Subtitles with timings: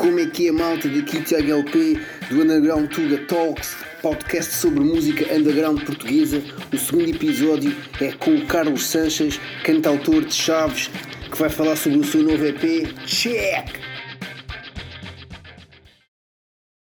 [0.00, 0.88] Como é que é, malta?
[0.88, 6.38] Daqui Tiago LP do Underground the Talks, podcast sobre música underground portuguesa.
[6.72, 10.88] O segundo episódio é com o Carlos Sanches, cantautor de Chaves,
[11.30, 12.96] que vai falar sobre o seu novo EP.
[13.04, 13.78] Check!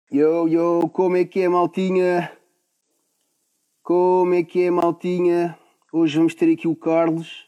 [0.09, 2.32] Yo, yo, como é que é, maltinha?
[3.84, 5.59] Como é que é, maltinha?
[5.91, 7.46] Hoje vamos ter aqui o Carlos.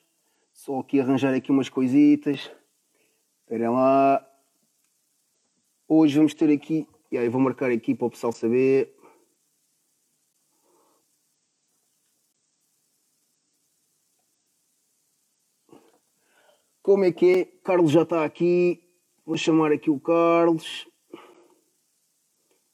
[0.51, 2.51] Só aqui arranjar aqui umas coisitas.
[3.45, 4.32] Esperem lá.
[5.87, 8.95] Hoje vamos ter aqui, e aí vou marcar aqui para o pessoal saber.
[16.81, 17.45] Como é que é?
[17.63, 18.83] Carlos já está aqui.
[19.25, 20.85] Vou chamar aqui o Carlos.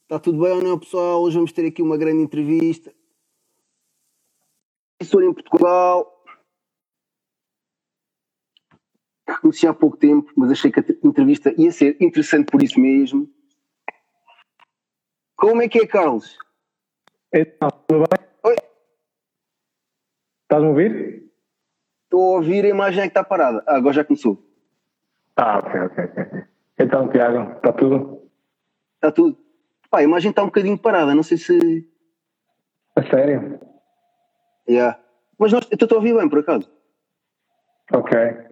[0.02, 1.22] Está tudo bem ou não, pessoal?
[1.22, 2.92] Hoje vamos ter aqui uma grande entrevista.
[5.00, 6.19] Estou em Portugal.
[9.38, 13.28] Conheci há pouco tempo, mas achei que a entrevista ia ser interessante por isso mesmo.
[15.36, 16.38] Como é que é, Carlos?
[17.32, 18.28] Então, tudo bem?
[18.44, 18.56] Oi.
[20.42, 21.30] Estás-me a ouvir?
[22.04, 23.62] Estou a ouvir, a imagem é que está parada.
[23.66, 24.44] Ah, agora já começou.
[25.36, 26.44] Ah, ok, ok, ok.
[26.78, 28.30] Então, Tiago, está tudo?
[28.96, 29.38] Está tudo.
[29.88, 31.88] Pá, a imagem está um bocadinho parada, não sei se.
[32.96, 33.60] A sério?
[34.68, 35.00] Yeah.
[35.38, 36.70] Mas nós, eu estou a ouvir bem, por acaso.
[37.92, 38.49] Ok.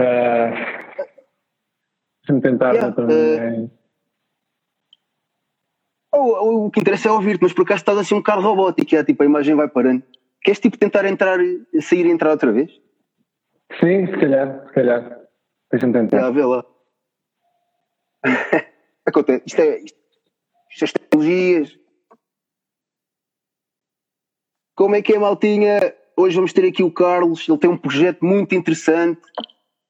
[0.00, 0.80] Uh,
[2.22, 3.70] Deixa-me tentar Yeah, outra uh, vez.
[6.12, 9.04] O, o, que interessa é ouvir-te, mas por acaso estás assim um bocado robótico, é,
[9.04, 10.02] tipo, a imagem vai parando.
[10.42, 11.38] Queres tipo tentar entrar,
[11.80, 12.70] sair e entrar outra vez?
[13.78, 15.20] Sim, se calhar, se calhar.
[15.70, 16.18] Deixa-me tentar.
[16.18, 16.64] Já, vê lá.
[19.06, 19.44] Acontece.
[19.46, 19.78] Isto é.
[19.78, 19.98] Isto,
[20.70, 21.78] isto é as tecnologias.
[24.74, 25.94] Como é que é, Maltinha?
[26.16, 27.48] Hoje vamos ter aqui o Carlos.
[27.48, 29.20] Ele tem um projeto muito interessante.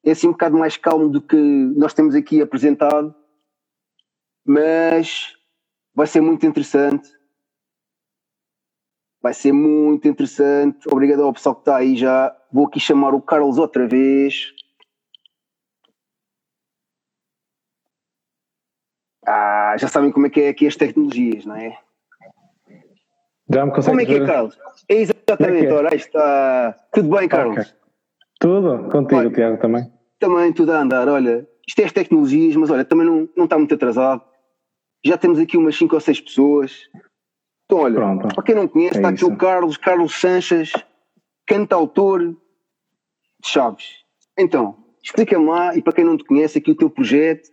[0.02, 3.14] É assim um bocado mais calmo do que nós temos aqui apresentado.
[4.44, 5.36] Mas
[5.94, 7.08] vai ser muito interessante.
[9.22, 10.88] Vai ser muito interessante.
[10.90, 12.34] Obrigado ao pessoal que está aí já.
[12.50, 14.54] Vou aqui chamar o Carlos outra vez.
[19.26, 21.78] Ah, já sabem como é que é aqui as tecnologias, não é?
[23.52, 24.26] Já me Como é que é?
[24.26, 24.56] Carlos?
[24.88, 25.72] É exatamente, é que é?
[25.72, 26.72] ora, aí está.
[26.92, 27.58] Tudo bem, Carlos?
[27.58, 27.79] Ok.
[28.40, 28.88] Tudo?
[28.90, 29.30] Contigo, Olha.
[29.30, 29.84] Tiago, também?
[30.18, 31.08] Também tudo a andar.
[31.08, 34.22] Olha, isto é as tecnologias, mas olha, também não, não está muito atrasado.
[35.04, 36.72] Já temos aqui umas 5 ou 6 pessoas.
[37.66, 38.34] Então, olha, Pronto.
[38.34, 39.30] para quem não conhece, É está aqui isso.
[39.32, 40.72] o Carlos, Carlos Sanches,
[41.46, 42.36] cantautor de
[43.44, 43.86] Chaves.
[44.38, 47.48] Então, explica-me lá, e para quem não te conhece, aqui o teu projeto.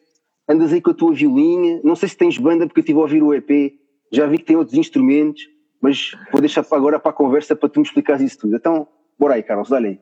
[0.50, 1.82] Andas aí com a tua violinha.
[1.84, 3.74] Não sei se tens banda, porque eu estive a ouvir o EP.
[4.12, 5.44] Já vi que tem outros instrumentos,
[5.82, 8.56] mas vou deixar agora para a conversa para tu me explicares isso tudo.
[8.56, 8.88] Então,
[9.20, 10.00] bora aí, Carlos, dá aí.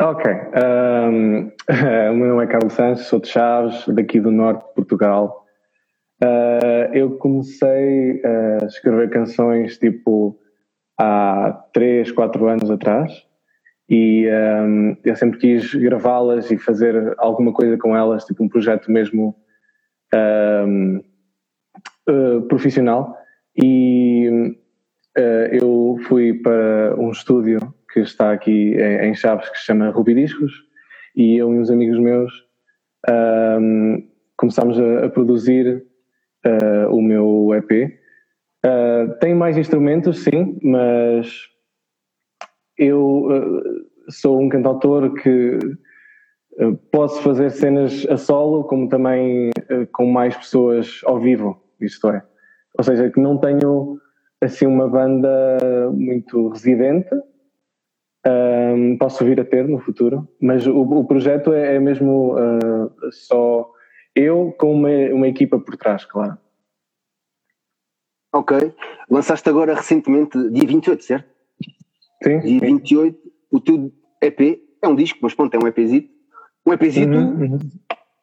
[0.00, 0.24] Ok.
[0.54, 1.50] Ahm,
[2.10, 5.44] o meu nome é Carlos Sanches, sou de Chaves, daqui do norte de Portugal.
[6.22, 10.38] Ah, eu comecei a escrever canções tipo
[10.98, 13.26] há 3, 4 anos atrás
[13.88, 18.90] e ahm, eu sempre quis gravá-las e fazer alguma coisa com elas, tipo um projeto
[18.92, 19.34] mesmo
[20.14, 21.00] ahm,
[22.08, 23.16] ah, profissional.
[23.56, 24.54] E
[25.16, 27.58] ah, eu fui para um estúdio
[27.92, 30.52] que está aqui em, Chaves que se chama Ruby Discos
[31.16, 32.32] e eu e uns amigos meus
[33.08, 34.02] ahm,
[34.36, 35.84] começámos a, a produzir
[36.44, 37.98] ah, o meu EP.
[38.64, 41.30] Ah, tem mais instrumentos, sim, mas
[42.78, 45.58] eu ah, sou um cantautor que
[46.90, 49.50] posso fazer cenas a solo, como também
[49.92, 52.22] com mais pessoas ao vivo, isto é.
[52.76, 53.98] Ou seja, que não tenho
[54.42, 55.58] assim uma banda
[55.92, 57.08] muito residente,
[58.26, 62.90] Ahm, posso vir a ter no futuro, mas o, o projeto é, é mesmo ah,
[63.10, 63.70] só
[64.14, 66.36] eu com uma, uma equipa por trás, claro.
[68.32, 68.72] Ok.
[69.08, 71.28] Lançaste agora recentemente, dia 28, certo?
[72.22, 72.40] Sim?
[72.40, 73.18] Dia 28,
[73.50, 76.10] o teu EP é um disco, mas pronto, é um EPzito.
[76.66, 77.58] Um EPzito, Uhum, uhum.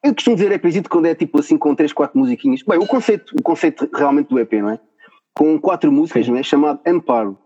[0.04, 2.62] eu costumo dizer EPzito quando é tipo assim com 3, 4 musiquinhas.
[2.62, 4.80] Bem, o conceito, o conceito realmente do EP, não é?
[5.34, 6.44] Com quatro músicas, não é?
[6.44, 7.38] Chamado Amparo.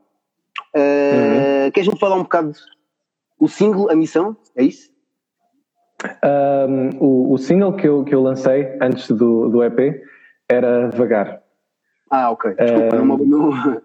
[0.75, 2.53] Uh, Queres-me falar um bocado
[3.39, 4.37] o single, a missão?
[4.55, 4.91] É isso?
[6.23, 10.01] Ahm, o, o single que eu, que eu lancei antes do, do EP
[10.49, 11.41] era Vagar.
[12.09, 12.53] Ah, ok.
[12.55, 13.51] Desculpa, Eh, não, não,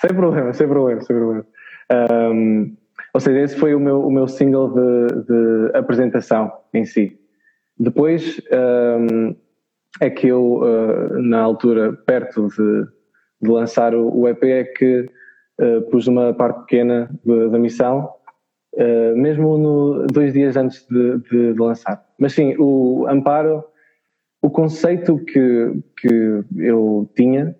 [0.00, 1.46] Sem problema, sem problema, sem problema.
[1.90, 2.76] Ahm,
[3.14, 7.18] ou seja, esse foi o meu, o meu single de, de apresentação em si.
[7.78, 9.34] Depois ahm,
[10.00, 12.86] é que eu, ah, na altura, perto de,
[13.42, 15.08] de lançar o, o EP, é que
[15.60, 17.10] ah, pus uma parte pequena
[17.50, 18.10] da missão,
[18.78, 22.04] ah, mesmo no, dois dias antes de, de- de lançar.
[22.18, 23.64] Mas sim, o Amparo
[24.42, 27.56] o conceito que, que eu tinha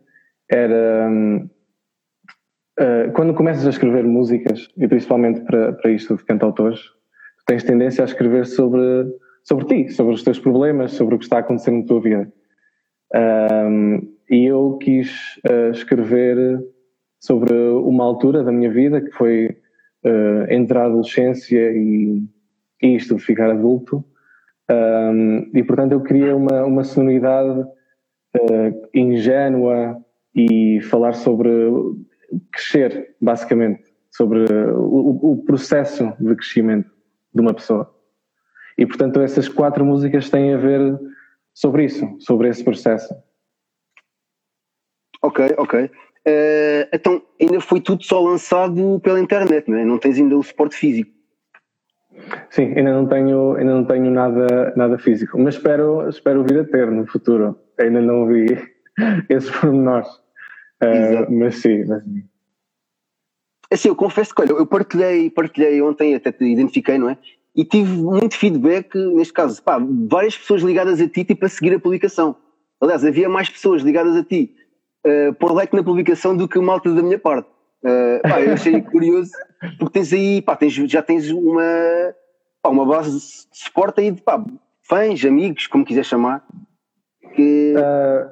[0.51, 1.11] era
[2.81, 6.81] uh, quando começas a escrever músicas, e principalmente para, para isto de cantautores,
[7.47, 8.81] tens tendência a escrever sobre,
[9.43, 12.33] sobre ti, sobre os teus problemas, sobre o que está acontecendo na tua vida.
[13.15, 16.63] Um, e eu quis uh, escrever
[17.21, 19.57] sobre uma altura da minha vida que foi
[20.05, 22.23] uh, entre a adolescência e,
[22.83, 24.05] e isto de ficar adulto.
[24.71, 29.99] Um, e portanto eu queria uma, uma sonoridade uh, ingênua
[30.35, 31.51] e falar sobre
[32.53, 34.45] crescer, basicamente, sobre
[34.75, 36.91] o, o processo de crescimento
[37.35, 37.95] de uma pessoa.
[38.77, 40.99] E portanto essas quatro músicas têm a ver
[41.55, 43.13] sobre isso, sobre esse processo.
[45.23, 45.91] Ok, ok.
[46.27, 49.85] Uh, então ainda foi tudo só lançado pela internet, não é?
[49.85, 51.11] Não tens ainda o suporte físico.
[52.51, 56.65] Sim, ainda não tenho, ainda não tenho nada, nada físico, mas espero, espero vir a
[56.65, 57.59] ter no futuro.
[57.79, 58.47] Ainda não vi
[59.29, 60.09] esses pormenores.
[60.83, 62.03] Uh, mas sim, mas
[63.71, 67.19] Assim, eu confesso que olha, eu partilhei, partilhei ontem, até te identifiquei, não é?
[67.55, 69.79] E tive muito feedback, neste caso, pá,
[70.09, 72.37] várias pessoas ligadas a ti, tipo, a seguir a publicação.
[72.81, 74.55] Aliás, havia mais pessoas ligadas a ti
[75.09, 77.49] uh, por like na publicação do que malta da minha parte.
[77.83, 79.31] Uh, pá, eu achei curioso,
[79.79, 81.63] porque tens aí, pá, tens, já tens uma,
[82.63, 84.45] pá, uma base de suporte aí de pá,
[84.83, 86.45] fãs, amigos, como quiser chamar.
[87.35, 88.31] Que, uh,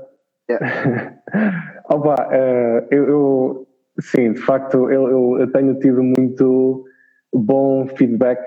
[0.51, 1.21] yeah.
[1.89, 3.69] Opa, uh, eu, eu,
[4.01, 6.85] sim, de facto, eu, eu, tenho tido muito
[7.33, 8.43] bom feedback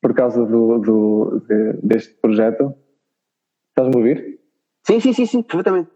[0.00, 2.74] por causa do, do de, deste projeto.
[3.70, 4.40] Estás-me a ouvir?
[4.86, 5.90] Sim, sim, sim, sim, perfeitamente.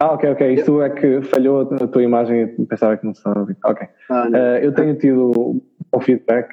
[0.00, 0.54] Ah, ok, ok.
[0.54, 3.56] Isto é que falhou a tua imagem e pensava que não estava a ouvir.
[3.64, 3.86] Ok.
[4.10, 5.62] Ah, uh, eu tenho tido
[5.92, 6.52] bom feedback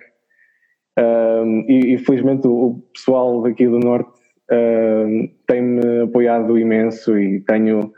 [1.00, 4.12] um, e, e felizmente o, pessoal daqui do Norte
[4.52, 7.92] um, tem-me apoiado imenso e tenho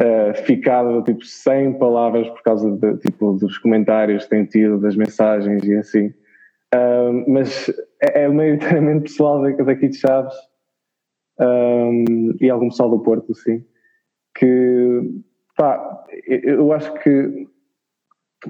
[0.00, 4.96] uh, ficado tipo sem palavras por causa de, tipo, dos comentários que tenho tido, das
[4.96, 6.12] mensagens e assim.
[6.74, 7.68] Um, mas
[8.02, 10.34] é, é maioritariamente pessoal daqui de Chaves
[12.40, 13.62] e algum pessoal do Porto, sim
[14.38, 15.02] que
[15.56, 17.48] pá, eu acho que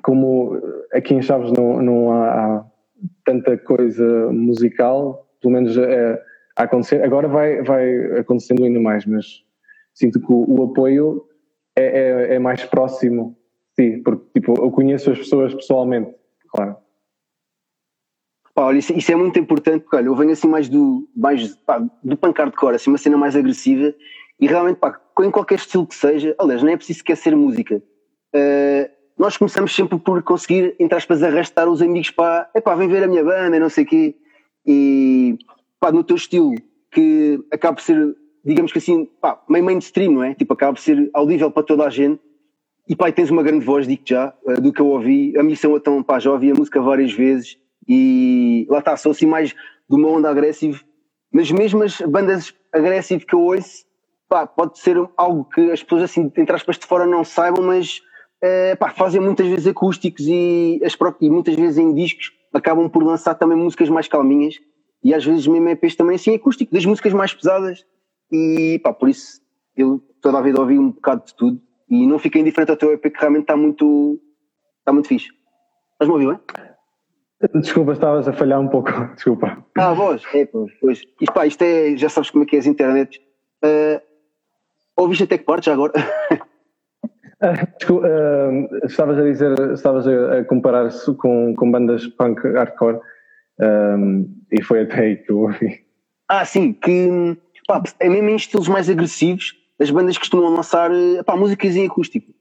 [0.02, 0.60] como
[0.92, 2.66] aqui em Chaves não, não há,
[3.24, 6.22] tanta coisa musical, pelo menos é,
[6.56, 9.44] a acontecer, agora vai, vai acontecendo ainda mais, mas
[9.94, 11.24] sinto que o, o apoio
[11.76, 13.36] é, é, é, mais próximo,
[13.78, 16.14] sim, porque tipo, eu conheço as pessoas pessoalmente,
[16.48, 16.76] claro.
[18.58, 22.16] Olha, isso, é muito importante, porque olha, eu venho assim mais do, mais, pá, do
[22.16, 23.94] pancar de cor, assim uma cena mais agressiva
[24.38, 27.82] e realmente, pá, em qualquer estilo que seja, aliás, não é preciso sequer ser música.
[28.34, 33.02] Uh, nós começamos sempre por conseguir, entre aspas, arrastar os amigos para, epá, vem ver
[33.02, 34.14] a minha banda, não sei o quê.
[34.66, 35.38] E,
[35.80, 36.54] pá, no teu estilo,
[36.92, 40.34] que acaba por ser, digamos que assim, pá, meio mainstream, não é?
[40.34, 42.20] Tipo, acaba por ser audível para toda a gente.
[42.86, 45.36] E, pá, tens uma grande voz, digo já, uh, do que eu ouvi.
[45.38, 47.56] A missão então, pá, já ouvi a música várias vezes.
[47.88, 50.78] E lá está, sou assim mais de uma onda agressiva.
[51.32, 53.85] Mas mesmo as bandas agressivas que eu ouço,
[54.28, 58.00] pá, pode ser algo que as pessoas assim, entre aspas, de fora não saibam, mas
[58.42, 62.88] uh, pá, fazem muitas vezes acústicos e, as próprias, e muitas vezes em discos acabam
[62.88, 64.56] por lançar também músicas mais calminhas
[65.02, 67.84] e às vezes mesmo EPs também assim acústico, das músicas mais pesadas
[68.32, 69.40] e pá, por isso
[69.76, 72.92] eu toda a vida ouvi um bocado de tudo e não fiquei indiferente ao teu
[72.92, 74.20] EP que realmente está muito
[74.78, 75.28] está muito fixe.
[75.92, 77.60] Estás-me a ouvir, bem?
[77.60, 79.64] Desculpa, estavas a falhar um pouco, desculpa.
[79.76, 81.02] Ah, voz, é, pois, pois.
[81.20, 83.18] Isto, pá, isto é, já sabes como é que é as internets.
[83.62, 84.00] Uh,
[84.96, 85.92] Ouviste até que parte já agora?
[87.78, 92.98] Desculpa, uh, estavas a dizer, estavas a, comparar-se com, com bandas punk hardcore
[93.60, 95.84] um, e foi até aí que eu ouvi.
[96.28, 97.36] Ah, sim, que
[97.68, 100.90] pá, é mesmo em estilos mais agressivos, as bandas costumam lançar
[101.26, 102.32] pá, músicas em acústico.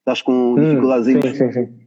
[0.00, 1.22] Estás com hum, dificuldades hum, aí.
[1.22, 1.82] Sim, sim, sim.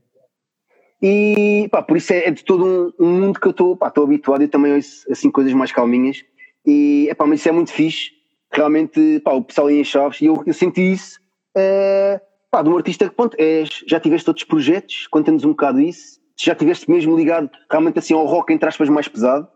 [1.02, 4.42] E pá, por isso é, é de todo um, um mundo que eu estou habituado
[4.42, 6.24] e também ouço assim coisas mais calminhas.
[6.66, 8.15] E pá, mas isso é muito fixe
[8.56, 11.20] realmente pá, o pessoal em Chaves e eu, senti isso
[11.58, 12.20] uh,
[12.50, 16.20] pá, de um artista que pronto, és, já tiveste outros projetos, conta-nos um bocado isso,
[16.38, 19.48] já tiveste mesmo ligado realmente assim ao rock entre aspas mais pesado?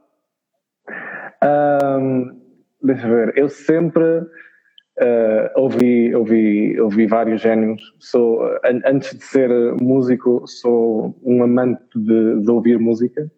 [1.44, 2.38] Um,
[2.84, 9.50] deixa ver, eu sempre uh, ouvi, ouvi, ouvi vários géneros, sou, an antes de ser
[9.82, 13.32] músico sou um amante de, de ouvir música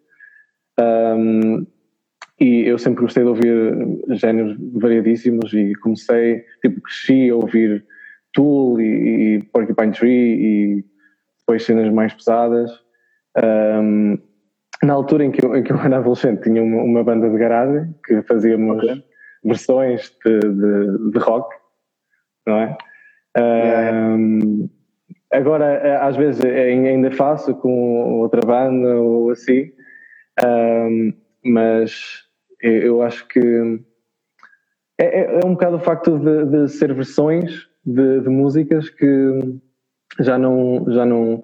[0.79, 1.65] um,
[2.41, 7.85] e eu sempre gostei de ouvir géneros variadíssimos e comecei, tipo, cresci a ouvir
[8.33, 10.85] Tool e, e Porcupine Tree e
[11.39, 12.71] depois cenas mais pesadas.
[13.37, 14.17] Um,
[14.81, 17.37] na altura em que, eu, em que eu era adolescente tinha uma, uma, banda de
[17.37, 19.03] garagem que fazíamos okay.
[19.43, 21.55] versões de, de, de rock,
[22.47, 22.77] não é?
[23.37, 23.97] Yeah.
[24.15, 24.67] Um,
[25.31, 29.71] agora, às vezes ainda faço com outra banda ou assim,
[30.43, 31.13] um,
[31.45, 32.30] mas
[32.61, 33.39] eu acho que
[34.97, 39.59] é, é, é, um bocado o facto de, de ser versões de, de, músicas que
[40.19, 41.43] já não, já não,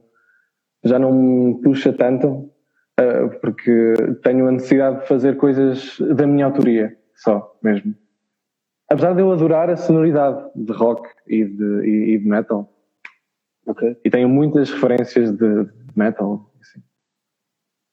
[0.84, 3.94] já não me puxa tanto, uh, porque
[4.24, 7.96] tenho a necessidade de fazer coisas da minha autoria, só mesmo.
[8.90, 12.72] Apesar de eu adorar a sonoridade de rock e de, e, e de metal.
[13.66, 13.98] Okay.
[14.06, 16.50] E tenho muitas referências de metal.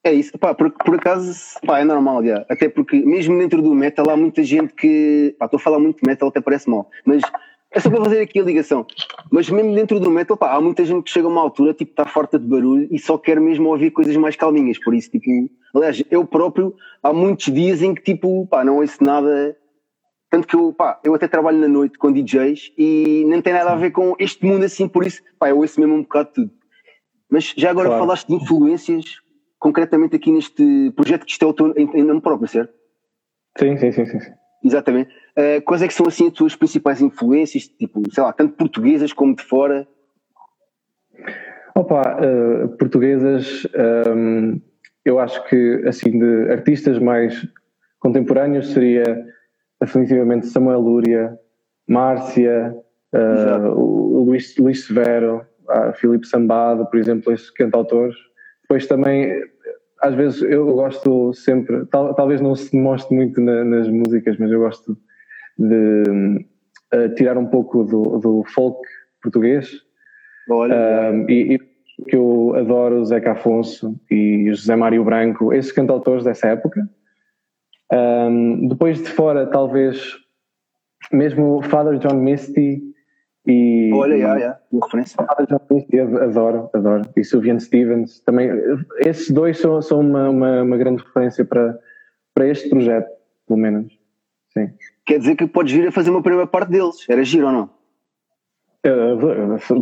[0.04, 2.44] É isso, pá, por, por acaso pá, é normal, já.
[2.50, 6.02] até porque mesmo dentro do metal há muita gente que, pá, estou a falar muito
[6.02, 7.22] de metal, até parece mal, mas
[7.70, 8.86] é só para fazer aqui a ligação.
[9.30, 11.90] Mas mesmo dentro do metal, pá, há muita gente que chega a uma altura, tipo,
[11.90, 15.24] está farta de barulho e só quer mesmo ouvir coisas mais calminhas, por isso, tipo,
[15.74, 19.56] aliás, eu próprio, há muitos dias em que, tipo, pá, não ouço nada
[20.34, 23.70] tanto que eu, pá, eu até trabalho na noite com DJs e não tem nada
[23.70, 26.34] a ver com este mundo assim, por isso, pá, eu ouço mesmo um bocado de
[26.34, 26.50] tudo.
[27.30, 28.02] Mas já agora claro.
[28.02, 29.04] falaste de influências,
[29.64, 32.74] concretamente aqui neste projeto que isto é o teu em, nome próprio, certo?
[33.58, 34.18] Sim, sim, sim, sim.
[34.62, 35.10] Exatamente.
[35.38, 39.10] Uh, quais é que são assim as tuas principais influências, tipo, sei lá, tanto portuguesas
[39.14, 39.88] como de fora?
[41.74, 44.62] Opa, uh, portuguesas, um, ehm,
[45.02, 47.48] eu acho que assim de artistas mais
[48.00, 49.24] contemporâneos seria
[49.80, 51.38] definitivamente Samuel Lúria,
[51.88, 52.76] Márcia,
[53.14, 58.14] uh, Luís, Luís Severo, uh, Filipe Sambado, por exemplo, esses cantautores.
[58.74, 59.40] Depois também,
[60.02, 64.50] às vezes eu gosto sempre, tal, talvez não se demonstre muito na, nas músicas, mas
[64.50, 64.98] eu gosto
[65.56, 66.44] de
[66.92, 68.76] uh, tirar um pouco do, do folk
[69.22, 69.70] português.
[70.50, 71.58] Olha, uh, e, e
[72.08, 76.80] que eu adoro o Zeca Afonso e José Mário Branco, esses cantautores dessa época.
[77.92, 80.16] Um, depois de fora, talvez
[81.12, 82.82] mesmo Father John Misty
[83.46, 83.92] e.
[83.94, 84.60] Olha, yeah, yeah.
[84.80, 85.16] Referência.
[85.48, 87.02] John Misty, adoro, adoro.
[87.16, 88.50] E Sylvian Stevens também.
[88.98, 91.78] Esses dois são, são uma, uma, uma, grande referência para,
[92.34, 93.08] para este projeto,
[93.46, 93.98] pelo menos.
[94.52, 94.70] Sim.
[95.04, 97.06] Quer dizer que podes vir a fazer uma primeira parte deles.
[97.08, 97.70] Era giro ou não?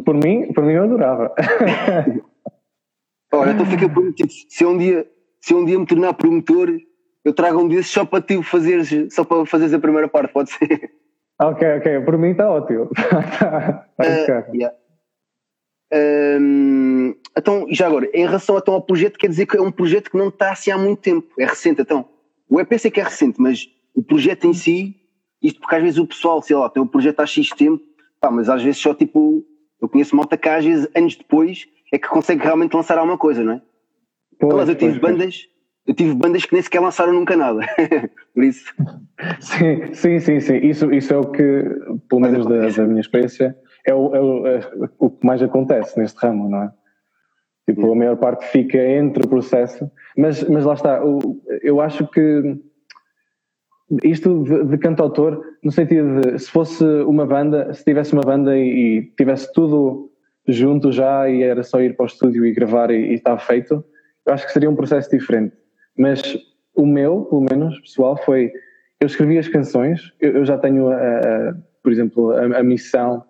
[0.05, 1.35] por mim, por mim eu adorava.
[3.33, 4.31] Olha, então fica prometido.
[4.49, 5.05] Se um dia,
[5.41, 6.69] se um dia me tornar promotor
[7.25, 10.51] eu trago um desses só para ti fazeres, só para fazeres a primeira parte, pode
[10.51, 10.91] ser?
[11.41, 12.85] Ok, ok, por mim está ótimo.
[12.91, 14.77] uh, yeah.
[15.93, 20.11] Um, então, já agora, em relação então, ao projeto, quer dizer que é um projeto
[20.11, 21.83] que não está assim há muito tempo, é recente.
[21.83, 22.09] Então,
[22.49, 24.97] o EP sei que é recente, mas o projeto em si,
[25.43, 27.83] isto porque às vezes o pessoal, sei lá, tem um projeto há X tempo,
[28.21, 29.45] pá, mas às vezes só tipo,
[29.81, 33.43] eu conheço malta que às vezes anos depois é que consegue realmente lançar alguma coisa,
[33.43, 33.63] não é?
[34.39, 35.53] Pois, mas eu tive pois, bandas
[35.87, 37.61] eu tive bandas que nem sequer lançaram nunca nada.
[38.35, 38.73] Por isso.
[39.41, 40.57] Sim, sim, sim, sim.
[40.59, 41.65] Isso, isso é o que,
[42.09, 44.61] pelo menos da, da, minha experiência, é o, é, o, é
[44.99, 46.73] o, que mais acontece neste ramo, não é?
[47.69, 51.01] Tipo, a maior parte fica entre o processo, mas, mas lá está,
[51.63, 52.59] eu acho que
[54.03, 58.57] isto de, de cantautor, no sentido de se fosse uma banda, se tivesse uma banda
[58.57, 60.11] e, e tivesse tudo
[60.47, 63.85] junto já e era só ir para o estúdio e gravar e, e estava feito,
[64.27, 65.55] eu acho que seria um processo diferente.
[65.97, 66.23] Mas
[66.75, 68.51] o meu, pelo menos, pessoal, foi.
[69.01, 73.25] Eu escrevi as canções, eu, eu já tenho, a, a, por exemplo, a, a, missão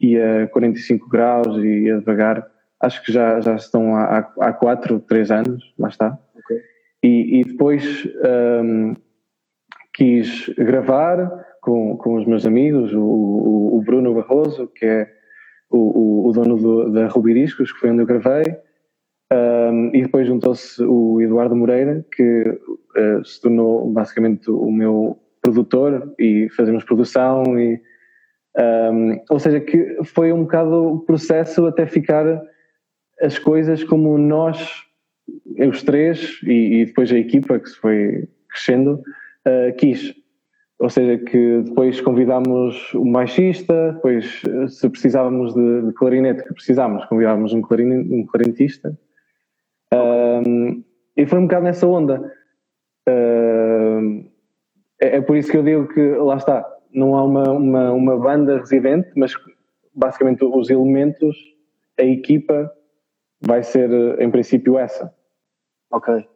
[0.00, 2.46] e a 45 graus e a devagar,
[2.80, 6.18] acho que já, já estão há, há 4, 3 anos, lá está.
[6.36, 6.60] Okay.
[7.02, 8.08] E, e, depois
[8.62, 8.94] um,
[9.94, 15.10] quis gravar com, com os meus amigos, o, o, o Bruno Barroso, que é
[15.70, 18.56] o, o, dono do, da Rubiriscos, que foi onde eu gravei,
[19.32, 26.14] um, e depois juntou-se o Eduardo Moreira, que uh, se tornou basicamente o meu produtor
[26.18, 27.80] e fazemos produção e
[28.58, 32.24] um, ou seja que foi um bocado o processo até ficar
[33.20, 34.84] as coisas como nós
[35.68, 39.02] os três e, e depois a equipa que se foi crescendo
[39.46, 40.14] uh, quis
[40.78, 47.04] ou seja que depois convidámos o baixista depois se precisávamos de, de clarinete que precisávamos
[47.06, 48.96] convidávamos um, um clarinetista
[49.94, 50.82] um,
[51.16, 52.32] e foi um bocado nessa onda.
[53.08, 54.24] Uh,
[55.00, 58.16] é, é, por isso que eu digo que, lá está, não há uma, uma, uma
[58.18, 59.34] banda residente, mas
[59.94, 61.36] basicamente os elementos,
[61.98, 62.72] a equipa
[63.40, 65.14] vai ser, em princípio, essa.
[65.90, 66.26] Ok.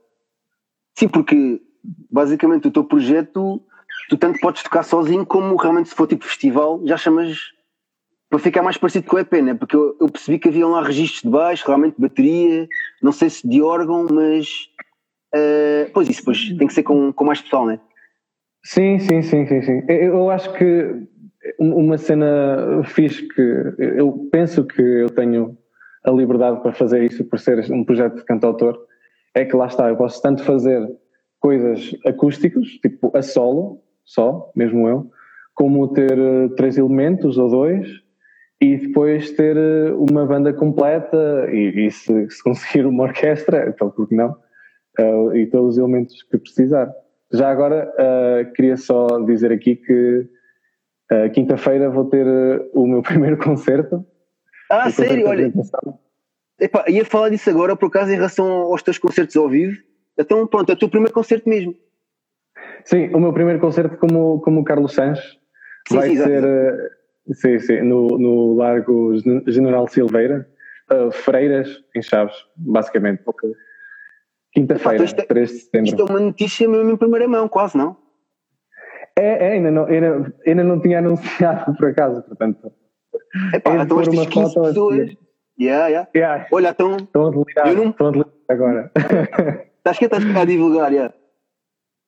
[0.96, 1.60] Sim, porque
[2.10, 3.62] basicamente o teu projeto,
[4.08, 7.38] tu tanto podes tocar sozinho como realmente se for tipo festival, já chamas
[8.28, 9.54] para ficar mais parecido com o EP, né?
[9.54, 12.68] porque eu, eu, percebi que havia lá registros de baixo, realmente bateria,
[13.02, 14.68] não sei se de órgão, mas
[15.34, 17.80] uh, pois isso, pois tem que ser com, com mais pessoal, né?
[18.68, 19.82] Sim, sim, sim, sim, sim.
[19.88, 21.08] Eu acho que
[21.58, 23.40] uma cena fixe que
[23.78, 25.56] eu penso que eu tenho
[26.04, 28.78] a liberdade para fazer isso por ser um projeto de cantautor
[29.34, 30.86] é que lá está, eu posso tanto fazer
[31.40, 35.10] coisas acústicas, tipo a solo, só, mesmo eu,
[35.54, 37.88] como ter uh, três elementos ou dois
[38.60, 43.88] e depois ter uh, uma banda completa e, e se, se, conseguir uma orquestra, então
[43.90, 44.36] por que não?
[45.00, 46.92] Uh, e todos os elementos que precisar.
[47.32, 47.92] Já agora
[48.54, 50.26] queria só dizer aqui que
[51.34, 52.26] quinta-feira vou ter
[52.72, 54.04] o meu primeiro concerto.
[54.70, 55.28] Ah, sério?
[55.28, 55.52] Olha,
[56.60, 59.76] epá, ia falar disso agora por acaso em relação aos teus concertos ao vivo
[60.18, 61.74] então, pronto, é o teu primeiro concerto mesmo.
[62.84, 65.38] Sim, o meu primeiro concerto como, como Carlos Sanches
[65.88, 69.12] sim, vai sim, ser uh, sim, sim, no, no Largo
[69.46, 70.48] General Silveira,
[70.90, 73.22] uh, Freiras, em Chaves, basicamente.
[73.24, 73.52] Okay.
[74.60, 75.88] Quinta-feira, 3 de setembro.
[75.88, 77.96] Isto é uma notícia mesmo em primeira mão, quase, não?
[79.16, 82.72] É, é ainda, não, ainda, ainda não tinha anunciado por acaso, portanto.
[83.52, 85.16] Epá, é então estas 15 pessoas.
[85.58, 86.08] Yeah, yeah.
[86.14, 86.46] yeah.
[86.52, 86.96] Olha, então.
[86.96, 87.90] Estão a delirar, não...
[87.90, 88.92] estão a delirar agora.
[89.78, 91.12] Estás que estás a divulgar, já.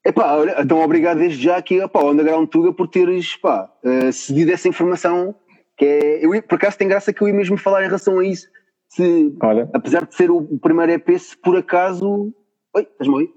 [0.05, 4.53] Epá, olha, então obrigado desde já aqui ao Underground Tuga por teres pá, uh, cedido
[4.53, 5.35] essa informação
[5.77, 8.25] que é, eu, por acaso tem graça que eu ia mesmo falar em relação a
[8.25, 8.49] isso
[8.89, 9.69] se, olha.
[9.73, 12.35] apesar de ser o primeiro EP se por acaso
[12.75, 13.35] oi, estás-me a ouvir?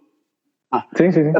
[0.71, 1.33] Ah, sim, sim, sim.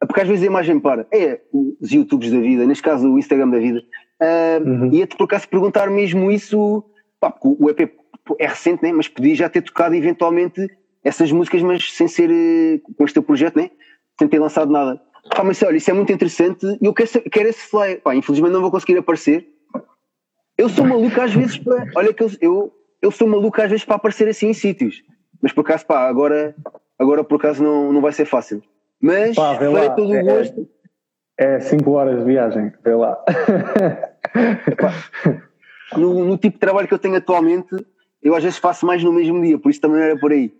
[0.00, 3.50] porque às vezes a imagem para é os youtubes da vida, neste caso o Instagram
[3.50, 3.82] da vida
[4.20, 4.92] uh, uhum.
[4.92, 6.84] ia-te por acaso perguntar mesmo isso
[7.20, 7.92] pá, o EP
[8.38, 8.92] é recente, né?
[8.92, 10.68] mas podia já ter tocado eventualmente
[11.02, 13.70] essas músicas, mas sem ser eh, com este teu projeto, né?
[14.18, 15.00] sem ter lançado nada.
[15.34, 18.00] Pá, mas olha, isso é muito interessante e eu quero, quero esse flyer.
[18.02, 19.46] Pá, infelizmente não vou conseguir aparecer.
[20.56, 21.86] Eu sou maluco às vezes para.
[21.94, 25.02] Olha que eu, eu, eu sou maluco às vezes para aparecer assim em sítios.
[25.40, 26.54] Mas por acaso, pá, agora,
[26.98, 28.62] agora por acaso não, não vai ser fácil.
[29.00, 30.68] Mas pá, farei todo o é, gosto.
[31.38, 33.16] É 5 horas de viagem, vê lá.
[35.96, 37.74] no, no tipo de trabalho que eu tenho atualmente,
[38.22, 40.52] eu às vezes faço mais no mesmo dia, por isso também era por aí.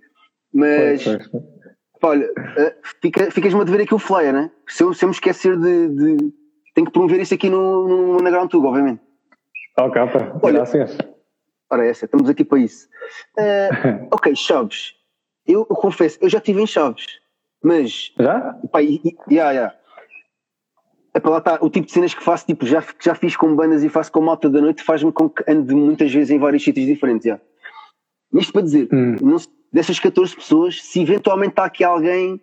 [0.53, 1.45] Mas, pois, pois.
[2.03, 4.51] olha, eh, fica, ficas-me a dever aqui o flyer, né?
[4.69, 6.33] Se eu, se eu me esquecer de, de.
[6.75, 9.03] Tenho que promover isso aqui no, no, Underground Tube, obviamente.
[9.77, 10.97] Oh, capa, olha, graças.
[11.71, 12.89] Ora, essa, estamos aqui para isso.
[13.37, 14.95] Uh, ok, Chaves.
[15.49, 17.07] Eu, eu, confesso, eu já estive em Chaves,
[17.65, 18.13] mas.
[18.19, 18.55] Já?
[18.71, 19.75] Pá, e, e, yeah, yeah.
[21.15, 23.83] Epá, lá está, o tipo de cenas que faço, tipo, já, já fiz com bandas
[23.83, 26.87] e faço com malta da noite, faz-me com que ande muitas vezes em vários sítios
[26.87, 27.25] diferentes.
[27.25, 27.43] Yeah.
[28.35, 29.17] Isto para dizer, hum.
[29.21, 29.37] não,
[29.73, 32.41] dessas 14 pessoas, se eventualmente está aqui alguém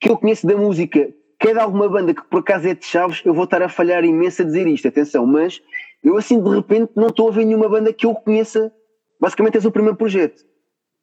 [0.00, 2.84] que eu conheço da música, que é de alguma banda que por acaso é de
[2.84, 5.60] Chaves, eu vou estar a falhar imenso a dizer isto, atenção, mas
[6.02, 8.72] eu assim de repente não estou a ver nenhuma banda que eu conheça,
[9.20, 10.44] basicamente és o primeiro projeto.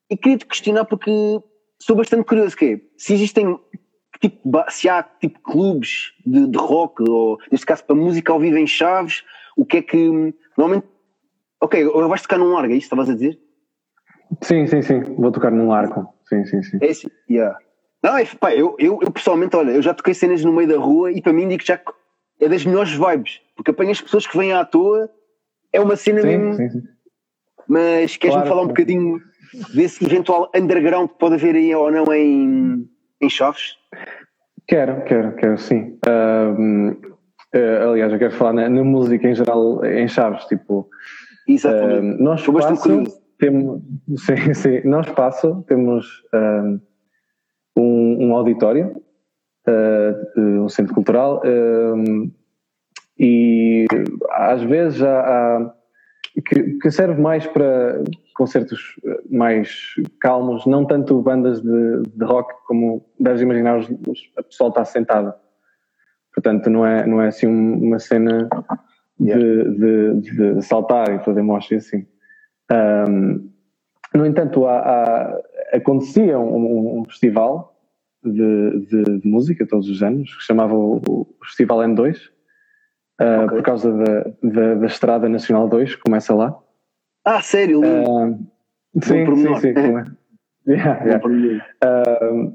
[0.10, 1.12] E queria te questionar porque
[1.82, 3.60] sou bastante curioso que é, se existem
[4.22, 8.58] tipo, se há tipo clubes de, de rock, ou neste caso para música ao vivo
[8.58, 9.24] em Chaves,
[9.58, 10.88] o que é que normalmente
[11.62, 13.40] ok, vais tocar num larga, é isso estavas a dizer?
[14.42, 15.02] Sim, sim, sim.
[15.02, 16.08] Vou tocar num arco.
[16.28, 16.78] Sim, sim, sim.
[16.82, 17.58] Esse, yeah.
[18.04, 20.78] Não, é, pá, eu, eu, eu, pessoalmente, olha, eu já toquei cenas no meio da
[20.78, 21.80] rua e para mim digo que já
[22.40, 25.10] é das melhores vibes, porque apanho as pessoas que vêm à toa,
[25.72, 26.54] é uma cena sim, mesmo.
[26.54, 26.84] Sim, sim.
[27.68, 29.20] Mas queres-me claro, falar um bocadinho
[29.74, 32.88] desse eventual underground que pode haver aí ou não em,
[33.22, 33.76] em Chaves?
[34.68, 35.98] Quero, quero, quero, sim.
[36.08, 36.92] Uh,
[37.56, 40.90] uh, aliás, eu quero falar na, na, música em geral em Chaves, tipo.
[41.48, 42.20] Exatamente.
[42.20, 42.44] Uh, nós
[43.38, 43.82] temos,
[44.18, 46.08] sim, sim, no espaço temos
[47.78, 49.02] um, um auditório,
[49.68, 52.32] uh, um centro cultural, um,
[53.20, 53.86] e
[54.32, 55.74] às vezes há, há
[56.48, 58.04] que, que, serve mais para
[58.36, 58.96] concertos
[59.30, 64.70] mais calmos, não tanto bandas de, de rock como deves imaginar, os, os, a pessoa
[64.70, 65.36] está sentada.
[66.34, 68.50] Portanto, não é, não é assim uma cena
[69.20, 72.06] de, de, de saltar e fazer mocha assim.
[72.72, 73.50] Um,
[74.14, 75.42] no entanto, há, há,
[75.74, 77.76] acontecia um, um festival
[78.24, 82.18] de, de, de, música todos os anos, que chamava o, o Festival N2,
[83.22, 83.48] uh, okay.
[83.48, 86.58] por causa da, da, da, Estrada Nacional 2, que começa lá.
[87.26, 87.82] Ah, sério?
[87.82, 88.38] Uh,
[89.02, 90.16] sim, sim, sim, sim.
[90.68, 91.28] yeah, yeah.
[91.84, 92.54] Uh,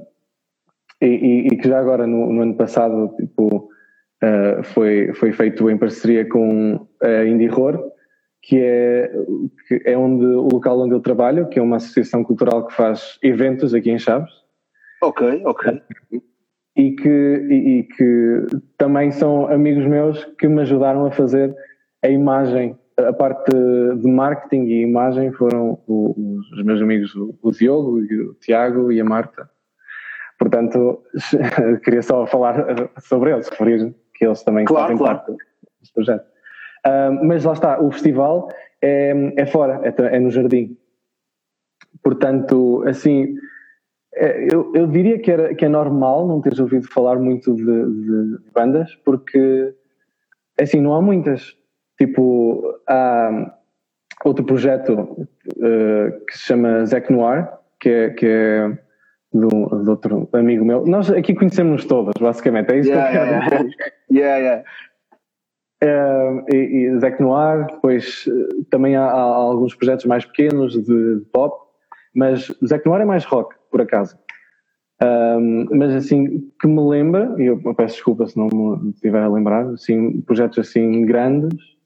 [1.03, 3.69] e, e, e, que já agora, no, no ano passado, tipo,
[4.23, 7.91] uh, foi, foi feito em parceria com a Indie Horror,
[8.43, 9.13] que é,
[9.67, 13.19] que é onde, o local onde eu trabalho, que é uma associação cultural que faz
[13.23, 14.33] eventos aqui em Chaves.
[15.03, 15.83] Ok, ok.
[16.77, 18.47] E que, e, e que
[18.79, 21.55] também são amigos meus que me ajudaram a fazer
[22.03, 28.35] a imagem, a parte de marketing e imagem foram os, meus amigos, o Diogo, o
[28.35, 29.49] Tiago e a Marta.
[30.39, 31.03] Portanto,
[31.85, 35.19] queria só falar sobre eles, referir que eles também Claro, fazem claro.
[35.19, 35.37] parte
[35.81, 36.27] deste projeto.
[36.87, 38.49] Um, mas lá está, o festival
[38.83, 40.77] é, é fora, é, é no jardim.
[42.03, 43.35] Portanto, assim,
[44.15, 47.65] é, eu, eu diria que, era, que é normal não teres ouvido falar muito de,
[47.65, 49.75] de bandas, porque,
[50.59, 51.57] assim, não há muitas.
[52.01, 53.53] Tipo, há
[54.25, 55.29] outro projeto
[55.63, 57.47] eh, que se chama Zec Noir,
[57.79, 58.79] que é, que é
[59.35, 60.87] do, de outro amigo meu.
[60.87, 63.77] Nós aqui conhecemos todas, basicamente, é isso Yeah, que eu quero yeah, dizer.
[64.11, 64.37] yeah.
[64.39, 64.65] yeah, yeah.
[65.83, 71.19] Eh, e, e Zec Noir, depois eh, também há, há alguns projetos mais pequenos de,
[71.19, 71.55] de pop,
[72.15, 74.19] mas Zec Noir é mais rock, por acaso.
[75.03, 79.29] Um, mas assim, que me lembra, e eu peço desculpa se não me estiver a
[79.29, 81.80] lembrar, assim, projetos assim grandes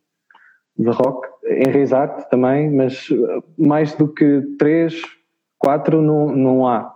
[0.76, 5.00] de rock, enraizar também, mas eh, mais do que três,
[5.58, 6.94] quatro não, não há.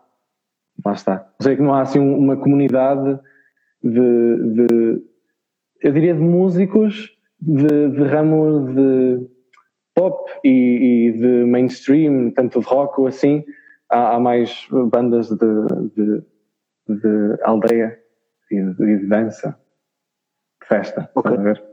[0.85, 1.29] Lá está.
[1.41, 3.19] Sei que não há assim uma comunidade
[3.83, 5.03] de, de
[5.83, 9.29] eu diria de músicos de, de ramo de
[9.95, 13.45] pop e, e de mainstream, tanto de rock ou assim,
[13.91, 15.37] há, há mais bandas de,
[15.97, 16.23] de,
[16.89, 17.99] de aldeia
[18.51, 19.59] e de, de dança,
[20.63, 21.31] de festa, Ok.
[21.33, 21.68] estás a ver?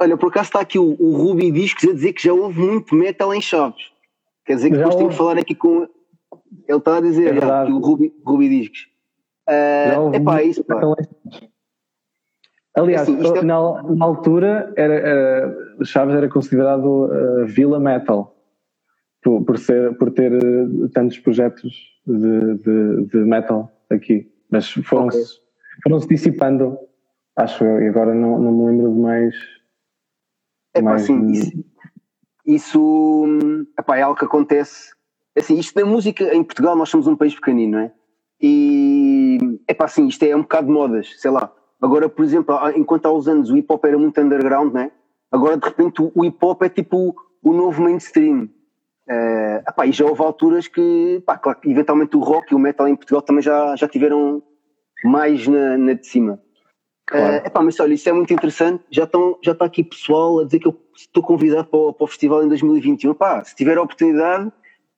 [0.00, 2.94] Olha, por acaso está aqui o, o Ruby Discos a dizer que já houve muito
[2.94, 3.92] metal em Chaves.
[4.46, 5.16] Quer dizer que Já depois tenho houve.
[5.16, 5.88] que falar aqui com.
[6.68, 8.88] Ele está a dizer É já, que o Ruby, Ruby Discos.
[9.48, 10.80] Já Uh, houve epá, é isso, pá.
[12.76, 18.36] Aliás, Assim, isto é- na, na altura, era, Chaves era considerado uh, Vila Metal,
[19.22, 21.72] por, por, ser, por ter uh, tantos projetos
[22.06, 24.30] de, de, de metal aqui.
[24.50, 25.40] Mas foram-se
[25.82, 26.78] foram-se dissipando,
[27.36, 29.34] acho eu, e agora não, não me lembro de mais.
[30.74, 31.64] Epá, mais assim, isso,
[32.46, 34.92] isso hum, epá, é algo que acontece.
[35.36, 37.92] Assim, isto da música em Portugal, nós somos um país pequenino, não é?
[38.40, 41.52] E epá, assim, isto é um bocado de modas, sei lá.
[41.80, 44.92] Agora, por exemplo, enquanto há uns anos o hip hop era muito underground, não é?
[45.32, 48.48] Agora de repente o- hip hop é tipo o novo mainstream.
[49.08, 52.88] Eh, epá, e já houve alturas que, pá, claro eventualmente o rock e o metal
[52.88, 54.42] em Portugal também já, já tiveram
[55.04, 56.40] mais na, na de cima.
[57.10, 57.34] Claro.
[57.34, 58.84] Eh, epá, mas olha, isso é muito interessante.
[58.88, 62.04] Já, estão, já está aqui pessoal a dizer que eu estou convidado para o, para
[62.04, 63.14] o festival em 2021.
[63.14, 64.50] Pá, se tiver a oportunidade,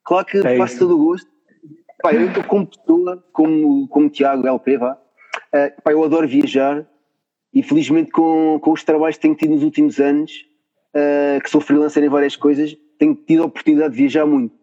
[0.05, 1.31] claro que É faço todo o gosto.
[2.03, 4.99] Pá, eu estou como pessoa, como, como Tiago LP, vá.
[5.53, 6.87] Eh, pá, eu adoro viajar
[7.55, 10.47] e felizmente com, com os trabalhos que tenho tido nos últimos anos,
[10.95, 14.55] eh, que sou freelancer em várias coisas, tenho tido a oportunidade de viajar muito.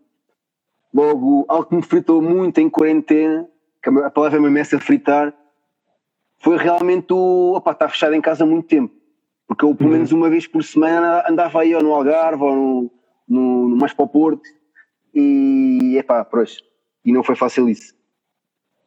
[0.94, 3.48] Logo, algo que me fritou muito em quarentena,
[3.82, 5.34] que a palavra me começa a fritar,
[6.42, 8.94] foi realmente o opá, estar fechado em casa há muito tempo.
[9.48, 9.96] Porque eu, pelo Uhum.
[9.96, 12.92] menos uma vez por semana, andava aí ou no Algarve ou no,
[13.28, 14.44] no, no mais para o Porto.
[15.14, 16.60] E, epá, pois,
[17.04, 17.94] e não foi fácil isso.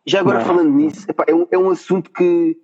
[0.06, 0.46] Já agora Não.
[0.46, 2.56] falando nisso, epá, é, um, é um assunto que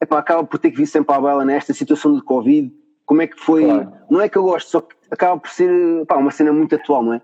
[0.00, 2.72] epá, acaba por ter que vir sempre à baila nesta situação do Covid.
[3.06, 3.64] Como é que foi?
[3.64, 3.92] Claro.
[4.10, 5.70] Não é que eu gosto, só que acaba por ser
[6.02, 7.22] epá, uma cena muito atual, não é?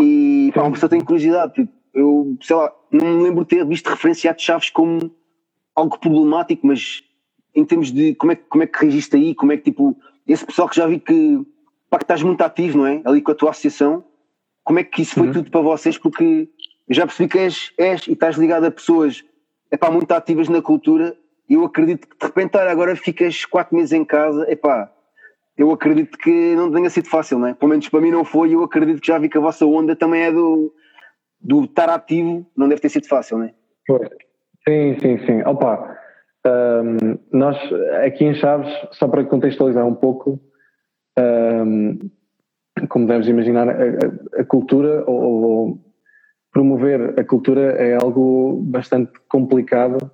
[0.00, 1.52] E pá, uma pessoa tem curiosidade.
[1.54, 5.10] tipo, eu, sei lá, não me lembro de ter visto referenciado Chaves como
[5.74, 7.02] algo problemático, mas
[7.54, 9.96] em termos de como é, que- como é que registe aí, como é que tipo,
[10.26, 11.40] esse pessoal que já vi que,
[11.88, 13.00] pá, que estás muito ativo, não é?
[13.04, 14.04] Ali com a tua associação,
[14.62, 15.32] como é que isso foi Uhum.
[15.32, 15.98] tudo para vocês?
[15.98, 16.48] Porque
[16.88, 19.24] eu já percebi que és, és e estás ligado a pessoas
[19.70, 21.16] epá, muito ativas na cultura
[21.48, 24.92] e eu acredito que de repente olha, agora ficas quatro meses em casa, epá,
[25.56, 27.54] eu acredito que não tenha sido fácil, não é?
[27.54, 29.66] Pelo menos para mim não foi e eu acredito que já vi que a vossa
[29.66, 30.72] onda também é do,
[31.40, 33.54] do estar ativo, não deve ter sido fácil, não é?
[34.68, 35.42] Sim, sim, sim.
[35.46, 35.96] Opa,
[36.46, 37.56] hum, nós
[38.04, 40.38] aqui em Chaves, só para contextualizar um pouco,
[41.18, 41.98] hum,
[42.88, 45.78] como deves imaginar, a- a cultura ou, ou
[46.52, 50.10] promover a cultura é algo bastante complicado,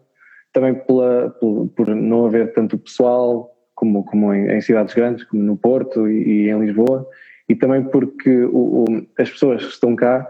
[0.52, 5.42] também pela, por, por não haver tanto pessoal como, como em, em cidades grandes, como
[5.42, 7.06] no Porto e, e em Lisboa,
[7.48, 10.26] e também porque o- o- as pessoas que estão cá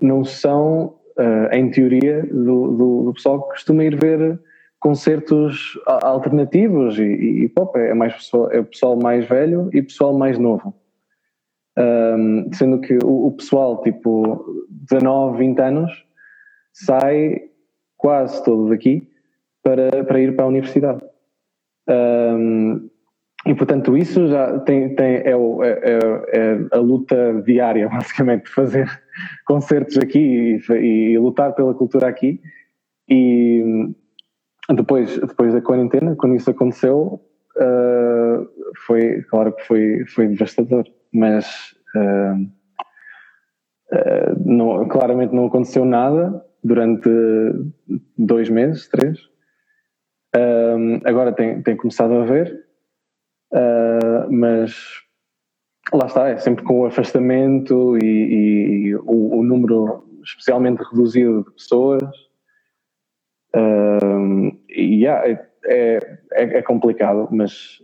[0.00, 4.40] não são, eh, em teoria, do, do, do pessoal que costuma ir ver
[4.80, 9.82] concertos alternativos e, e, e pop, é mais pessoal, é o pessoal mais velho e
[9.82, 10.74] pessoal mais novo.
[11.78, 16.04] Um, sendo que o, o pessoal, tipo, 19, 20 anos,
[16.72, 17.42] sai
[17.96, 19.08] quase todo daqui
[19.62, 21.00] para, para ir para a universidade.
[21.88, 22.88] Um,
[23.46, 28.44] e portanto isso já tem, tem é, o- é- é- é a luta diária basicamente
[28.44, 28.86] de fazer
[29.44, 32.40] concertos aqui e, e lutar pela cultura aqui.
[33.08, 33.94] E hum,
[34.74, 37.20] depois, depois da quarentena quando isso aconteceu
[37.56, 38.48] uh,
[38.86, 42.42] foi, claro que foi, foi devastador mas uh,
[43.92, 47.08] uh, não, claramente não aconteceu nada durante
[48.16, 49.18] dois meses, três.
[51.04, 52.64] Agora tem, tem começado a ver,
[53.52, 54.72] uh, mas
[55.92, 61.50] lá está, é sempre com o afastamento e, e o, o, número especialmente reduzido de
[61.52, 62.02] pessoas.
[63.54, 65.28] Uh, e yeah,
[65.64, 67.78] é, é, é, complicado, mas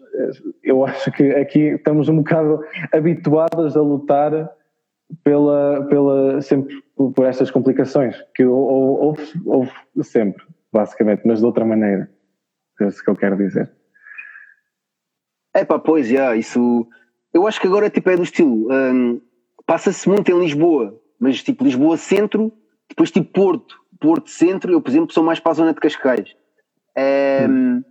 [0.63, 2.61] eu acho que aqui estamos um bocado
[2.93, 4.51] habituados a lutar
[5.25, 12.11] pela, pela sempre por estas complicações que houve, houve sempre, basicamente, mas de outra maneira.
[12.81, 13.71] É isso que eu quero dizer.
[15.55, 16.87] É pá, pois, já, isso.
[17.37, 18.69] Eu acho que agora tipo, é do estilo.
[18.73, 19.21] Um,
[19.67, 22.51] Passa-se muito em Lisboa, mas tipo Lisboa centro,
[22.89, 24.73] depois tipo Porto, Porto centro.
[24.73, 26.35] Eu, por exemplo, sou mais para a zona de Cascais.
[26.97, 27.83] É, hum.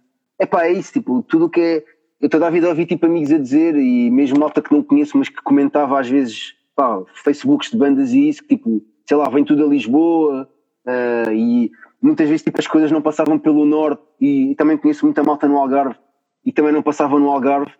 [0.50, 1.84] pá, é isso, tipo, tudo o que é.
[2.20, 5.16] Eu toda a vida ouvi tipo amigos a dizer, e mesmo malta que não conheço,
[5.16, 9.30] mas que comentava às vezes, pá, Facebooks de bandas e isso, que tipo, sei lá,
[9.30, 10.50] vem tudo a Lisboa,
[10.88, 11.70] uh, e
[12.02, 15.48] muitas vezes tipo, as coisas não passavam pelo norte e, e, também conheço muita malta
[15.48, 15.98] no Algarve
[16.44, 17.72] e também não passavam no Algarve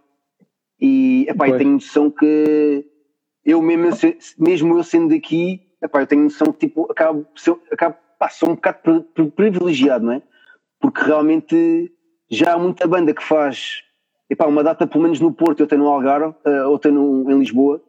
[0.80, 2.86] e, epá, eu tenho noção que
[3.44, 3.90] eu mesmo,
[4.38, 7.26] mesmo eu sendo daqui, epá, eu tenho noção que tipo, acabo,
[7.72, 9.04] acabo pá, sou um bocado
[9.36, 10.22] privilegiado, não é?
[10.80, 11.92] Porque realmente
[12.30, 13.84] já há muita banda que faz
[14.30, 17.40] epá, uma data pelo menos no Porto, eu tenho no Algarve, uh, ou tenho em
[17.40, 17.82] Lisboa,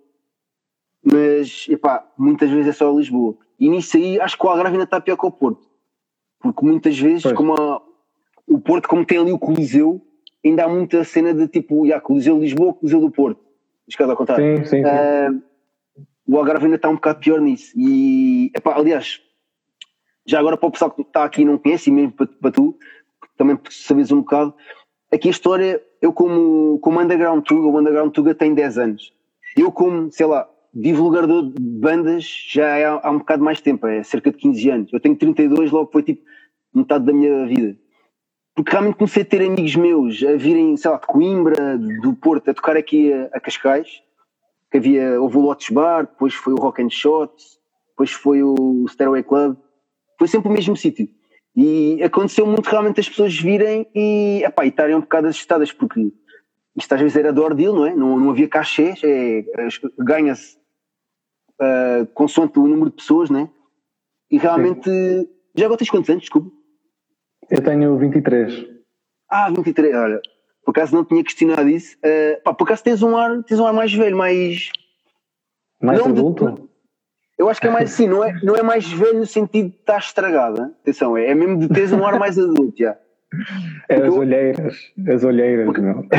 [1.03, 3.37] mas epá, muitas vezes é só Lisboa.
[3.59, 5.67] E nisso aí acho que o Algarve ainda está pior que o Porto.
[6.41, 7.35] Porque muitas vezes, pois.
[7.35, 7.83] como a,
[8.47, 10.06] o Porto, como tem ali o Coliseu,
[10.49, 13.41] ainda há muita cena de tipo, yeah, Coliseu de Lisboa, Coliseu do Porto.
[13.89, 14.59] Escada ao contrário.
[14.59, 14.85] Sim, sim, sim.
[14.85, 15.43] Uh,
[16.27, 17.73] o Algarve ainda está um bocado pior nisso.
[17.77, 19.21] E, epá, aliás,
[20.27, 22.51] já agora para o pessoal que está aqui e não conhece, e mesmo para, para
[22.51, 22.77] tu,
[23.37, 24.55] também sabes um bocado,
[25.13, 29.13] aqui a história, eu como, como Underground Tuga, o Underground Tuga tem 10 anos.
[29.57, 33.87] Eu como, sei lá, divulgador de bandas já é há, há um bocado mais tempo,
[33.87, 34.93] é cerca de 15 anos.
[34.93, 36.23] Eu tenho 32, logo foi tipo
[36.75, 37.77] metade da minha vida.
[38.57, 42.51] Porque realmente comecei a ter amigos meus a virem, sei lá, de Coimbra, do Porto,
[42.51, 44.03] a tocar aqui a, a Cascais,
[44.71, 48.87] que havia, houve o Lotus Bar, depois foi o Rock and Shots, depois foi o
[48.89, 49.59] Stairway Club,
[50.19, 51.07] foi sempre o mesmo sítio.
[51.55, 56.11] E aconteceu muito realmente as pessoas virem e, epá, e estarem um bocado assustadas, porque
[56.75, 57.95] isto às vezes era do ordeal, não é?
[57.95, 59.45] Não, não havia cachês, é,
[59.99, 60.57] ganha-se
[61.61, 63.51] uh, consoante o número de pessoas, né?
[64.31, 64.91] E realmente.
[64.91, 65.29] Sim.
[65.55, 66.56] Já agora tens quantos anos, desculpa?
[67.51, 68.67] Eu tenho 23.
[69.31, 70.21] Ah, 23, olha.
[70.65, 71.97] Por acaso não tinha questionado isso.
[71.99, 74.71] Uh, pá, por acaso tens um ar, tens um ar mais velho, mais.
[75.81, 76.53] Mais não adulto?
[76.53, 76.63] De,
[77.39, 79.77] eu acho que é mais assim, não é, não é mais velho no sentido de
[79.77, 80.75] estar estragada.
[80.81, 82.99] Atenção, é, é mesmo de teres um ar mais adulto, já.
[83.89, 85.81] É as olheiras, as olheiras, Porque...
[85.81, 86.09] não.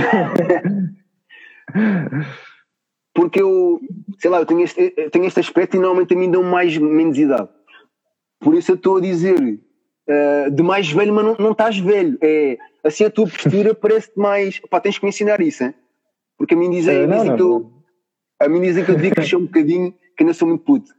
[3.13, 3.82] porque eu,
[4.20, 6.78] sei lá, eu tenho este, eu tenho este aspecto e normalmente a mim dão mais,
[6.78, 7.50] menos idade.
[8.40, 9.60] Por isso eu estou a dizer
[10.08, 12.17] uh, de mais velho, mas não, não estás velho.
[12.22, 14.60] É, assim a tua postura parece-te mais.
[14.60, 15.74] Pá, tens que me ensinar isso, hein?
[16.38, 17.72] Porque a mim dizem, uh, não, dizem não, que eu.
[18.39, 20.91] A mim dizem que eu devia crescer um bocadinho, que ainda sou muito puto.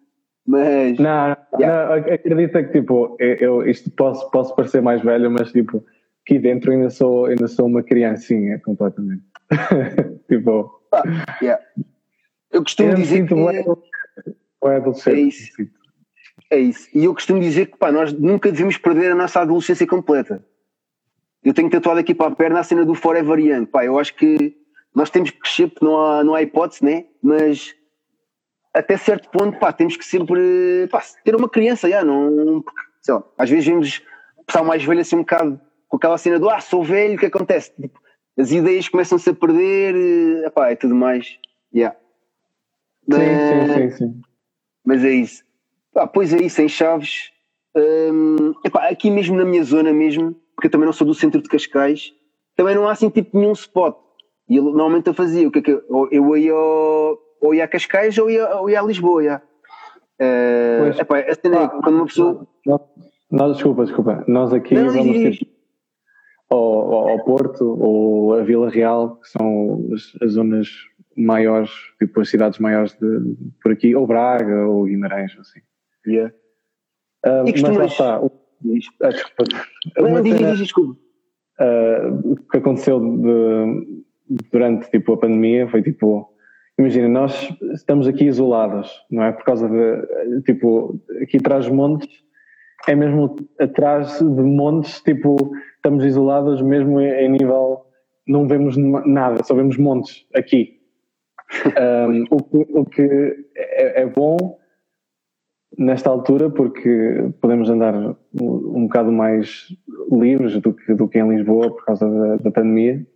[0.47, 0.99] Mas.
[0.99, 1.89] Não, yeah.
[1.89, 5.85] não acredita que tipo, eu, isto posso, posso parecer mais velho, mas tipo,
[6.25, 9.23] aqui dentro ainda sou, ainda sou uma criancinha completamente.
[10.29, 10.81] tipo.
[10.93, 11.03] Ah,
[11.43, 11.63] yeah.
[12.51, 13.35] Eu costumo eu dizer que.
[14.65, 15.17] É adolescente.
[15.17, 15.53] É isso.
[16.51, 16.89] É isso.
[16.95, 20.45] E eu costumo dizer que pá, nós nunca devemos perder a nossa adolescência completa.
[21.45, 23.67] Eu tenho tatuado aqui para a perna a cena do Forever Young.
[23.67, 24.57] Pá, eu acho que
[24.95, 27.05] nós temos que crescer não há, não há hipótese, né?
[27.23, 27.75] Mas
[28.75, 32.63] até certo ponto, pá, temos que sempre pá, ter uma criança, já, não,
[33.01, 34.03] sei lá, às vezes vemos
[34.37, 37.19] o pessoal mais velho assim um bocado com aquela cena do ah, sou velho, o
[37.19, 37.73] que acontece?
[37.81, 38.01] Tipo,
[38.39, 41.39] as ideias começam-se a perder, epá, é tudo mais.
[41.75, 41.97] Yeah.
[43.11, 44.21] Sim, sim, sim, sim.
[44.85, 45.48] Mas é isso.
[45.95, 47.31] Ah, pois é isso, em Chaves.
[47.77, 51.41] Hum, epá, aqui mesmo na minha zona mesmo, porque eu também não sou do centro
[51.41, 52.13] de Cascais,
[52.57, 53.97] também não há assim tipo nenhum spot.
[54.49, 57.65] E eu, normalmente eu fazia, o que é que eu, eu ia ao, ou ia
[57.65, 59.23] a Cascais ou ia, ou ia a Lisboa.
[59.23, 59.43] Ia.
[60.21, 62.47] Uh, epá, a cena é quando uma pessoa.
[63.31, 64.25] Nós, desculpa, desculpa.
[64.27, 65.51] Nós aqui não, vamos tipo,
[66.51, 70.69] ao, ao Porto ou a Vila Real, que são as, as zonas
[71.17, 75.61] maiores, tipo as cidades maiores de, por aqui, ou Braga ou Guimarães, assim.
[76.17, 78.21] Uh, mas lá está.
[78.21, 78.31] O,
[79.03, 79.45] ah, desculpa.
[80.57, 80.99] desculpa.
[81.61, 84.05] Uh, o que aconteceu de,
[84.51, 86.33] durante tipo, a pandemia foi tipo.
[86.79, 89.33] Imagina, nós estamos aqui isolados, não é?
[89.33, 90.43] Por causa de.
[90.43, 92.09] Tipo, aqui atrás de montes,
[92.87, 97.85] é mesmo atrás de montes, tipo, estamos isolados mesmo em nível.
[98.27, 100.79] Não vemos nada, só vemos montes aqui
[102.11, 104.59] um, o, que, o, que é, é, bom,
[105.79, 107.95] nesta altura porque podemos andar
[108.41, 109.69] um, bocado mais
[110.11, 113.07] livres do que, do que em Lisboa por causa da, da pandemia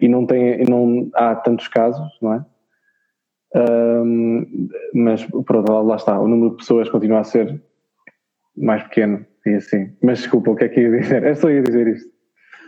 [0.00, 2.44] e não, tem, não há tantos casos, não é?
[3.56, 7.60] Um, mas pronto, lá está, o número de pessoas continua a ser
[8.56, 9.92] mais pequeno e assim.
[10.02, 11.24] Mas desculpa, o que é que ia dizer?
[11.24, 12.10] É só ia dizer isto.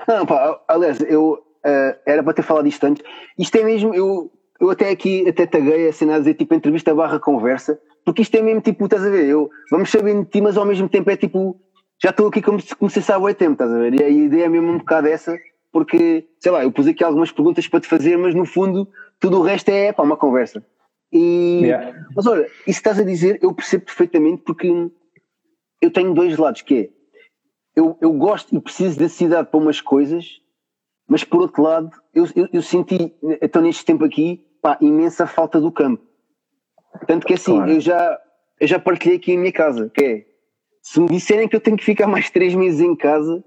[0.06, 3.04] Não, pá, aliás, eu uh, era para ter falado isto antes.
[3.38, 6.94] Isto é mesmo, eu, eu até aqui até taguei a cena a dizer tipo entrevista
[6.94, 10.40] barra conversa, porque isto é mesmo tipo, estás a ver, eu vamos saber de ti,
[10.40, 11.60] mas ao mesmo tempo é tipo,
[12.02, 14.00] já estou aqui como se comecei há tempo, estás a ver?
[14.00, 15.38] E a ideia é mesmo um bocado essa,
[15.70, 18.88] porque, sei lá, eu pus aqui algumas perguntas para te fazer, mas no fundo
[19.20, 20.64] tudo o resto é pá, uma conversa.
[21.12, 22.02] E, yeah.
[22.16, 24.72] Mas olha, isso estás a dizer, eu percebo perfeitamente porque
[25.82, 26.88] eu tenho dois lados, que é,
[27.76, 30.40] eu, eu gosto e preciso da cidade para umas coisas,
[31.06, 35.60] mas por outro lado, eu, eu, eu senti, então neste tempo aqui, pá, imensa falta
[35.60, 36.07] do campo.
[37.06, 37.70] Tanto que assim, claro.
[37.70, 38.18] eu, já,
[38.60, 40.24] eu já partilhei aqui em minha casa, que é,
[40.82, 43.42] se me disserem que eu tenho que ficar mais três meses em casa,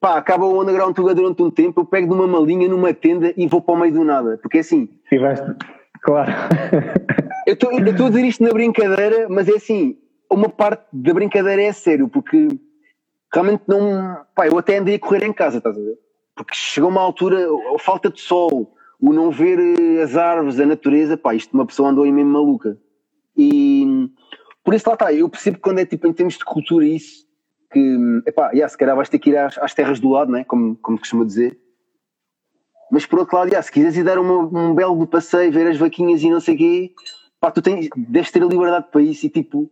[0.00, 3.46] pá, acaba o underground tour durante um tempo, eu pego numa malinha, numa tenda e
[3.46, 4.88] vou para o meio do nada, porque é assim...
[5.10, 5.40] E vais,
[6.02, 6.32] claro.
[7.46, 9.98] eu estou a dizer isto na brincadeira, mas é assim,
[10.30, 12.48] uma parte da brincadeira é sério, porque
[13.32, 14.24] realmente não.
[14.34, 15.98] Pá, eu até andei a correr em casa, estás a ver?
[16.36, 17.46] Porque chegou uma altura,
[17.78, 21.90] falta de sol, o não ver eh, as árvores, a natureza, pá, isto uma pessoa
[21.90, 22.76] andou aí mesmo maluca.
[23.36, 24.10] E
[24.62, 27.26] por isso lá está, eu percebo que quando é tipo em termos de cultura isso,
[27.72, 30.44] que, epá, yeah, se calhar vais ter que ir às, às terras do lado, né?
[30.44, 31.58] como, como costuma dizer.
[32.90, 35.76] Mas por outro lado, yeah, se quiseres ir dar uma, um belo passeio, ver as
[35.76, 36.94] vaquinhas e não sei o quê,
[37.40, 39.70] pá, tu tens, deves ter a liberdade para isso e tipo,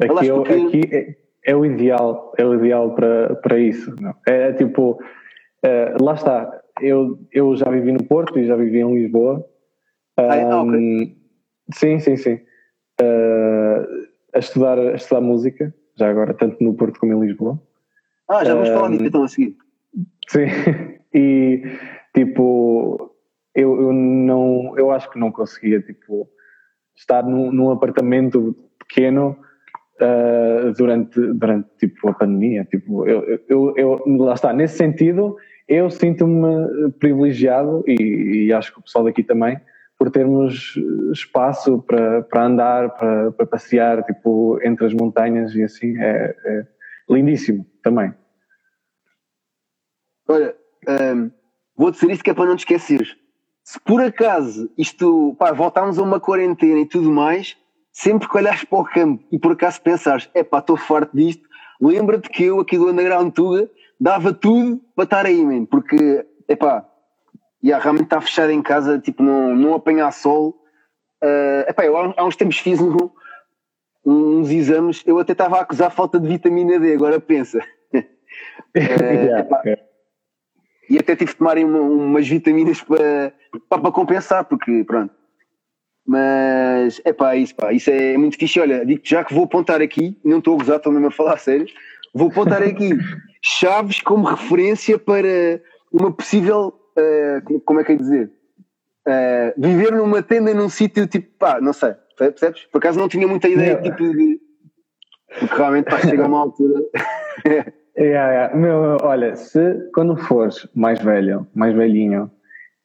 [0.00, 0.52] Aqui, é, porque...
[0.52, 3.94] aqui é, é, o ideal, é o ideal para, para isso.
[4.00, 4.14] Não?
[4.26, 4.98] É, é tipo,
[5.62, 6.60] é, lá está.
[6.80, 9.44] Eu, eu já vivi no Porto e já vivi em Lisboa.
[10.16, 11.16] Ah, um, okay.
[11.74, 12.40] Sim, sim, sim.
[13.00, 17.60] Uh, a, estudar, a estudar música, já agora, tanto no Porto como em Lisboa.
[18.28, 19.56] Ah, já vamos um, falar disso então a seguir.
[20.28, 20.46] Sim,
[21.14, 21.62] e
[22.14, 23.14] tipo,
[23.54, 26.28] eu, eu não, eu acho que não conseguia, tipo,
[26.96, 29.36] estar num, num apartamento pequeno
[30.00, 32.64] uh, durante, durante tipo, a pandemia.
[32.64, 35.36] Tipo, eu, eu, eu, lá está, nesse sentido,
[35.68, 39.60] eu sinto-me privilegiado e, e, acho que o pessoal daqui também,
[39.98, 40.74] por termos
[41.12, 46.66] espaço para, para andar, para, para passear tipo, entre as montanhas e assim, é, é
[47.10, 48.14] lindíssimo também.
[50.26, 50.54] Olha,
[51.14, 51.30] um,
[51.76, 53.16] vou dizer isso que é para não te esqueceres.
[53.62, 57.56] Se por acaso isto, pá, voltarmos a uma quarentena e tudo mais,
[57.92, 61.46] sempre que olhares para o campo e por acaso pensares, é pá, estou farto disto,
[61.78, 63.68] lembra-te que eu aqui do Underground Tuga
[64.00, 66.88] dava tudo para estar aí, man, porque, é pá,
[67.62, 70.62] yeah, realmente está fechado em casa, tipo, não, não apanhar sol.
[71.22, 73.10] Uh, epá, eu há, uns tempos fiz um,
[74.04, 77.58] uns exames, eu até estava a acusar falta de vitamina D, agora pensa.
[77.92, 79.62] uh, epá,
[80.88, 83.32] e até tive de tomar uma, umas vitaminas para,
[83.68, 85.12] para, para compensar, porque pronto,
[86.06, 88.58] mas é pá, isso, pá, isso é muito fixe.
[88.58, 91.34] Olha, digo já que vou apontar aqui, não estou a gozar, estou mesmo a falar
[91.34, 91.66] a sério,
[92.18, 92.90] vou apontar aqui
[93.42, 98.30] chaves como referência para uma possível, uh, como é que é dizer?
[99.06, 102.64] Uh, viver numa tenda num sítio tipo, pá, não sei, percebes?
[102.66, 104.40] Por acaso não tinha muita ideia tipo de.
[105.38, 106.82] Porque realmente pá, chega a uma altura.
[107.46, 108.56] yeah, yeah.
[108.56, 112.30] Meu, olha, se quando fores mais velho, mais velhinho,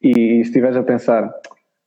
[0.00, 1.30] e, e estiveres a pensar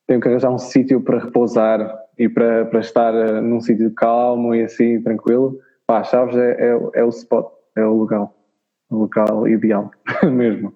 [0.07, 4.55] tenho que arranjar um sítio para repousar e para, para estar uh, num sítio calmo
[4.55, 8.35] e assim, tranquilo, pá, Chaves é, é, é, o spot, é o local,
[8.89, 9.89] o local ideal,
[10.29, 10.75] mesmo.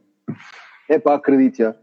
[0.89, 1.75] É pá, acredito já.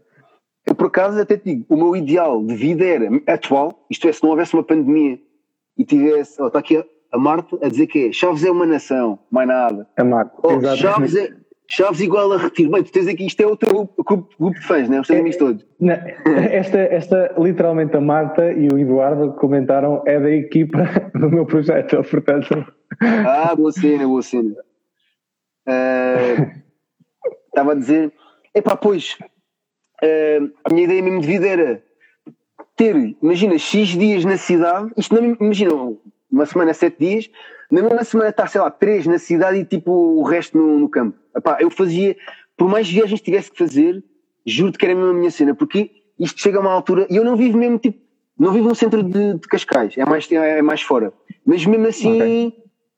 [0.65, 4.11] Eu por acaso até te digo, o meu ideal de vida era atual, isto é,
[4.11, 5.19] se não houvesse uma pandemia
[5.77, 8.65] e tivesse, oh, está aqui a, a Marta a dizer que é, Chaves é uma
[8.65, 9.87] nação, mais nada.
[9.95, 11.33] A Marta, oh, Chaves é,
[11.71, 12.71] Chaves igual a retiro.
[12.71, 14.03] Bem, tu tens aqui, isto é o teu grupo,
[14.39, 14.99] grupo de fãs, né?
[14.99, 15.65] Os teus amigos todos.
[16.51, 20.79] Esta, esta, literalmente, a Marta e o Eduardo comentaram, é da equipa
[21.13, 22.65] do meu projeto, portanto.
[22.99, 24.55] Ah, boa cena, boa cena.
[25.67, 26.51] Uh,
[27.47, 28.11] estava a dizer,
[28.55, 29.15] epá, pois,
[30.01, 31.83] uh, a minha ideia mesmo de vida era
[32.75, 35.71] ter, imagina, X dias na cidade, isto não, imagina,
[36.31, 37.29] uma semana, sete dias,
[37.71, 40.89] na mesma semana estar, sei lá, três na cidade e tipo o resto no, no
[40.89, 41.17] campo.
[41.35, 42.15] Epá, eu fazia,
[42.57, 44.03] por mais viagens que tivesse que fazer,
[44.45, 47.23] juro-te que era mesmo a minha cena, porque isto chega a uma altura, e eu
[47.23, 47.99] não vivo mesmo tipo,
[48.37, 51.13] não vivo no centro de, de Cascais, é mais, é mais fora.
[51.45, 52.47] Mas mesmo assim, okay.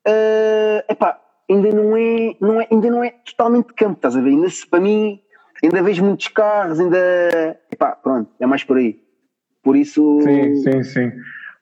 [0.07, 1.19] uh, epá,
[1.49, 4.29] ainda não é, não é, ainda não é totalmente campo, estás a ver?
[4.29, 5.19] Ainda se, para mim,
[5.63, 9.01] ainda vejo muitos carros, ainda, epá, pronto, é mais por aí.
[9.63, 10.21] Por isso.
[10.21, 11.11] Sim, sim, sim.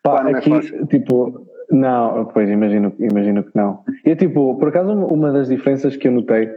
[0.01, 3.83] Pá, pá é aqui, é tipo, Não, pois imagino, imagino que não.
[4.03, 6.49] E tipo, por acaso, uma das diferenças que eu notei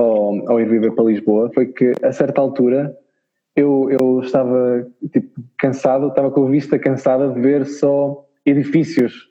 [0.00, 2.96] ao, ao ir viver para Lisboa foi que a certa altura
[3.54, 9.28] eu, eu estava tipo, cansado, estava com a vista cansada de ver só edifícios.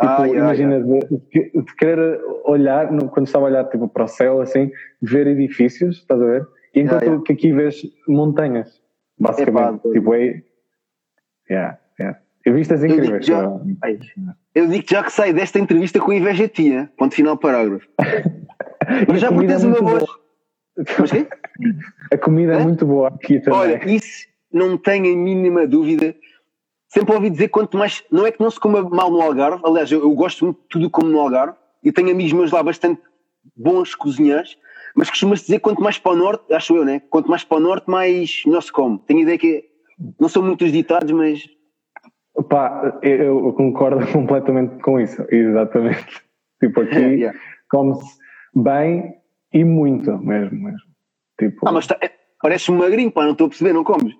[0.00, 1.06] Tipo, ah, yeah, imagina, yeah.
[1.08, 4.70] De, de, querer olhar, quando estava a olhar tipo, para o céu, assim,
[5.02, 6.46] ver edifícios, estás a ver?
[6.74, 8.80] E enquanto yeah, que aqui vês montanhas,
[9.18, 9.80] basicamente.
[9.86, 10.42] Epá, tipo, é.
[11.50, 12.18] Yeah, yeah.
[12.46, 13.28] E vistas incríveis.
[13.28, 16.90] Eu digo, já, eu digo já que saio desta entrevista com inveja tia.
[16.96, 17.86] Ponto final parágrafo.
[19.08, 20.04] Mas já por teres é uma voz.
[20.98, 21.26] Mas quê?
[22.12, 22.60] A comida é?
[22.60, 23.58] é muito boa aqui também.
[23.58, 26.14] Olha, isso não tenho a mínima dúvida.
[26.88, 28.02] Sempre ouvi dizer quanto mais.
[28.10, 30.68] Não é que não se coma mal no Algarve, aliás, eu, eu gosto muito de
[30.68, 33.00] tudo como no Algarve e tenho amigos meus lá bastante
[33.56, 34.58] bons cozinheiros,
[34.94, 37.00] mas costuma-se dizer quanto mais para o norte, acho eu, né?
[37.10, 38.98] Quanto mais para o norte, mais melhor se come.
[39.06, 39.64] Tenho ideia que.
[40.18, 41.48] Não são muitos ditados, mas.
[42.34, 46.22] Opa, eu, concordo completamente com isso, exatamente.
[46.60, 47.38] Tipo, aqui yeah.
[47.70, 48.18] come-se
[48.54, 49.14] bem
[49.50, 50.90] e muito mesmo, mesmo.
[51.38, 51.66] Tipo...
[51.66, 52.10] Ah, mas tá, é,
[52.42, 54.14] parece magrinho, pá, não estou a perceber, não comes?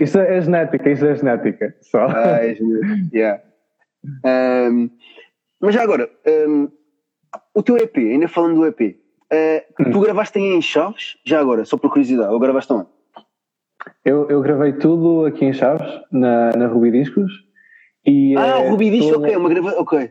[0.00, 1.76] Isso é genética, isso é genética.
[1.80, 2.06] Só.
[2.08, 3.40] Ah, é genética, yeah.
[4.24, 4.90] Um,
[5.60, 6.10] mas já agora,
[6.48, 6.68] um,
[7.54, 8.80] o teu EP, ainda falando do EP,
[9.32, 9.90] uh, hum.
[9.92, 12.88] tu gravaste em Chaves, já agora, só por curiosidade, ou gravaste onde?
[14.08, 17.30] Eu, eu gravei tudo aqui em Chaves, na, na Ruby Discos.
[18.06, 19.68] E, ah, o Ruby Discos, ok, uma grava...
[19.78, 20.10] ok.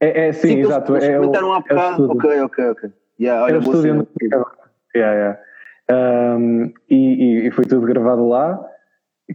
[0.00, 0.94] É, é sim, sim exato.
[0.94, 2.12] Eles é, comentaram há bocado.
[2.12, 2.90] Ok, ok, ok.
[3.18, 4.06] Yeah, olha, é o estúdio
[4.94, 5.38] yeah, yeah.
[6.38, 8.64] Um, e, e, foi tudo gravado lá,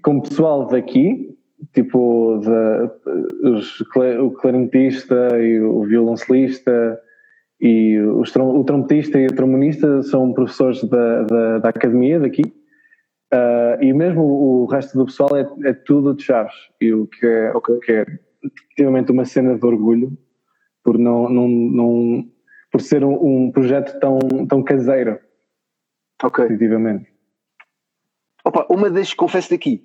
[0.03, 1.37] com o pessoal daqui,
[1.73, 3.81] tipo de, os,
[4.21, 6.97] o clarinetista e o violoncelista
[7.59, 12.58] e os, o trompetista e o trombonista são professores da, da, da academia daqui.
[13.31, 17.25] Uh, e mesmo o resto do pessoal é, é tudo de Chaves, e o que
[17.25, 17.79] é, okay.
[17.79, 18.05] que é
[18.43, 20.17] efetivamente uma cena de orgulho
[20.83, 22.25] por não, não, não
[22.71, 25.19] por ser um, um, projeto tão, tão caseiro.
[26.23, 26.43] Ok.
[26.43, 27.07] Definitivamente.
[28.43, 29.83] Opa, uma das, confesso daqui,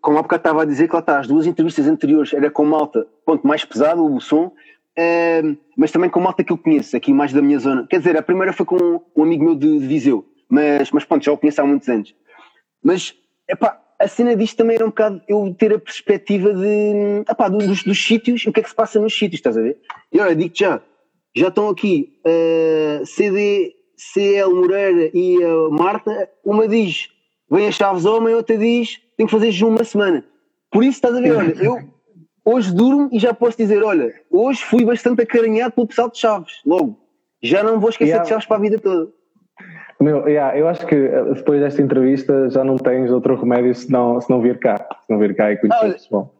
[0.00, 2.64] como há bocado estava a dizer que lá está, as duas entrevistas anteriores era com
[2.64, 7.12] malta, ponto mais pesado, o som, uh, mas também com malta que eu conheço, aqui
[7.12, 7.86] mais da minha zona.
[7.88, 11.24] Quer dizer, a primeira foi com um amigo meu de, de Viseu, mas, mas pronto,
[11.24, 12.14] já o conheço há muitos anos.
[12.82, 13.14] Mas,
[13.48, 17.82] epá, a cena disto também era um bocado eu ter a perspectiva de, epá, dos,
[17.82, 19.78] dos sítios o que é que se passa nos sítios, estás a ver?
[20.12, 20.80] E olha, digo-te já,
[21.36, 27.08] já estão aqui uh, CD, CL Moreira e a Marta, uma diz
[27.50, 30.24] vem a Chaves Homem, outra diz tenho que fazer jejum uma semana.
[30.70, 31.78] Por isso estás a ver, olha, eu
[32.44, 36.60] hoje durmo e já posso dizer, olha, hoje fui bastante acarinhado pelo pessoal de Chaves,
[36.64, 37.00] logo.
[37.42, 38.22] Já não vou esquecer yeah.
[38.22, 39.12] de Chaves para a vida toda.
[40.00, 43.90] Meu, yeah, eu acho que eh, depois desta entrevista já não tens outro remédio se
[43.90, 44.76] não, se não vir cá.
[45.04, 46.34] Se não vir cá e conhecer o pessoal.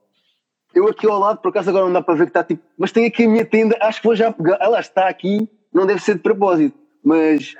[0.74, 2.92] Eu aqui ao lado, por acaso agora não dá para ver que está tipo, mas
[2.92, 4.58] tem aqui a minha tenda, acho que vou já pegar.
[4.60, 7.54] Ela está aqui, não deve ser de propósito, mas,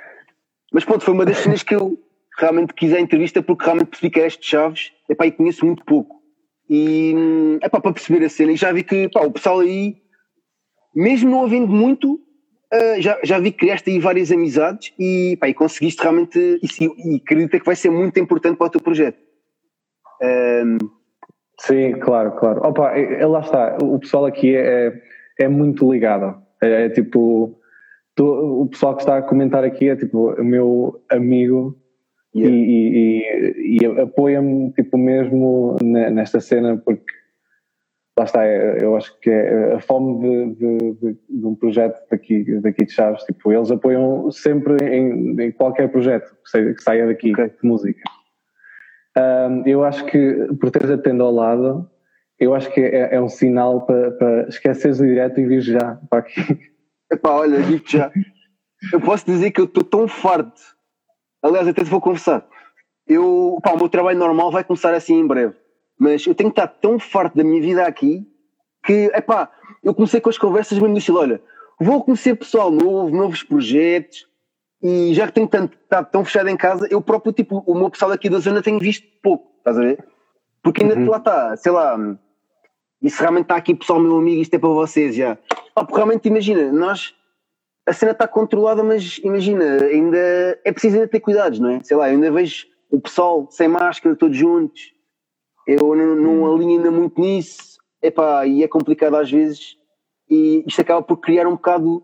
[0.71, 1.97] mas pronto, foi uma das cenas que eu
[2.37, 5.83] realmente quis a entrevista porque realmente percebi que é este Chaves, epá, e conheço muito
[5.83, 6.21] pouco.
[6.69, 7.13] E
[7.61, 9.97] é para perceber a cena, e já vi que o pessoal aí,
[10.95, 12.21] mesmo não havendo muito,
[12.73, 17.13] uh, já, já vi que criaste aí várias amizades e, pá, e conseguiste realmente, e,
[17.13, 19.19] e acredita que vai ser muito importante para o teu projeto.
[20.21, 20.77] Um,
[21.59, 22.65] Sim, claro, claro.
[22.65, 24.93] Opa, é, é, lá está, o pessoal aqui é,
[25.39, 26.41] é muito ligado.
[26.61, 27.59] É, é tipo,
[28.17, 31.77] o pessoal que está a comentar aqui é tipo o meu amigo
[32.33, 32.55] yeah.
[32.55, 33.23] e,
[33.57, 37.13] e, e apoia-me tipo mesmo nesta cena porque
[38.19, 42.43] lá está, é, eu acho que é a fome de, de, de, um projeto daqui,
[42.59, 47.47] daqui de Chaves, tipo, eles apoiam sempre em, em qualquer projeto que, saia daqui okay.
[47.47, 48.01] de música.
[49.17, 51.89] Um, eu acho que por teres atendo ao lado,
[52.37, 55.97] eu acho que é, é um sinal para, para esqueceres o direto e vir já
[56.09, 56.41] para aqui.
[57.11, 58.11] Epá, olha, digo já.
[58.91, 60.61] Eu posso dizer que eu estou tão farto.
[61.41, 62.45] Aliás, até te vou confessar.
[63.07, 65.55] Eu, pá, o meu trabalho normal vai começar assim em breve.
[65.99, 68.25] Mas eu tenho que estar tão farto da minha vida aqui
[68.83, 69.51] que, epá,
[69.83, 71.41] eu comecei com as conversas mesmo no estilo, olha,
[71.79, 74.25] vou conhecer pessoal novo, novos projetos,
[74.81, 77.89] e já que tenho tanto, estado tão fechado em casa, eu próprio, tipo, o meu
[77.89, 80.05] pessoal aqui da zona tenho visto pouco, estás a ver?
[80.63, 81.09] Porque ainda uhum.
[81.09, 81.97] lá está, sei lá,
[83.01, 85.37] isso realmente está aqui, pessoal, meu amigo, isto é para vocês já.
[85.75, 87.13] Ah, porque realmente imagina, nós,
[87.85, 90.17] a cena está controlada, mas imagina, ainda
[90.63, 91.79] é preciso ainda ter cuidados, não é?
[91.83, 94.93] Sei lá, eu ainda vejo o pessoal sem máscara, todos juntos,
[95.69, 96.55] eu não, não uhum.
[96.55, 99.75] alinho ainda muito nisso, epá, e é complicado às vezes,
[100.29, 102.03] e isto acaba por criar um bocado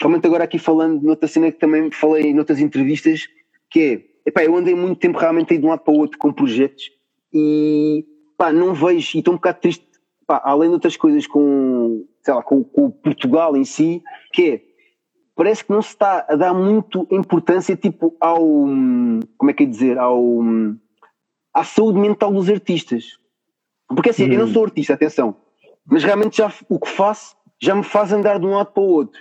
[0.00, 3.28] realmente agora aqui falando noutra cena que também falei noutras entrevistas,
[3.70, 6.18] que é, epá, eu andei muito tempo realmente aí de um lado para o outro
[6.18, 6.90] com projetos
[7.32, 8.06] e
[8.36, 9.86] pá, não vejo, e estou um bocado triste,
[10.26, 14.02] pá, além de outras coisas com, sei lá, com, com Portugal em si,
[14.32, 14.62] que é,
[15.34, 19.66] parece que não se está a dar muito importância, tipo, ao, como é que é
[19.66, 20.40] dizer, ao,
[21.52, 23.18] à saúde mental dos artistas.
[23.88, 24.52] Porque assim, eu não hum.
[24.52, 25.36] sou artista, atenção,
[25.84, 28.86] mas realmente já o que faço já me faz andar de um lado para o
[28.86, 29.20] outro.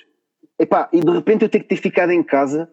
[0.58, 2.72] Epá, e de repente eu tenho que ter ficado em casa,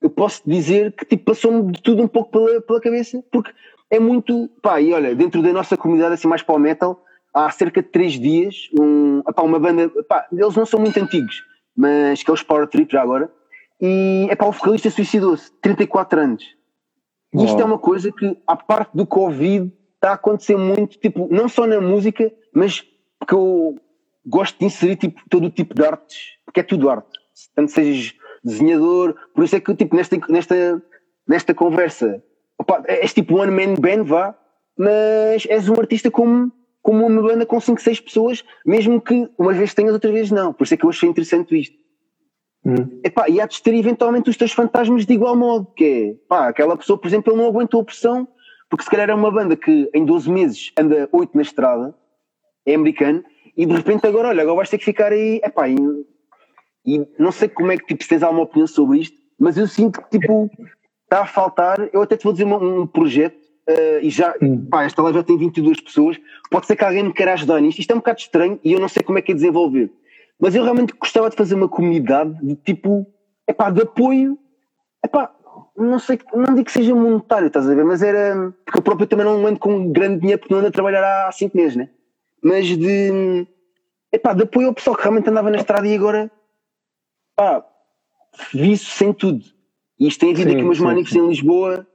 [0.00, 3.52] eu posso dizer que tipo, passou-me de tudo um pouco pela, pela cabeça, porque
[3.90, 4.48] é muito.
[4.62, 7.02] Pá, e olha, dentro da nossa comunidade, assim mais para o metal,
[7.32, 9.90] há cerca de três dias, um, epá, uma banda.
[9.96, 11.44] Epá, eles não são muito antigos,
[11.76, 13.30] mas que é os Power Trip já agora.
[13.80, 16.44] E epá, o vocalista suicidou-se, 34 anos.
[17.34, 21.28] E isto é uma coisa que, à parte do Covid, está a acontecer muito, tipo,
[21.30, 22.84] não só na música, mas
[23.18, 23.76] porque eu
[24.24, 27.18] gosto de inserir tipo, todo o tipo de artes, porque é tudo arte.
[27.54, 30.82] Tanto sejas desenhador, por isso é que tipo, nesta, nesta,
[31.26, 32.22] nesta conversa
[32.58, 34.34] opa, és tipo one man band, vá,
[34.76, 36.52] mas és um artista como,
[36.82, 40.52] como uma banda com 5, 6 pessoas, mesmo que umas vezes tenhas, outras vezes não.
[40.52, 41.76] Por isso é que eu achei interessante isto.
[42.66, 43.00] Hum.
[43.04, 46.48] Epá, e há de ter eventualmente os teus fantasmas de igual modo, que é, pá,
[46.48, 48.26] aquela pessoa, por exemplo, ele não aguentou a pressão,
[48.68, 51.94] porque se calhar é uma banda que em 12 meses anda 8 na estrada,
[52.66, 53.22] é americano,
[53.56, 55.76] e de repente agora, olha, agora vais ter que ficar aí, epá, e,
[56.84, 59.68] e não sei como é que, tipo, se tens alguma opinião sobre isto, mas eu
[59.68, 60.50] sinto que, tipo,
[61.04, 63.38] está a faltar, eu até te vou dizer um, um projeto,
[63.70, 64.66] uh, e já, hum.
[64.68, 66.18] pá, esta live já tem 22 pessoas,
[66.50, 68.80] pode ser que alguém me queira ajudar nisto, isto é um bocado estranho e eu
[68.80, 69.88] não sei como é que é desenvolver,
[70.38, 73.06] mas eu realmente gostava de fazer uma comunidade de tipo,
[73.48, 74.38] epá, de apoio,
[75.04, 75.34] epá,
[75.76, 79.06] não sei, não digo que seja monetário, estás a ver, mas era, porque eu próprio
[79.06, 81.90] também não ando com grande dinheiro porque não ando a trabalhar há 5 meses, né?
[82.42, 83.46] Mas de,
[84.12, 86.30] epá, de apoio ao pessoal que realmente andava na estrada e agora,
[87.34, 87.64] pá,
[88.52, 89.44] vi isso sem tudo.
[89.98, 91.86] E isto tem havido sim, aqui umas manifestações em Lisboa,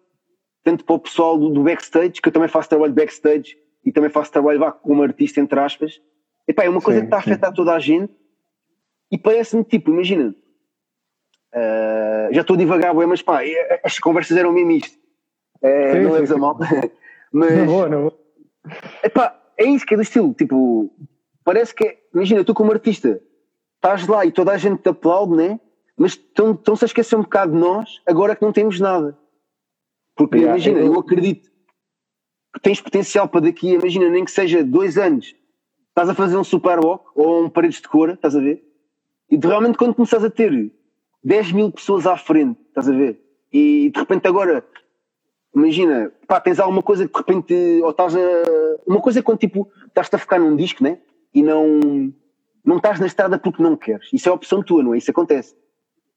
[0.63, 4.09] tanto para o pessoal do, do, backstage, que eu também faço trabalho backstage e também
[4.09, 6.01] faço trabalho vá, como artista, entre aspas.
[6.47, 8.11] Epá, é uma coisa sim, que está a afetar toda a gente
[9.11, 10.35] e parece-me tipo, imagina,
[11.53, 14.97] uh, já estou a divagar, mas pá, é, as conversas eram mesmo isto.
[15.61, 16.57] Uh, não leves a mal.
[17.31, 18.19] mas, não vou, não vou.
[19.03, 20.91] Epá, é isso que é do estilo, tipo,
[21.43, 23.21] parece que é, imagina, tu como artista,
[23.75, 25.59] estás lá e toda a gente te aplaude, né?
[26.01, 29.15] mas estão-se a esquecer um bocado de nós agora que não temos nada.
[30.15, 30.93] Porque yeah, imagina, eu...
[30.93, 31.47] eu acredito
[32.53, 35.35] que tens potencial para daqui, imagina, nem que seja dois anos,
[35.89, 38.63] estás a fazer um super walk ou um paredes de cor, estás a ver?
[39.31, 40.71] E realmente quando começas a ter
[41.23, 43.21] 10 mil pessoas à frente, estás a ver?
[43.51, 44.63] E de repente agora,
[45.55, 48.19] imagina, pá, tens alguma coisa que de repente, ou estás a.
[48.85, 50.99] Uma coisa é quando tipo, estás a ficar num disco, né?
[51.33, 52.13] E não.
[52.63, 54.07] Não estás na estrada porque não queres.
[54.13, 54.97] Isso é opção tua, não é?
[54.97, 55.55] Isso acontece.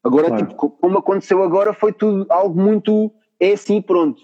[0.02, 0.46] Agora, claro.
[0.46, 3.10] tipo, como aconteceu agora, foi tudo algo muito.
[3.40, 4.20] É assim, pronto.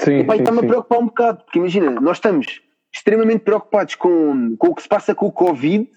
[0.00, 2.60] Sim, e está-me a preocupar um bocado, porque imagina, nós estamos
[2.92, 5.90] extremamente preocupados com, com o que se passa com o Covid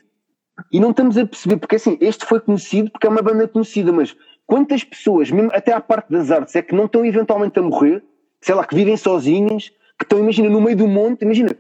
[0.72, 3.92] e não estamos a perceber, porque assim, este foi conhecido porque é uma banda conhecida,
[3.92, 7.62] mas quantas pessoas, mesmo até à parte das artes, é que não estão eventualmente a
[7.62, 8.04] morrer,
[8.42, 11.56] sei lá, que vivem sozinhas, que estão, imagina, no meio do monte, imagina,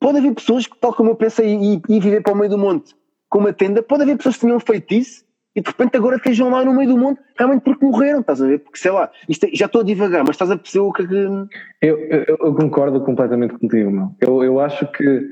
[0.00, 2.58] pode haver pessoas que, tal como eu pensei, e, e viver para o meio do
[2.58, 2.94] monte
[3.28, 5.26] com uma tenda, pode haver pessoas que tenham feito isso
[5.56, 8.46] e de repente agora estejam lá no meio do mundo realmente porque morreram, estás a
[8.46, 8.58] ver?
[8.58, 11.02] Porque sei lá, isto, é, já estou a divagar, mas estás a perceber o que
[11.02, 11.14] é que.
[11.14, 14.14] Eu, eu, eu concordo completamente contigo, meu.
[14.20, 15.26] Eu, eu acho que,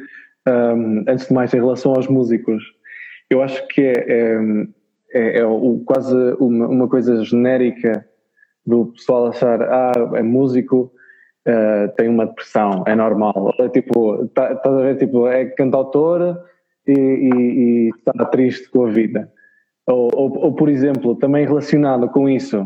[0.48, 2.62] um, antes de mais, em relação aos músicos,
[3.30, 4.38] eu acho que é, é,
[5.12, 8.06] é, é o, quase uma, uma, coisa genérica
[8.66, 10.92] do pessoal achar, ah, é músico.
[11.46, 13.52] Uh, tem uma depressão, é normal.
[13.58, 16.38] É tipo, estás tá a ver, tipo, é cantautor
[16.86, 19.30] e, e, e está triste com a vida
[19.86, 22.62] ou, ou, ou, por exemplo, também relacionado com isso,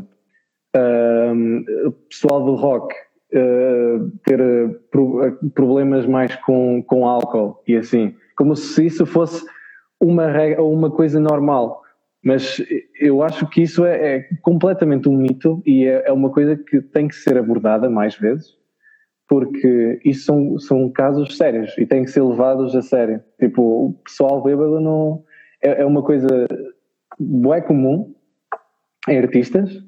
[0.76, 2.94] uh, pessoal do rock
[3.34, 9.44] uh, ter uh, problemas mais com, com álcool e assim, como se isso fosse
[10.00, 11.82] uma, regra, uma coisa normal.
[12.22, 12.62] Mas
[13.00, 16.80] eu acho que isso é, é completamente um mito e é, é, uma coisa que
[16.80, 18.56] tem que ser abordada mais vezes,
[19.28, 23.22] porque isso são, são casos sérios e têm que ser levados a sério.
[23.38, 25.24] Tipo, o pessoal bêbado não.
[25.62, 26.46] É, é uma coisa
[27.54, 28.14] é comum
[29.08, 29.82] em artistas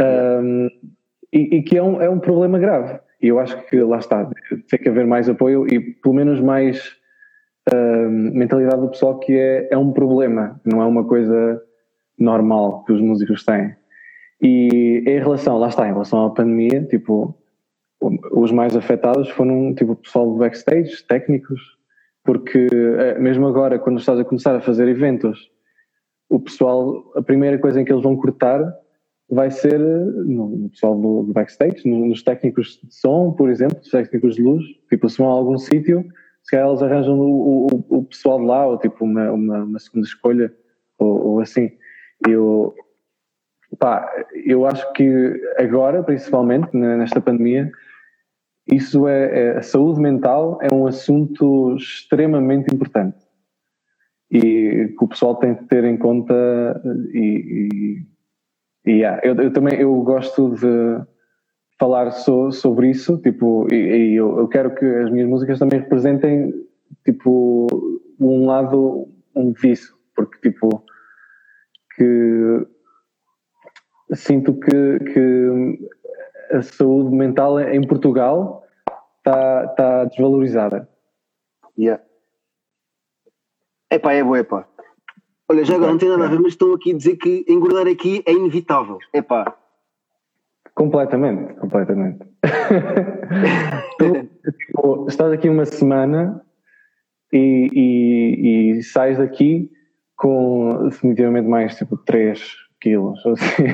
[0.00, 0.68] um,
[1.32, 2.98] e, e, que é um, é um problema grave.
[3.22, 4.28] E eu acho que lá está,
[4.68, 6.96] tem que haver mais apoio e pelo menos mais
[8.08, 11.62] mentalidade do pessoal que é, é um problema, não é uma coisa
[12.18, 13.74] normal que os músicos têm.
[14.42, 17.36] E em relação, lá está, em relação à pandemia, tipo,
[18.32, 21.60] os mais afetados foram tipo o pessoal do backstage, técnicos,
[22.24, 25.50] porque eh, mesmo agora, quando estás a começar a fazer eventos,
[26.28, 28.62] o pessoal, a primeira coisa em que eles vão cortar
[29.28, 34.36] vai ser no, no pessoal do, backstage, no, nos técnicos de som, por exemplo, técnicos
[34.36, 34.64] de luz.
[34.88, 36.04] Tipo, se vão a algum sítio,
[36.50, 39.78] se calhar eles arranjam o, o, o pessoal de lá, ou tipo uma, uma, uma
[39.78, 40.52] segunda escolha,
[40.98, 41.70] ou, ou, assim.
[42.28, 42.74] Eu,
[43.78, 44.12] pá,
[44.44, 47.70] eu acho que agora, principalmente nesta pandemia,
[48.66, 53.16] isso é, é, a saúde mental é um assunto extremamente importante
[54.28, 56.34] e que o pessoal tem que ter em conta
[57.12, 58.02] e,
[58.84, 61.00] e, e yeah, eu, eu, também eu gosto de
[61.80, 65.80] falar so, sobre isso tipo e, e eu, eu, quero que as minhas músicas também
[65.80, 66.54] representem
[67.04, 67.66] tipo
[68.20, 70.84] um lado um disso porque tipo
[71.96, 72.66] que
[74.14, 75.88] sinto que, que
[76.52, 78.64] a saúde mental em Portugal
[79.18, 80.88] está tá desvalorizada.
[81.78, 82.02] Yeah.
[83.90, 84.66] Epá, é boa, epá.
[85.48, 87.86] Olha, já agora não tem nada a ver, mas estão aqui a dizer que engordar
[87.86, 88.98] aqui é inevitável.
[89.12, 89.56] Epá.
[90.80, 92.20] Completamente, completamente.
[93.98, 96.42] tu, tipo, estás aqui uma semana
[97.30, 99.70] e, e, e sais daqui
[100.16, 102.42] com definitivamente mais tipo 3
[102.80, 103.20] quilos.
[103.26, 103.66] Assim.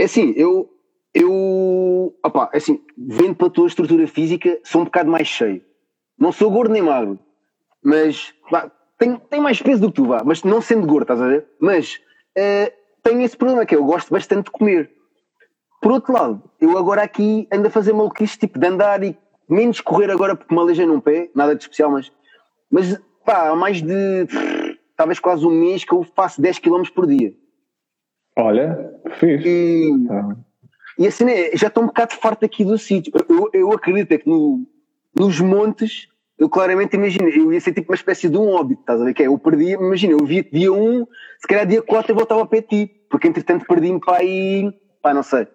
[0.00, 0.70] É assim, eu,
[1.12, 5.60] eu, opá, é assim, vendo para a tua estrutura física, sou um bocado mais cheio.
[6.18, 7.18] Não sou gordo nem magro,
[7.84, 11.20] mas pá, tenho, tenho mais peso do que tu, vá, mas não sendo gordo, estás
[11.20, 11.46] a ver?
[11.60, 11.96] Mas
[12.34, 12.72] uh,
[13.02, 14.96] tenho esse problema que é, eu gosto bastante de comer.
[15.80, 19.16] Por outro lado, eu agora aqui ando a fazer maluquice, tipo de andar e
[19.48, 22.12] menos correr agora porque me aleijei num pé, nada de especial, mas,
[22.70, 24.26] mas pá, há mais de
[24.96, 27.32] talvez quase um mês que eu faço 10 km por dia.
[28.36, 29.44] Olha, fiz.
[29.44, 30.36] E, ah.
[30.98, 33.12] e assim, é, já estou um bocado farto aqui do sítio.
[33.28, 34.66] Eu, eu acredito é que no,
[35.16, 39.00] nos montes, eu claramente imagino, eu ia ser tipo uma espécie de um óbito, estás
[39.00, 39.14] a ver?
[39.14, 41.06] Que é, eu perdi, imagina, eu via dia 1,
[41.40, 45.22] se calhar dia 4 eu voltava para ti, porque entretanto perdi-me para aí, pá, não
[45.22, 45.46] sei.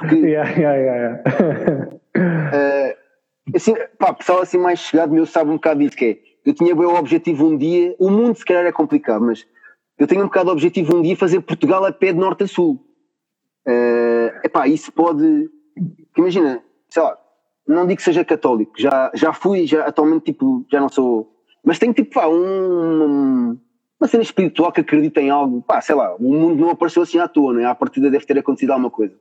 [0.00, 1.22] Porque, yeah, yeah, yeah,
[2.16, 2.96] uh,
[3.54, 6.74] assim, pá, pessoal assim mais chegado meu sabe um bocado disso, que é, eu tinha
[6.74, 9.46] bem o objetivo um dia, o mundo se calhar é complicado, mas
[9.98, 12.46] eu tenho um bocado o objetivo um dia fazer Portugal a pé de norte a
[12.46, 12.82] sul.
[13.68, 15.50] Uh, epá, isso pode.
[16.16, 17.18] Imagina, sei lá,
[17.68, 21.30] não digo que seja católico, já, já fui, já atualmente tipo, já não sou.
[21.62, 23.58] Mas tenho tipo, pá, um,
[24.00, 27.18] uma cena espiritual que acredita em algo, pá, sei lá, o mundo não apareceu assim
[27.18, 27.66] à toa, não é?
[27.66, 29.14] À partida deve ter acontecido alguma coisa.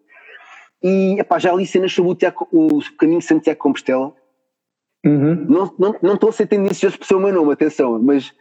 [0.81, 4.13] E, epá, já li cenas sobre o, Tiago, o caminho de Santiago Compostela.
[5.05, 5.45] Uhum.
[5.47, 8.33] Não, não, não estou a ser tendencioso por ser o meu nome, atenção, mas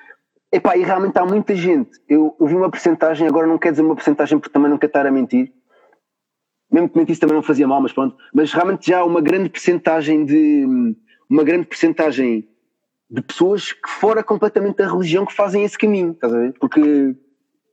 [0.53, 1.91] epá, e realmente há muita gente.
[2.09, 4.91] Eu, eu vi uma porcentagem, agora não quero dizer uma porcentagem porque também não quero
[4.91, 5.53] estar a mentir,
[6.71, 8.17] mesmo que mentisse também não fazia mal, mas pronto.
[8.33, 10.95] Mas realmente já há uma grande percentagem de
[11.29, 12.49] uma grande percentagem
[13.11, 16.55] de pessoas que fora completamente da religião que fazem esse caminho, estás a ver?
[16.59, 17.17] Porque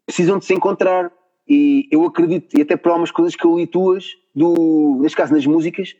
[0.05, 1.11] precisam de se encontrar
[1.47, 4.05] e eu acredito, e até por algumas coisas que eu li tuas,
[4.35, 5.95] do, neste caso nas músicas,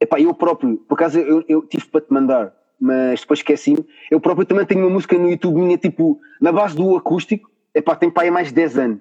[0.00, 4.20] epá, eu próprio, por acaso eu, eu tive para te mandar, mas depois esqueci-me, eu
[4.20, 8.10] próprio também tenho uma música no YouTube minha, tipo, na base do acústico, epá, tem
[8.10, 9.00] pai há mais de 10 anos.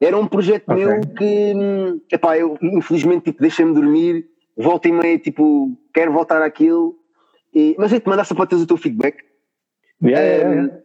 [0.00, 0.84] Era um projeto okay.
[0.84, 1.54] meu que,
[2.12, 4.26] epá, eu infelizmente tipo, deixei-me dormir,
[4.56, 6.96] volta e meia, tipo, quero voltar àquilo,
[7.54, 9.22] e, mas eu te mandar só para teres o teu feedback.
[10.02, 10.78] Yeah, yeah, yeah.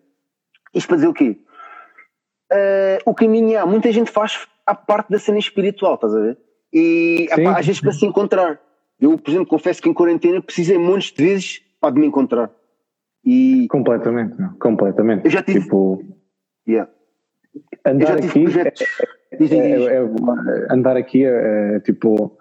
[0.74, 1.38] Isto para dizer o quê?
[2.52, 6.38] Uh, o caminho há, muita gente faz a parte da cena espiritual, estás a ver?
[6.74, 8.60] E epá, às vezes para se encontrar.
[9.00, 12.52] Eu, por exemplo, confesso que em quarentena precisei montes de vezes para de me encontrar.
[13.24, 15.26] E completamente, completamente.
[15.26, 15.62] Eu já tive.
[15.62, 16.04] Tipo,
[16.68, 16.90] yeah
[17.86, 22.38] andar aqui é, é, é, andar aqui é, tipo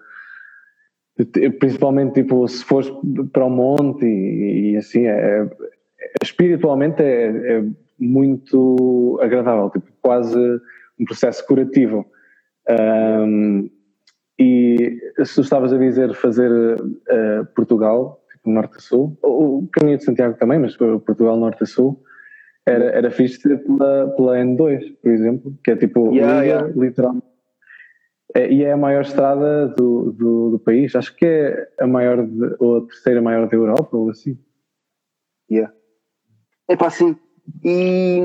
[1.59, 2.91] principalmente tipo se fores
[3.31, 5.49] para o monte e, e assim é,
[6.21, 7.63] espiritualmente é,
[7.99, 10.37] muito agradável tipo quase
[10.99, 12.05] um processo curativo
[12.69, 13.69] um,
[14.39, 19.97] e se tu estavas a dizer fazer uh, Portugal tipo norte a sul o caminho
[19.97, 22.03] de Santiago também mas Portugal norte a sul
[22.67, 26.67] era, era fixe pela, pela N2, por exemplo, que é tipo, yeah, yeah.
[26.75, 27.25] literalmente.
[28.35, 32.27] É, e é a maior estrada do, do, do, país, acho que é a maior,
[32.27, 34.37] de, ou a terceira maior da Europa, ou assim.
[35.49, 35.73] Yeah.
[36.67, 37.15] É pá, sim.
[37.63, 38.19] E.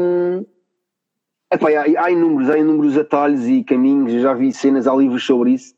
[1.53, 5.53] Epá, há, há inúmeros, há inúmeros atalhos e caminhos, já vi cenas, há livros sobre
[5.53, 5.73] isso.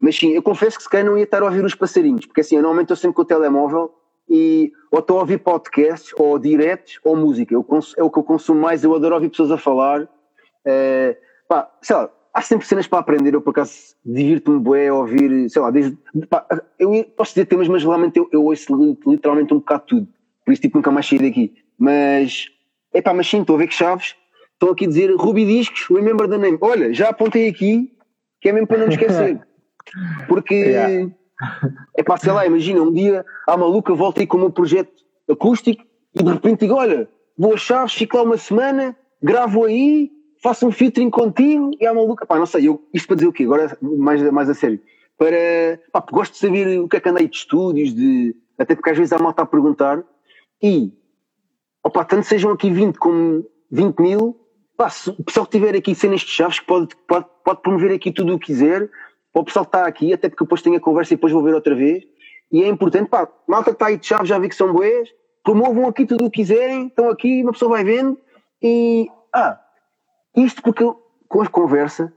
[0.00, 2.40] Mas sim, eu confesso que se calhar não ia estar a ouvir os passarinhos, porque
[2.40, 3.92] assim, eu normalmente estou sempre com o telemóvel
[4.28, 7.54] e ou estou a ouvir podcasts, ou diretos, ou música.
[7.54, 10.02] Eu, é o que eu consumo mais, eu adoro ouvir pessoas a falar.
[10.02, 11.16] Uh,
[11.48, 13.34] pá, sei lá, há sempre cenas para aprender.
[13.34, 13.72] Eu, por acaso,
[14.04, 15.96] divirto-me bué a ouvir, sei lá, desde,
[16.28, 16.46] pá,
[16.78, 20.08] eu posso dizer temas, mas realmente eu, eu ouço literalmente um bocado tudo.
[20.44, 21.54] Por isso, tipo, nunca mais saí daqui.
[21.78, 22.46] Mas,
[22.92, 24.14] é pá, mas sim, estou a ver que chaves.
[24.52, 26.58] Estão aqui a dizer Ruby Discos, remember the name.
[26.60, 27.92] Olha, já apontei aqui,
[28.40, 29.40] que é mesmo para não me esquecer.
[30.26, 31.10] Porque, yeah.
[31.96, 34.92] É pá, sei lá, imagina, um dia a maluca volta aí com o meu projeto
[35.30, 35.84] acústico
[36.14, 40.10] e de repente digo, olha, vou a Chaves, fico lá uma semana, gravo aí,
[40.42, 43.32] faço um featuring contigo e a maluca, pá, não sei, eu, isto para dizer o
[43.32, 43.44] quê?
[43.44, 44.80] Agora mais, mais a sério.
[45.16, 48.90] Para, pá, gosto de saber o que é que andei de estúdios, de, até porque
[48.90, 50.02] às vezes há malta a perguntar
[50.62, 50.92] e,
[51.84, 54.40] opá, tanto sejam aqui 20 como 20 mil,
[54.76, 57.92] pá, se o pessoal que tiver aqui cenas de chaves que pode, pode, pode promover
[57.92, 58.88] aqui tudo o que quiser,
[59.38, 61.42] para o pessoal que está aqui, até porque depois tenho a conversa e depois vou
[61.42, 62.04] ver outra vez.
[62.50, 65.08] E é importante, pá, malta que está aí de chaves, já vi que são boés,
[65.44, 68.18] promovam aqui tudo o que quiserem, estão aqui, uma pessoa vai vendo
[68.62, 69.08] e.
[69.34, 69.60] Ah,
[70.36, 72.12] isto porque eu, com a conversa,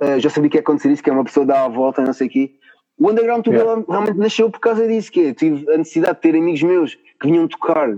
[0.00, 2.12] uh, já sabia que ia acontecer isso, que é uma pessoa dar a volta, não
[2.12, 2.54] sei o quê.
[2.98, 3.84] O Underground yeah.
[3.86, 7.26] realmente nasceu por causa disso, que é, tive a necessidade de ter amigos meus que
[7.26, 7.94] vinham tocar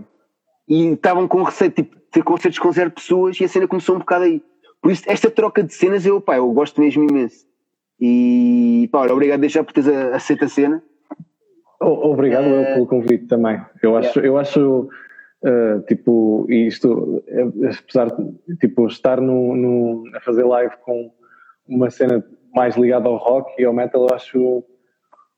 [0.68, 3.94] e estavam com receio de tipo, ter concertos com zero pessoas e a cena começou
[3.94, 4.42] um bocado aí.
[4.82, 7.46] Por isso, esta troca de cenas, eu, pá, eu gosto mesmo imenso.
[8.01, 10.82] E pá, obrigado deixar por teres aceito a cena.
[11.80, 13.61] Obrigado uh, eu pelo convite também.
[13.82, 14.28] Eu acho, yeah.
[14.28, 14.88] eu acho
[15.44, 17.22] uh, tipo, isto,
[17.64, 21.11] apesar de tipo, estar no, no, a fazer live com
[21.66, 22.24] uma cena
[22.55, 24.64] mais ligada ao rock e ao metal, eu acho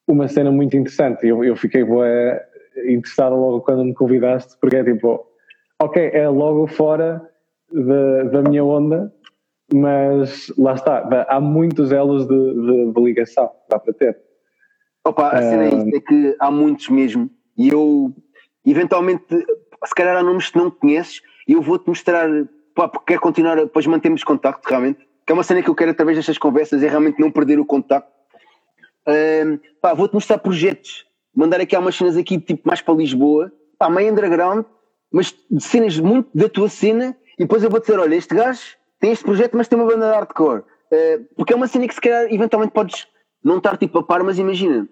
[0.06, 1.26] uma cena muito interessante.
[1.26, 2.06] Eu, eu fiquei boa,
[2.86, 5.26] interessado logo quando me convidaste, porque é tipo,
[5.80, 7.22] ok, é logo fora
[7.72, 9.12] da, da minha onda,
[9.72, 14.18] mas lá está, há muitos elos de, de, de ligação, dá para ter.
[15.04, 18.14] Opa, a cena é isso, é que há muitos mesmo, e eu,
[18.66, 22.28] eventualmente, se calhar há nomes que não conheces, e eu vou-te mostrar,
[22.74, 25.92] pá, porque quero continuar, depois mantemos contacto, realmente, que é uma cena que eu quero
[25.92, 28.10] através destas conversas, é realmente não perder o contacto.
[29.08, 33.88] Um, pá, vou-te mostrar projetos, mandar aqui algumas cenas aqui, tipo, mais para Lisboa, pá,
[33.88, 34.64] meio underground,
[35.10, 38.76] mas de cenas muito da tua cena, e depois eu vou dizer, olha, este gajo
[39.00, 40.60] tem este projeto, mas tem uma banda de hardcore.
[40.60, 43.06] Uh, porque é uma cena que se calhar eventualmente podes
[43.42, 44.88] não estar tipo a par, mas imagina,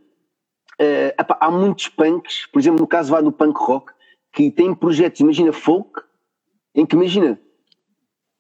[0.81, 3.93] uh, há muitos punks, por exemplo, no caso vai do punk rock,
[4.33, 6.03] que têm projetos, imagina, folk,
[6.75, 7.39] em que imagina,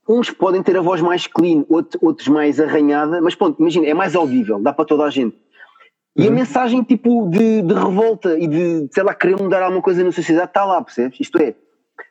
[0.08, 4.16] uns podem ter a voz mais clean, outros mais arranhada, mas pronto, imagina, é mais
[4.16, 5.36] audível, dá para toda a gente.
[6.16, 6.28] E uhum.
[6.28, 10.10] a mensagem tipo de, de, revolta e de, sei lá, querer mudar alguma coisa na
[10.10, 11.20] sociedade está lá, percebes?
[11.20, 11.54] Isto é,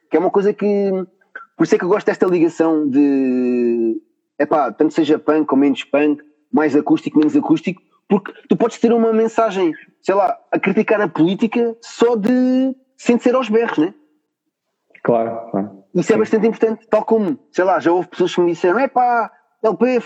[0.10, 0.91] que é uma coisa que
[1.58, 3.99] por isso é que eu gosto desta ligação de.
[4.38, 8.78] é pá, tanto seja punk ou menos punk, mais acústico, menos acústico, porque tu podes
[8.78, 12.76] ter uma mensagem, sei lá, a criticar a política só de.
[12.95, 13.93] sem ser aos berros, né?
[15.03, 15.84] Claro, claro.
[15.95, 16.14] Isso é Sim.
[16.14, 19.32] é bastante importante, tal como, sei lá, já houve pessoas que me disseram: é pá,
[19.64, 19.99] LP,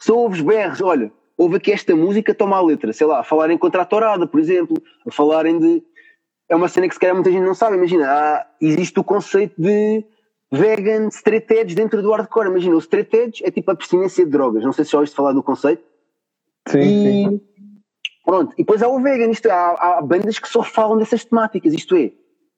[0.00, 3.56] só ouves berros, olha, houve aqui esta música, toma a letra, sei lá, a falarem
[3.56, 4.76] contra a torada, por exemplo,
[5.06, 5.84] a falarem de.
[6.48, 9.54] É uma cena que se calhar muita gente não sabe, imagina, há, existe o conceito
[9.60, 10.04] de
[10.50, 12.48] vegan straight edge dentro do hardcore.
[12.48, 14.64] Imagina, o straight edge é tipo a abstinência de drogas.
[14.64, 15.84] Não sei se já ouviste falar do conceito.
[16.68, 17.40] Sim, e, sim.
[18.24, 21.24] Pronto, e depois há o vegan, isto é, há, há, bandas que só falam dessas
[21.24, 22.10] temáticas, isto é,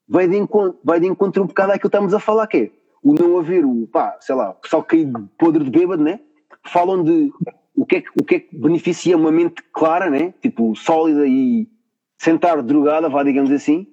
[0.09, 2.71] vai de encontro, vai de encontro um bocado àquilo que estamos a falar, que é
[3.03, 6.21] o não haver o, pá, sei lá, o pessoal caído podre de bêbado, né?
[6.65, 7.31] Falam de
[7.77, 10.33] o que, é que, o que é que beneficia uma mente clara, né?
[10.41, 11.69] Tipo, sólida e
[12.17, 13.87] sentar drogada, vá, digamos assim.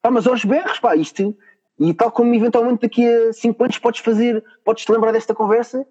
[0.00, 1.36] Pá, mas aos berros, pá, isto
[1.78, 5.86] e tal como eventualmente daqui a 5 anos podes fazer, podes te lembrar desta conversa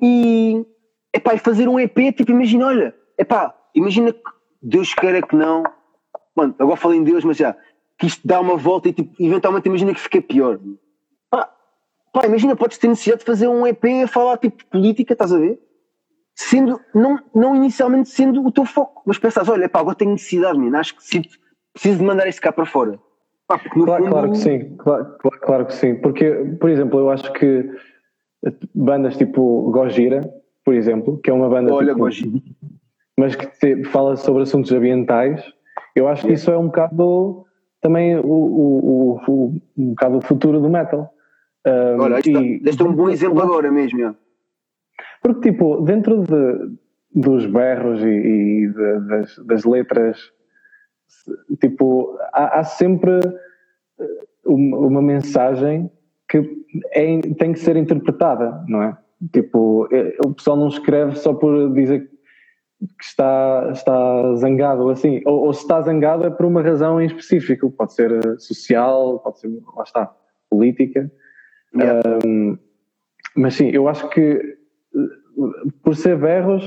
[0.00, 0.64] e,
[1.12, 4.20] epá, fazer um EP, tipo, imagina, olha, epá, imagina que
[4.60, 5.62] Deus queira que não,
[6.36, 7.56] mano, agora falei em Deus, mas já,
[7.98, 10.60] que isto dá uma volta e tipo, eventualmente imagina que fica pior.
[11.30, 11.50] Pá,
[12.12, 15.32] pá, imagina, podes ter necessidade de fazer um EP a falar tipo de política, estás
[15.32, 15.58] a ver?
[16.34, 20.58] Sendo, não, não inicialmente sendo o teu foco, mas pensas, olha, pá, agora tenho necessidade,
[20.58, 21.02] menino, acho que
[21.72, 23.00] preciso de mandar isto cá para fora
[23.58, 25.94] claro, claro que sim, claro, claro, que sim.
[25.96, 26.30] Porque,
[26.60, 27.68] por exemplo, eu acho que
[28.74, 30.20] bandas tipo Gojira,
[30.64, 31.72] por exemplo, que é uma banda.
[31.72, 32.38] Olha, tipo, Gojira.
[33.16, 35.42] Mas que te, fala sobre assuntos ambientais,
[35.94, 37.44] eu acho que isso é um bocado
[37.80, 41.12] também o, o, o, um bocado o futuro do metal.
[41.66, 44.16] Um, Olha, este, este é um bom exemplo agora mesmo.
[45.22, 46.76] Porque, tipo, dentro de,
[47.14, 50.32] dos berros e, e de, das, das letras
[51.60, 53.20] tipo, há, há sempre
[54.00, 55.90] eh, uma mensagem
[56.28, 56.38] que
[56.92, 58.96] é, tem que ser interpretada, não é?
[59.32, 62.08] Tipo, é, o pessoal não escreve só por dizer
[62.98, 67.06] que está, está zangado assim, ou, ou se está zangado é por uma razão em
[67.06, 70.12] específico, pode ser eh, social, pode ser, lá está,
[70.50, 71.10] política.
[71.74, 72.02] Yeah.
[72.24, 72.58] Um,
[73.36, 74.98] mas sim, eu acho que eh,
[75.82, 76.64] por ser berros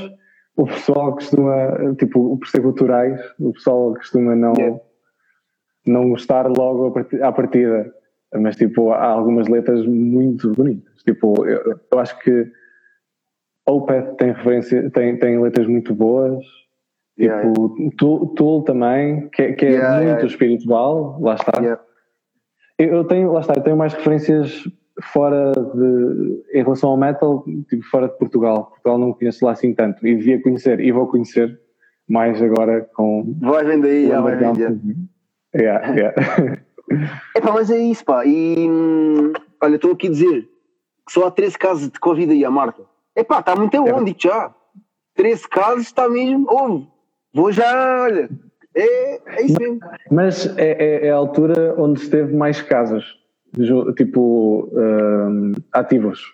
[0.55, 4.79] o pessoal costuma, tipo, por ser culturais, o pessoal costuma não, yeah.
[5.85, 7.93] não gostar logo à partida.
[8.33, 11.03] Mas, tipo, há algumas letras muito bonitas.
[11.03, 12.51] Tipo, eu, eu acho que
[13.65, 16.43] Opeth tem referência, tem, tem letras muito boas.
[17.17, 17.95] Yeah, tipo, yeah.
[18.35, 21.79] Tool, também, que, que é yeah, muito espiritual, lá está.
[22.77, 24.67] Eu tenho, lá está, eu tenho mais referências
[25.01, 28.65] fora de, em relação ao metal, tipo, fora de Portugal.
[28.65, 31.59] Portugal não conheço lá assim tanto e devia conhecer e vou conhecer
[32.07, 33.35] mais agora com.
[33.41, 35.09] Vai vendo aí, já vai vendo.
[35.55, 36.61] Yeah, yeah.
[37.35, 38.25] Epá, mas é isso, pá.
[38.25, 40.41] E hum, olha, estou aqui a dizer
[41.05, 42.83] que só há 13 casos de Covid aí, a Marta.
[43.15, 44.15] Epá, está muito onde é.
[44.17, 44.53] já.
[45.15, 46.45] 13 casos está mesmo.
[46.49, 46.87] Ouve,
[47.33, 48.29] vou já, olha.
[48.75, 49.79] É, é isso mesmo.
[50.11, 53.17] Mas é, é, é a altura onde esteve mais casos,
[53.95, 56.33] tipo, um, ativos.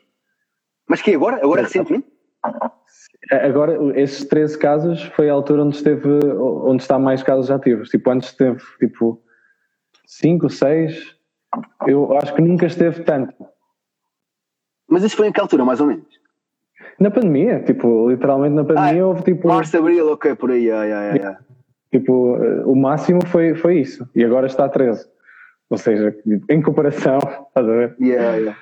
[0.87, 1.37] Mas que agora?
[1.37, 2.07] Agora recentemente?
[3.31, 7.89] Agora, esses 13 casos foi a altura onde esteve, onde está mais casos ativos.
[7.89, 9.21] Tipo, antes esteve, tipo,
[10.05, 11.15] 5, 6,
[11.87, 13.33] eu acho que nunca esteve tanto.
[14.89, 16.07] Mas isso foi em que altura, mais ou menos?
[16.99, 19.47] Na pandemia, tipo, literalmente na pandemia ah, houve tipo.
[19.47, 21.39] Março, abril, ok, por aí, yeah, yeah, yeah.
[21.91, 24.07] Tipo, o máximo foi, foi isso.
[24.15, 25.07] E agora está a 13.
[25.71, 26.13] Ou seja,
[26.49, 27.95] em comparação, estás a ver?
[27.97, 28.59] Yeah, yeah.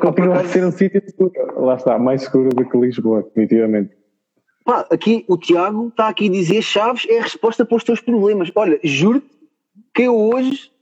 [0.00, 1.32] Continua a ser um sítio seguro.
[1.60, 3.94] Lá está, mais seguro do que Lisboa, definitivamente.
[4.64, 8.00] Pá, aqui o Tiago está aqui a dizer Chaves é a resposta para os teus
[8.00, 8.50] problemas.
[8.54, 9.28] Olha, juro-te
[9.94, 10.72] que eu hoje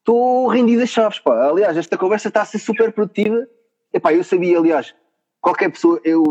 [0.00, 1.48] estou rendido a Chaves, pá.
[1.48, 3.46] Aliás, esta conversa está a ser super produtiva.
[3.92, 4.92] Epá, eu sabia, aliás,
[5.40, 6.24] qualquer pessoa, eu.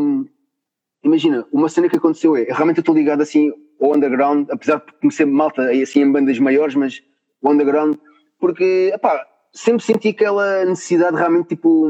[1.02, 4.92] Imagina, uma cena que aconteceu é, realmente eu estou ligado assim ao underground, apesar de
[5.00, 7.02] conhecer malta assim em bandas maiores, mas
[7.42, 7.98] o underground,
[8.44, 11.90] porque, epá, sempre senti aquela necessidade realmente, tipo.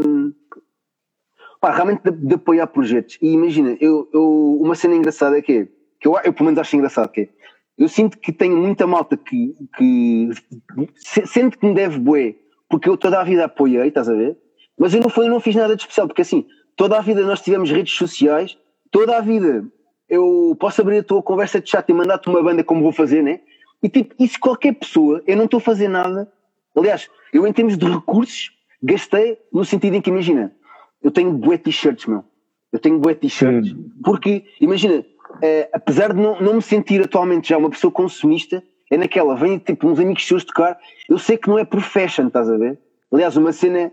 [1.59, 3.17] Pá, realmente de, de, apoiar projetos.
[3.19, 5.67] E imagina, eu, eu, uma cena engraçada é que é,
[5.99, 7.29] que eu, eu pelo menos acho engraçado, que é,
[7.75, 10.29] eu sinto que tenho muita malta que, que
[11.25, 12.35] sente que me deve bué,
[12.69, 14.37] porque eu toda a vida apoiei, estás a ver?
[14.77, 16.45] Mas eu não, foi, não fiz nada de especial, porque assim,
[16.75, 18.55] toda a vida nós tivemos redes sociais,
[18.91, 19.65] toda a vida
[20.07, 23.23] eu posso abrir a tua conversa de chat e mandar-te uma banda como vou fazer,
[23.23, 23.39] né?
[23.81, 26.31] E tipo, isso qualquer pessoa, eu não estou a fazer nada.
[26.75, 28.51] Aliás, eu em termos de recursos,
[28.81, 30.53] gastei no sentido em que, imagina,
[31.01, 32.23] eu tenho bué t-shirts, meu.
[32.71, 33.75] Eu tenho bué t-shirts.
[34.03, 35.05] Porque, imagina,
[35.41, 39.57] eh, apesar de não, não me sentir atualmente já uma pessoa consumista, é naquela, vem
[39.57, 40.77] tipo uns amigos seus tocar,
[41.09, 42.79] eu sei que não é profession, estás a ver?
[43.11, 43.91] Aliás, uma cena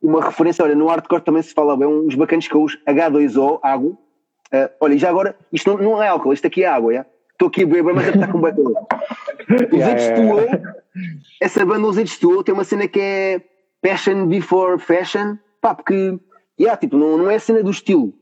[0.00, 3.58] uma referência, olha, no hardcore também se fala bem, uns bacanas que é os H2O,
[3.62, 3.90] água.
[3.90, 7.06] Uh, olha, e já agora, isto não, não é álcool, isto aqui é água, já?
[7.32, 8.72] Estou aqui a beber, mas está com batom.
[9.72, 10.74] Os yeah, yeah.
[11.40, 13.40] essa banda Os H2O tem uma cena que é
[13.80, 16.18] Passion Before Fashion, pá, porque,
[16.60, 18.12] yeah, tipo, não, não é a cena do estilo.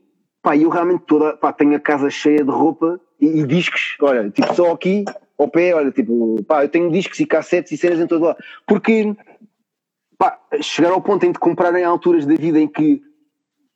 [0.41, 4.29] Pá, eu realmente toda, pá, tenho a casa cheia de roupa e, e discos, olha,
[4.29, 5.03] tipo, só aqui,
[5.37, 8.37] ao pé, olha, tipo, pá, eu tenho discos e cassetes e cenas em todo lado.
[8.65, 9.15] Porque
[10.17, 13.01] pá, chegar ao ponto em de comprar em alturas da vida em que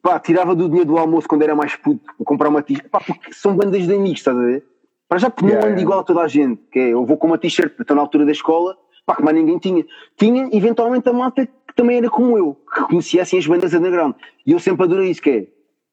[0.01, 3.55] pá, tirava do dinheiro do almoço quando era mais puto comprar uma t-shirt, porque são
[3.55, 4.65] bandas de amigos, estás a ver?
[5.11, 7.17] Para já porque yeah, não ando igual a toda a gente, que é, eu vou
[7.17, 9.85] com uma t-shirt, estou na altura da escola, pá, que mais ninguém tinha.
[10.17, 14.15] Tinha, eventualmente, a malta que também era como eu, que conhecia assim as bandas underground.
[14.45, 15.49] E eu sempre adorei isso, que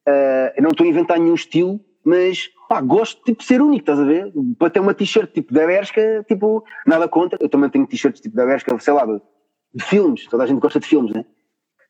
[0.07, 3.61] é, uh, eu não estou a inventar nenhum estilo, mas pá, gosto tipo, de ser
[3.61, 4.31] único, estás a ver?
[4.57, 8.37] Para ter uma t-shirt tipo da Bershka, tipo, nada contra, eu também tenho t-shirts tipo
[8.37, 11.25] da Bershka, sei lá, de filmes, toda a gente gosta de filmes, né?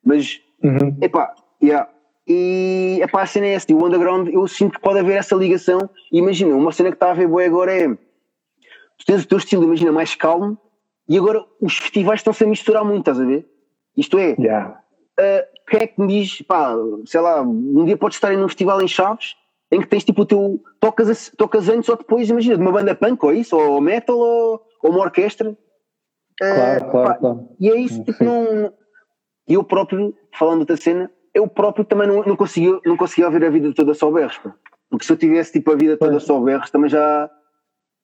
[0.03, 0.97] Mas, uhum.
[0.99, 1.88] epá, yeah.
[2.30, 5.89] E epá, a cena é essa, o underground, eu sinto que pode haver essa ligação.
[6.11, 9.63] Imagina, uma cena que está a ver boa agora é tu tens o teu estilo,
[9.63, 10.57] imagina, mais calmo,
[11.07, 13.49] e agora os festivais estão-se a misturar muito, estás a ver?
[13.97, 14.80] Isto é, yeah.
[15.19, 16.75] uh, quem é que me diz, pá,
[17.05, 19.36] sei lá, um dia podes estar em um festival em Chaves
[19.71, 20.61] em que tens tipo o teu.
[20.80, 24.61] Tocas, tocas antes ou depois, imagina, de uma banda punk ou isso, ou metal ou,
[24.84, 25.55] ou uma orquestra
[26.39, 27.49] Claro, uh, claro, claro.
[27.59, 28.73] E é isso, tipo, não.
[29.47, 33.49] Eu próprio, falando da cena, eu próprio também não, não, conseguia, não conseguia ouvir a
[33.49, 34.39] vida toda só berros,
[34.89, 36.23] porque se eu tivesse tipo a vida toda pois.
[36.23, 37.30] só berros, também já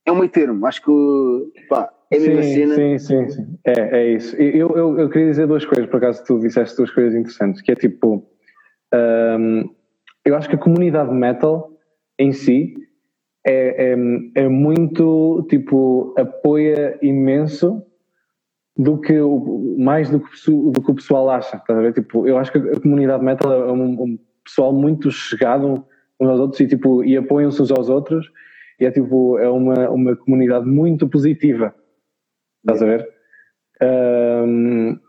[0.06, 0.66] é um meio termo.
[0.66, 2.76] Acho que pá, é a mesma sim, cena.
[2.76, 3.58] Sim, sim, sim.
[3.66, 4.36] É, é isso.
[4.36, 7.72] Eu, eu, eu queria dizer duas coisas, por acaso tu disseste duas coisas interessantes, que
[7.72, 8.26] é tipo,
[8.94, 9.70] um,
[10.24, 11.72] eu acho que a comunidade metal
[12.20, 12.76] em si
[13.46, 17.85] é, é, é muito tipo, apoia imenso
[18.78, 21.58] do que o, mais do que, do que o pessoal acha.
[21.60, 21.92] Tá?
[21.92, 25.86] Tipo, eu acho que a comunidade metal é um, um pessoal muito chegado
[26.20, 28.30] uns aos outros e, tipo, e apoiam-se uns aos outros
[28.80, 31.74] e é tipo, é uma, uma comunidade muito positiva.
[32.60, 33.10] Estás a ver?
[33.82, 35.00] Um,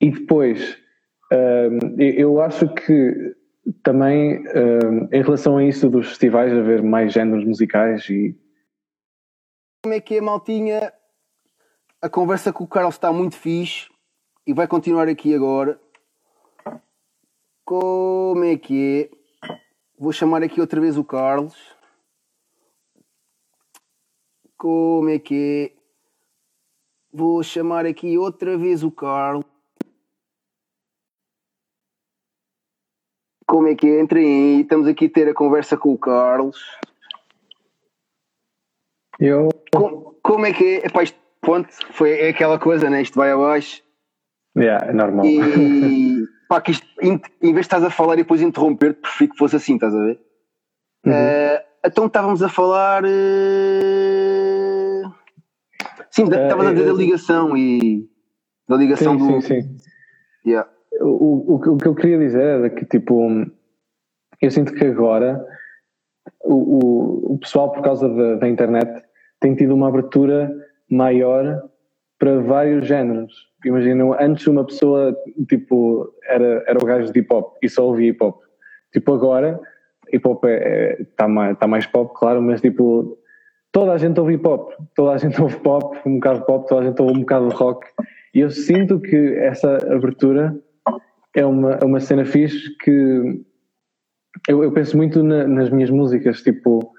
[0.00, 0.78] e depois,
[1.32, 3.34] um, eu acho que
[3.82, 8.36] também um, em relação a isso dos festivais, haver mais géneros musicais e.
[9.82, 10.92] Como é que é, Maltinha?
[12.02, 13.90] A conversa com o Carlos está muito fixe
[14.46, 15.78] e vai continuar aqui agora.
[17.64, 19.50] Como é que é?
[19.98, 21.54] Vou chamar aqui outra vez o Carlos.
[24.56, 25.80] Como é que é?
[27.12, 29.44] Vou chamar aqui outra vez o Carlos.
[33.46, 34.00] Como é que é?
[34.00, 36.58] Entrem aí, estamos aqui a ter a conversa com o Carlos.
[39.18, 39.48] Eu.
[39.72, 40.86] Como, como é que é?
[40.86, 43.02] Epá, isto, ponto, foi, aquela coisa, né?
[43.02, 43.82] Isto vai abaixo.
[44.56, 45.24] Yeah, é normal.
[45.26, 49.38] E pá, que isto, em, vez de estás a falar e depois interromper-te, prefiro que
[49.38, 50.20] fosse assim, estás a ver?
[51.06, 51.12] Uhum.
[51.12, 53.02] Eh, então estávamos a falar.
[53.04, 55.02] eh,
[56.10, 58.08] Sim, Eh, estavas a dizer da ligação e.
[58.68, 59.40] Da ligação sim, do.
[59.42, 59.76] sim, sim.
[60.46, 60.68] Yeah.
[61.00, 63.28] O, o, que- o que eu queria dizer era que, tipo,
[64.42, 65.44] eu sinto que agora
[66.44, 69.02] o, o, o pessoal, por causa da, da internet,
[69.40, 70.52] tem tido uma abertura
[70.90, 71.62] maior
[72.18, 73.32] para vários géneros.
[73.64, 75.16] Imagina, antes uma pessoa,
[75.48, 78.40] tipo, era, era o gajo de hip hop e só ouvia hip hop.
[78.92, 79.60] Tipo, agora,
[80.12, 83.18] hip hop está é, tá mais, tá mais pop, claro, mas tipo,
[83.72, 86.68] toda a gente ouve hip hop, toda a gente ouve pop, um bocado de pop,
[86.68, 87.86] toda a gente ouve um bocado de rock.
[88.34, 90.56] E eu sinto que essa abertura
[91.34, 93.42] é uma, é uma cena fixe que
[94.48, 96.92] eu, eu penso muito na- nas minhas músicas, tipo,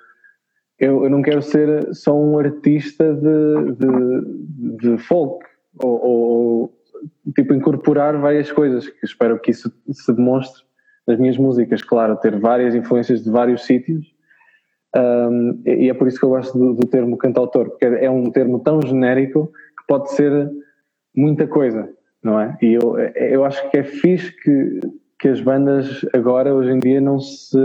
[0.82, 5.45] eu, eu não quero ser só um artista de, de, de folk,
[5.77, 6.73] ou, ou,
[7.36, 10.63] tipo incorporar várias coisas, que espero que isso se demonstre
[11.07, 14.11] nas minhas músicas, claro, ter várias influências de vários sítios,
[14.95, 18.32] um, e é por isso que eu gosto do, do termo cantautor, porque é um
[18.32, 20.49] termo tão genérico que pode ser
[21.15, 21.89] muita coisa,
[22.23, 22.57] não é?
[22.59, 24.79] E eu, eu acho que é fixe que,
[25.19, 27.57] que as bandas agora, hoje em dia, não se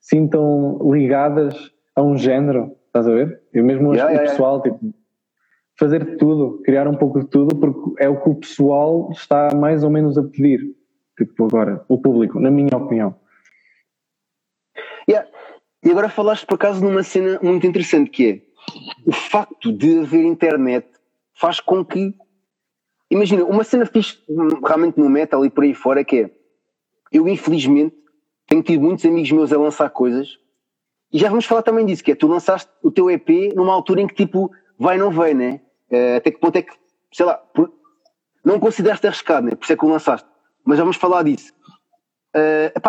[0.00, 3.40] sintam ligadas a um género, estás a ver?
[3.52, 4.94] Eu mesmo Yeah, yeah, o pessoal, tipo,
[5.78, 9.84] fazer tudo, criar um pouco de tudo, porque é o que o pessoal está mais
[9.84, 10.74] ou menos a pedir,
[11.16, 13.14] tipo agora, o público, na minha opinião.
[15.08, 15.28] Yeah.
[15.82, 18.42] E agora falaste por acaso numa cena muito interessante que é
[19.06, 20.86] o facto de haver internet
[21.32, 22.14] faz com que
[23.10, 24.18] imagina, uma cena fixe
[24.62, 26.30] realmente no metal e por aí fora que é
[27.10, 27.96] eu infelizmente
[28.46, 30.38] tenho tido muitos amigos meus a lançar coisas
[31.12, 34.00] e já vamos falar também disso, que é tu lançaste o teu EP numa altura
[34.00, 35.60] em que tipo vai não vai, né?
[35.90, 36.72] Eh, até que ponto é que,
[37.12, 37.72] sei lá, por-
[38.44, 39.54] não consideraste arriscado, né?
[39.54, 40.28] Por isso é que o lançaste.
[40.64, 41.52] Mas já vamos falar disso.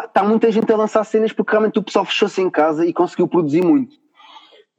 [0.08, 3.28] Está muita gente a lançar cenas porque realmente o pessoal fechou-se em casa e conseguiu
[3.28, 3.96] produzir muito.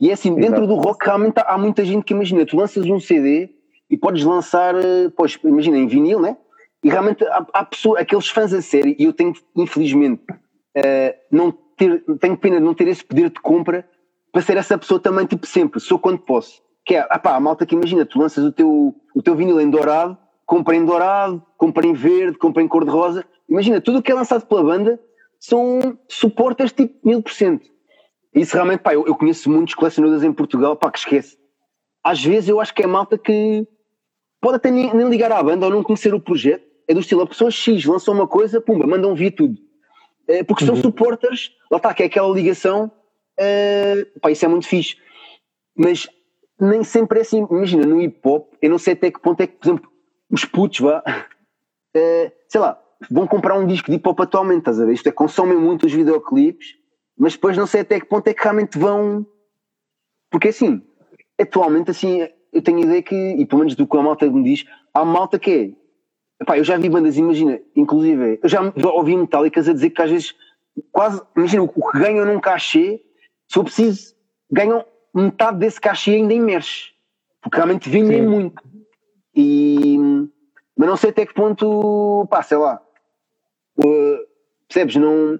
[0.00, 0.66] E é assim, dentro Exato.
[0.68, 3.50] do rock realmente há, muita gente que imagina, tu lanças um CD
[3.90, 6.36] e podes lançar, eh, pois, imagina, em vinil, né?
[6.82, 10.22] E realmente há, há pessoas, aqueles fãs a sério, e eu tenho, infelizmente,
[10.74, 11.52] eh, não
[11.82, 13.88] ter, tenho pena de não ter esse poder de compra
[14.30, 16.62] para ser essa pessoa também, tipo, sempre, sou quando posso.
[16.84, 19.60] Que é, ah pá, a malta que imagina, tu lanças o teu, o teu vinil
[19.60, 20.16] em dourado,
[20.46, 23.24] compra em dourado, compra em verde, compra em cor-de-rosa.
[23.48, 25.00] Imagina, tudo o que é lançado pela banda
[25.38, 27.68] são suportas tipo mil por cento.
[28.34, 31.36] Isso realmente, pá, eu, eu conheço muitos colecionadores em Portugal, pá, que esquece.
[32.02, 33.66] Às vezes eu acho que é malta que
[34.40, 36.64] pode até nem, nem ligar à banda ou não conhecer o projeto.
[36.88, 39.56] É do estilo, a pessoa X lançou uma coisa, pumba, mandam vir tudo.
[40.28, 40.82] Eh, porque são Uhum.
[40.82, 42.90] supporters, lá está, que é aquela ligação,
[43.38, 44.96] eh, pá, isso é muito fixe.
[45.76, 46.08] Mas
[46.60, 47.46] nem sempre é assim.
[47.50, 49.90] Imagina, no hip hop, eu não sei até que ponto é que, por exemplo,
[50.30, 51.02] os putos, vá,
[51.94, 54.92] eh, sei lá, vão comprar um disco de hip hop atualmente, estás a ver?
[54.92, 56.76] Isto é, consomem muito os videoclipes,
[57.18, 59.26] mas depois não sei até que ponto é que realmente vão.
[60.30, 60.82] Porque assim,
[61.40, 64.42] atualmente, assim, eu tenho a ideia que, e pelo menos do que a malta me
[64.44, 64.64] diz,
[64.94, 65.81] há malta que é.
[66.42, 68.60] Epá, eu já vi bandas, imagina, inclusive, eu já
[68.92, 70.34] ouvi metálicas a dizer que às vezes,
[70.90, 73.00] quase, imagina, o que ganham num cachê,
[73.46, 74.12] se for preciso,
[74.50, 74.84] ganham
[75.14, 76.94] metade desse cachê ainda em merch.
[77.40, 78.60] Porque realmente vendem muito.
[79.36, 79.96] E,
[80.76, 82.82] mas não sei até que ponto, pá, sei lá,
[83.78, 84.18] uh,
[84.66, 84.96] percebes?
[84.96, 85.38] Não,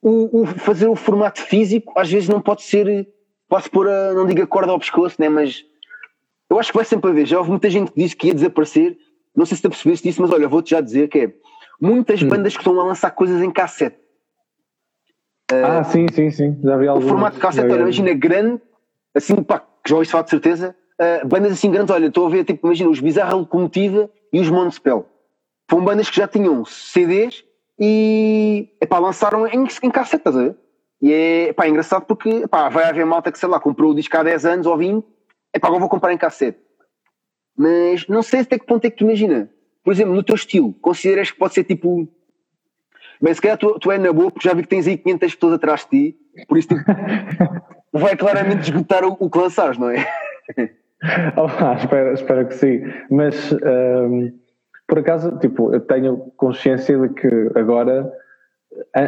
[0.00, 3.08] o, o fazer o formato físico às vezes não pode ser,
[3.48, 5.28] pode pôr a, não digo a corda ao pescoço, né?
[5.28, 5.64] mas
[6.48, 7.26] eu acho que vai sempre haver.
[7.26, 8.96] Já houve muita gente que disse que ia desaparecer,
[9.36, 11.34] não sei se te apercebeste disso, mas olha, vou-te já dizer que é
[11.80, 12.28] muitas Hum.
[12.28, 13.98] bandas que estão a lançar coisas em cassete.
[15.52, 17.08] Ah, sim, sim, sim, já vi O alguns.
[17.08, 18.60] formato de cassete, olha, imagina grande,
[19.14, 22.30] assim, pá, que já ouvi falar de certeza, uh, bandas assim grandes, olha, estou a
[22.30, 25.06] ver, tipo, imagina, os Bizarra Locomotiva e os Montespel.
[25.68, 27.44] Foram bandas que já tinham CDs
[27.78, 30.56] e, epá, lançaram em, em cassete, estás a ver?
[31.02, 33.94] E é, epá, é engraçado porque, epá, vai haver malta que, sei lá, comprou o
[33.94, 35.04] disco há 10 anos ou 20,
[35.54, 36.58] epá, agora vou comprar em cassete.
[37.60, 39.50] Mas não sei até que ponto é que tu imagina.
[39.84, 42.08] Por exemplo, no teu estilo, consideras que pode ser tipo.
[43.20, 45.34] Bem, se calhar tu, tu é na boa, porque já vi que tens aí 500
[45.34, 46.80] pessoas atrás de ti, por isso tipo,
[47.92, 50.06] vai claramente esgotar o, o que lançares, não é?
[51.02, 52.82] Ah, espero, espero que sim.
[53.10, 54.32] Mas ahm,
[54.86, 58.12] por acaso, tipo, eu tenho consciência de que agora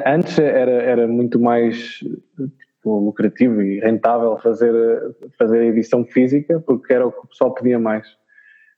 [0.07, 4.75] antes era, era muito mais tipo, lucrativo e rentável fazer,
[5.39, 8.07] fazer edição física, porque era o que o pessoal pedia mais.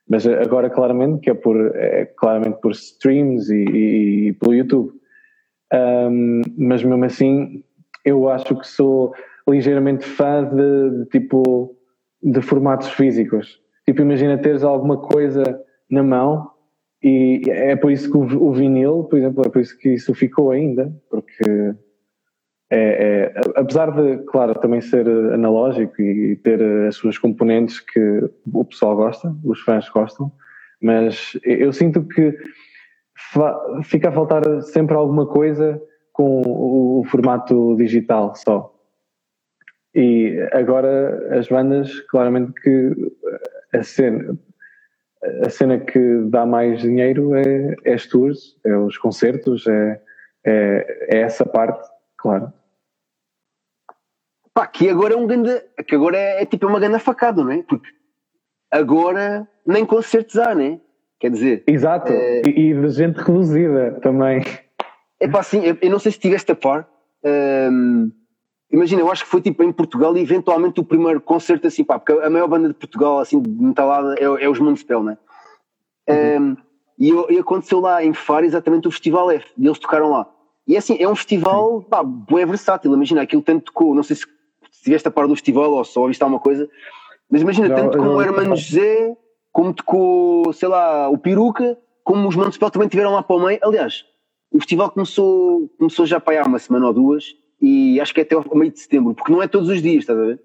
[0.08, 4.92] Mas agora claramente que é por, é claramente por streams e, e, e pelo YouTube.
[5.72, 7.64] Um, mas mesmo assim,
[8.04, 9.14] eu acho que sou
[9.48, 11.74] ligeiramente fã de, de, tipo
[12.22, 13.60] de formatos físicos.
[13.86, 15.42] Tipo, imagina teres alguma coisa
[15.90, 16.50] na mão
[17.02, 20.14] e é por isso que o, o vinil, por exemplo, é por isso que isso
[20.14, 21.74] ficou ainda, porque
[22.70, 28.64] é, é, apesar de, claro, também ser analógico e ter as suas componentes que o
[28.64, 30.32] pessoal gosta, os fãs gostam,
[30.80, 32.36] mas eu sinto que
[33.84, 35.80] fica a faltar sempre alguma coisa
[36.12, 38.72] com o formato digital só.
[39.94, 42.92] E agora as bandas, claramente que
[43.72, 44.36] a cena,
[45.44, 50.00] a cena que dá mais dinheiro é, é as tours, é os concertos, é,
[50.44, 51.88] é, é essa parte,
[52.24, 52.50] claro.
[54.54, 55.60] Pá, que agora é um grande.
[55.86, 57.62] que agora é, é tipo uma grande facada, não é?
[57.62, 57.90] Porque
[58.70, 60.80] agora nem concertos há, né?
[61.20, 61.64] Quer dizer.
[61.66, 62.42] Exato, é...
[62.46, 64.42] e, e, de gente reduzida também.
[65.20, 66.88] É pá, assim, eu, eu não sei se tiveste a par.
[67.22, 68.10] Um,
[68.70, 71.98] imagina, eu acho que foi tipo em Portugal e eventualmente o primeiro concerto assim, pá,
[71.98, 75.18] porque a maior banda de Portugal, assim, de metalada, é, é os Municipal, né?
[76.08, 76.52] Uhum.
[76.52, 76.56] Um,
[76.98, 80.33] e, e, aconteceu lá em Faro exatamente o Festival F, e eles tocaram lá.
[80.66, 82.02] E é assim, é um festival, pá,
[82.38, 84.26] é versátil, imagina, aquilo tanto tocou, não sei se
[84.72, 86.68] estiveste a par do festival ou só ouviste alguma coisa,
[87.30, 89.16] mas imagina, não, tanto como o Hermano José,
[89.52, 93.58] como tocou, sei lá, o Peruca, como os Municipal também tiveram lá para o meio.
[93.62, 94.04] Aliás,
[94.50, 97.24] o festival começou, começou já para há uma semana ou duas,
[97.60, 100.00] e acho que é até ao meio de setembro, porque não é todos os dias,
[100.00, 100.40] estás a ver?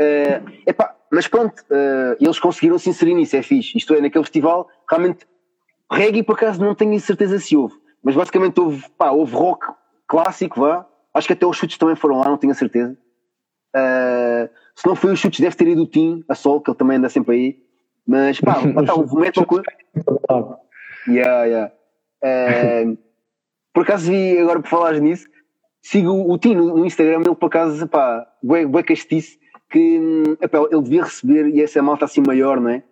[0.00, 3.78] Uh, epá, mas pronto, uh, eles conseguiram se inserir nisso, é fixe.
[3.78, 5.26] Isto é, naquele festival, realmente,
[5.90, 7.74] reggae por acaso não tenho certeza se houve,
[8.04, 9.66] mas basicamente houve, pá, houve rock
[10.06, 10.86] clássico, vá.
[11.14, 12.96] Acho que até os chutes também foram lá, não tenho a certeza.
[13.74, 16.76] Uh, se não foi os chutes, deve ter ido o Tim, a Sol, que ele
[16.76, 17.64] também anda sempre aí.
[18.06, 19.46] Mas pá, lá tá, o metal.
[21.08, 21.72] yeah, yeah.
[22.22, 22.98] Uh,
[23.72, 25.26] por acaso vi, agora por falares nisso,
[25.82, 29.38] sigo o Tim no, Instagram, ele por acaso, pá, bué, bué castiço,
[29.70, 30.00] que
[30.40, 32.82] epá, ele devia receber, e essa malta assim maior, não é?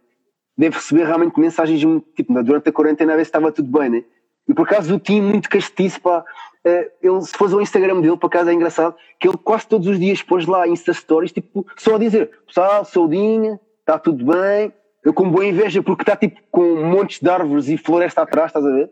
[0.57, 1.81] Deve receber realmente mensagens,
[2.15, 4.05] tipo, durante a quarentena a ver se estava tudo bem, né?
[4.53, 8.18] E por acaso o Tim muito castiço, pá, uh, ele, se fores ao Instagram dele,
[8.18, 11.66] por acaso é engraçado, que ele quase todos os dias pôs lá Insta Stories, tipo,
[11.74, 14.70] só a dizer, pessoal, saudinha, está tudo bem,
[15.03, 18.66] eu com boa inveja porque está tipo com montes de árvores e floresta atrás, estás
[18.66, 18.90] a ver?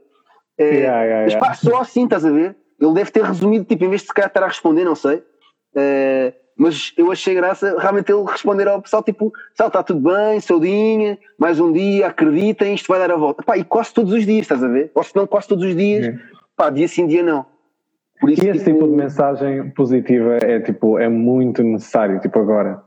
[0.59, 2.57] Uh, yeah, yeah, mas pá, só assim, estás a ver?
[2.81, 5.19] Ele deve ter resumido, tipo, em vez de se calhar estar a responder, não sei.
[5.77, 10.39] Uh, mas eu achei graça realmente ele responder ao pessoal, tipo, pessoal, está tudo bem,
[10.41, 13.43] saudinha, mais um dia, acreditem, isto vai dar a volta.
[13.43, 14.91] Pá, e quase todos os dias, estás a ver?
[14.95, 16.19] Ou se não, quase todos os dias, é.
[16.55, 17.47] pá, dia sim, dia não.
[18.21, 22.39] Por isso, e esse tipo, tipo de mensagem positiva é tipo, é muito necessário, tipo
[22.39, 22.83] agora.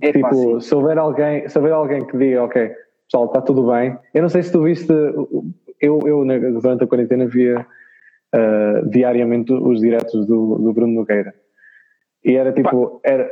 [0.00, 0.60] É tipo, fácil.
[0.62, 2.72] se houver alguém, se houver alguém que diga, ok,
[3.04, 3.98] pessoal, está tudo bem.
[4.14, 4.90] Eu não sei se tu viste,
[5.78, 6.24] eu, eu
[6.58, 7.66] durante a quarentena via
[8.34, 11.34] uh, diariamente os diretos do, do Bruno Nogueira.
[12.24, 13.30] E era tipo, era.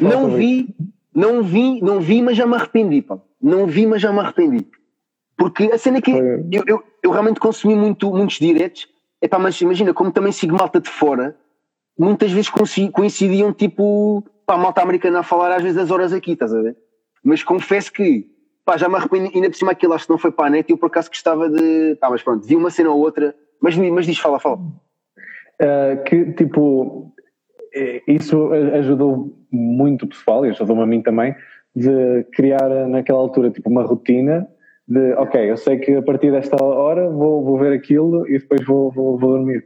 [0.00, 0.74] Não vi,
[1.14, 3.18] não vi, não vi, mas já me arrependi, pá.
[3.40, 4.66] Não vi, mas já me arrependi.
[5.36, 8.88] Porque a cena é que eu, eu, eu realmente consumi muito, muitos diretos
[9.20, 11.36] Epá, mas imagina, como também sigo malta de fora,
[11.98, 12.50] muitas vezes
[12.92, 16.76] coincidiam tipo, pá, malta americana a falar às vezes as horas aqui, estás a ver?
[17.22, 18.30] Mas confesso que,
[18.64, 20.70] pá, já me arrependo, ainda por cima aquilo acho que não foi para a net
[20.70, 24.06] eu por acaso gostava de, pá, mas pronto, vi uma cena ou outra, mas, mas
[24.06, 24.58] diz, fala, fala.
[25.60, 27.17] Uh, que tipo, é,
[28.06, 31.34] isso ajudou muito o pessoal e ajudou-me a mim também
[31.74, 34.48] de criar naquela altura tipo uma rotina
[34.88, 38.64] de ok, eu sei que a partir desta hora vou, vou ver aquilo e depois
[38.64, 39.62] vou, vou, vou dormir.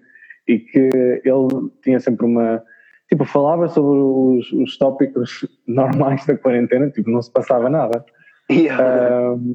[0.49, 0.91] E que
[1.25, 2.61] ele tinha sempre uma.
[3.09, 8.05] Tipo, falava sobre os, os tópicos normais da quarentena, tipo, não se passava nada.
[8.51, 9.33] Yeah.
[9.33, 9.55] Um,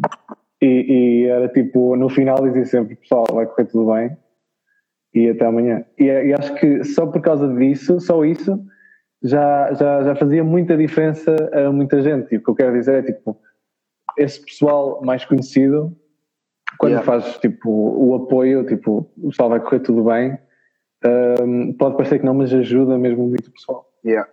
[0.61, 4.17] e, e, era tipo, no final dizia sempre, pessoal, vai correr tudo bem
[5.13, 5.85] e até amanhã.
[5.97, 8.59] E, e, acho que só por causa disso, só isso,
[9.23, 12.33] já, já, já fazia muita diferença a muita gente.
[12.33, 13.39] E o que eu quero dizer é tipo,
[14.17, 15.95] esse pessoal mais conhecido,
[16.77, 17.05] quando yeah.
[17.05, 20.37] faz tipo o apoio, tipo, o pessoal vai correr tudo bem,
[21.05, 23.87] um, pode parecer que não, mas ajuda mesmo muito o pessoal.
[24.05, 24.29] Yeah.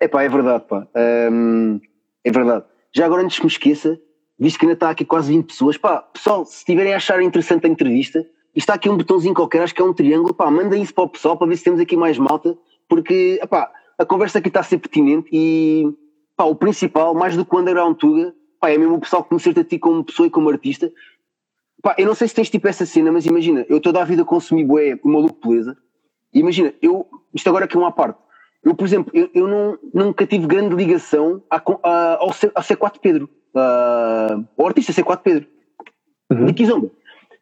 [0.00, 0.86] Epá, é verdade, pá.
[1.30, 1.80] Um,
[2.24, 2.64] é verdade.
[2.94, 4.00] Já agora antes que me esqueça,
[4.38, 7.66] visto que ainda está aqui quase 20 pessoas, pá, pessoal, se tiverem a achar interessante
[7.66, 10.94] a entrevista, está aqui um botãozinho qualquer, acho que é um triângulo, pá, manda isso
[10.94, 12.56] para o pessoal para ver se temos aqui mais malta,
[12.88, 15.92] porque, epá, a conversa aqui está a ser pertinente e
[16.36, 19.60] pá, o principal, mais do que o underground Tuga, pá, é mesmo o pessoal conhecer-te
[19.60, 20.90] a ti como pessoa e como artista.
[21.82, 24.24] Pá, eu não sei se tens tipo essa cena, mas imagina, eu toda a vida
[24.24, 25.76] consumi bué o maluco beleza
[26.32, 28.18] Imagina, eu, isto agora aqui é uma parte.
[28.62, 32.62] Eu, por exemplo, eu, eu não, nunca tive grande ligação a, a, ao, C, ao
[32.62, 35.48] C4 Pedro, a, ao artista C4 Pedro,
[36.30, 36.46] uhum.
[36.46, 36.90] de Kizomba.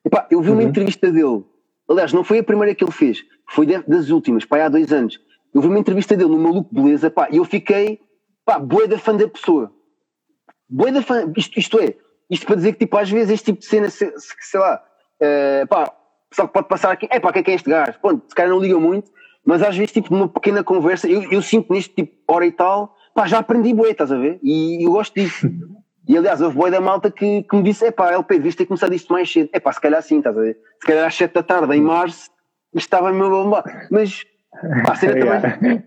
[0.06, 0.68] Epá, eu vi uma uhum.
[0.68, 1.44] entrevista dele,
[1.90, 5.18] aliás, não foi a primeira que ele fez, foi das últimas, pá, há dois anos.
[5.52, 7.98] Eu vi uma entrevista dele no Maluco Beleza, pá, e eu fiquei,
[8.44, 9.72] pá, boa da fã da pessoa.
[10.68, 11.96] Boa da fã, isto, isto é,
[12.30, 14.80] isto para dizer que, tipo, às vezes este tipo de cena, sei, sei lá,
[15.20, 15.92] uh, pá,
[16.32, 17.98] só que pode passar aqui, é pá, que é que é este gajo?
[18.00, 19.10] Pronto, se calhar não liga muito,
[19.44, 22.94] mas às vezes, tipo, numa pequena conversa, eu, eu sinto neste tipo, hora e tal,
[23.12, 24.38] pá, já aprendi bué, estás a ver?
[24.40, 25.48] E eu gosto disso.
[26.08, 28.66] E aliás, houve bué da malta que, que me disse, é pá, LP, devias ter
[28.66, 29.50] começado isto mais cedo.
[29.52, 30.58] É pá, se calhar sim, estás a ver?
[30.80, 32.30] Se calhar às 7 da tarde, em março,
[32.74, 33.64] estava meu bomba.
[33.90, 34.22] Mas,
[34.84, 35.14] pá, a cena
[35.58, 35.84] também,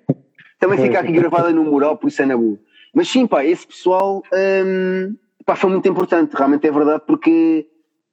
[0.60, 2.58] também fica aqui gravada no mural, por isso é na boa.
[2.94, 4.22] Mas sim, pá, esse pessoal,
[4.66, 5.16] hum,
[5.46, 7.68] pá, foi muito importante, realmente é verdade, porque,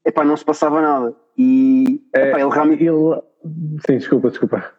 [0.04, 1.16] é pá, não se passava nada.
[1.36, 2.84] E, é, pá, ele realmente...
[2.84, 3.20] Ele...
[3.84, 4.72] Sim, desculpa, desculpa.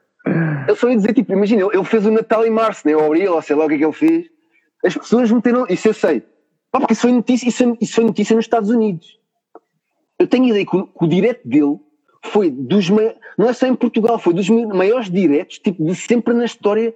[0.68, 2.96] Eu só ia dizer, tipo, imagina, ele fez o Natal em março, né?
[2.96, 4.26] Ou abril, ou sei lá o que é que ele fez.
[4.86, 6.24] As pessoas meteram, isso eu sei.
[6.78, 9.20] Pá, porque isso foi notícia, isso, isso foi notícia nos Estados Unidos.
[10.20, 11.80] Eu tenho a ideia que o, que o direto dele
[12.26, 12.90] foi dos
[13.38, 16.94] não é só em Portugal, foi dos maiores diretos, tipo, de sempre na história.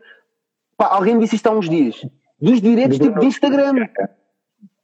[0.77, 2.05] Pá, alguém disse isto há uns dias.
[2.39, 3.87] Dos diretos, tipo, de Instagram.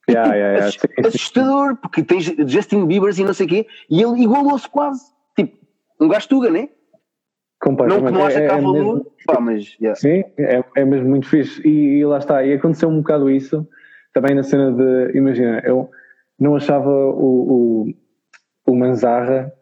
[0.10, 1.07] Yeah, yeah, yeah.
[1.07, 5.03] Assustador, porque tens Justin Bieber e não sei o quê, e ele igualou-se quase.
[5.36, 5.57] Tipo,
[5.99, 6.69] um gajo tuga, né?
[7.65, 9.76] Não que não acha que há é, é valor, pá, mas.
[9.95, 11.61] Sim, é, é mesmo muito fixe.
[11.68, 13.68] E, e, lá está, e aconteceu um bocado isso
[14.18, 15.15] também na cena de.
[15.15, 15.91] Imagina, eu
[16.39, 19.53] não achava o, o, o Manzarra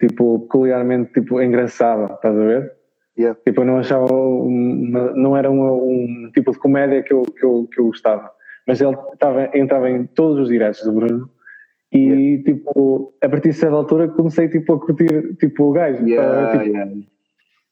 [0.00, 2.72] tipo, peculiarmente tipo, engraçado, estás a ver?
[3.18, 3.36] Yeah.
[3.44, 4.06] Tipo, eu não achava.
[4.06, 8.30] Uma, não era uma, um tipo de comédia que eu, que eu, que eu gostava.
[8.68, 11.28] Mas ele estava, entrava em todos os diretos do Bruno
[11.90, 12.44] e yeah.
[12.44, 16.06] tipo, a partir de certa altura comecei tipo, a curtir tipo, o gajo.
[16.06, 16.92] Yeah, tipo, yeah.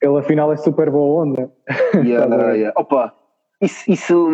[0.02, 1.52] Ele afinal é super boa onda.
[1.94, 2.80] Yeah, yeah.
[2.80, 3.14] Opa,
[3.60, 4.28] isso, isso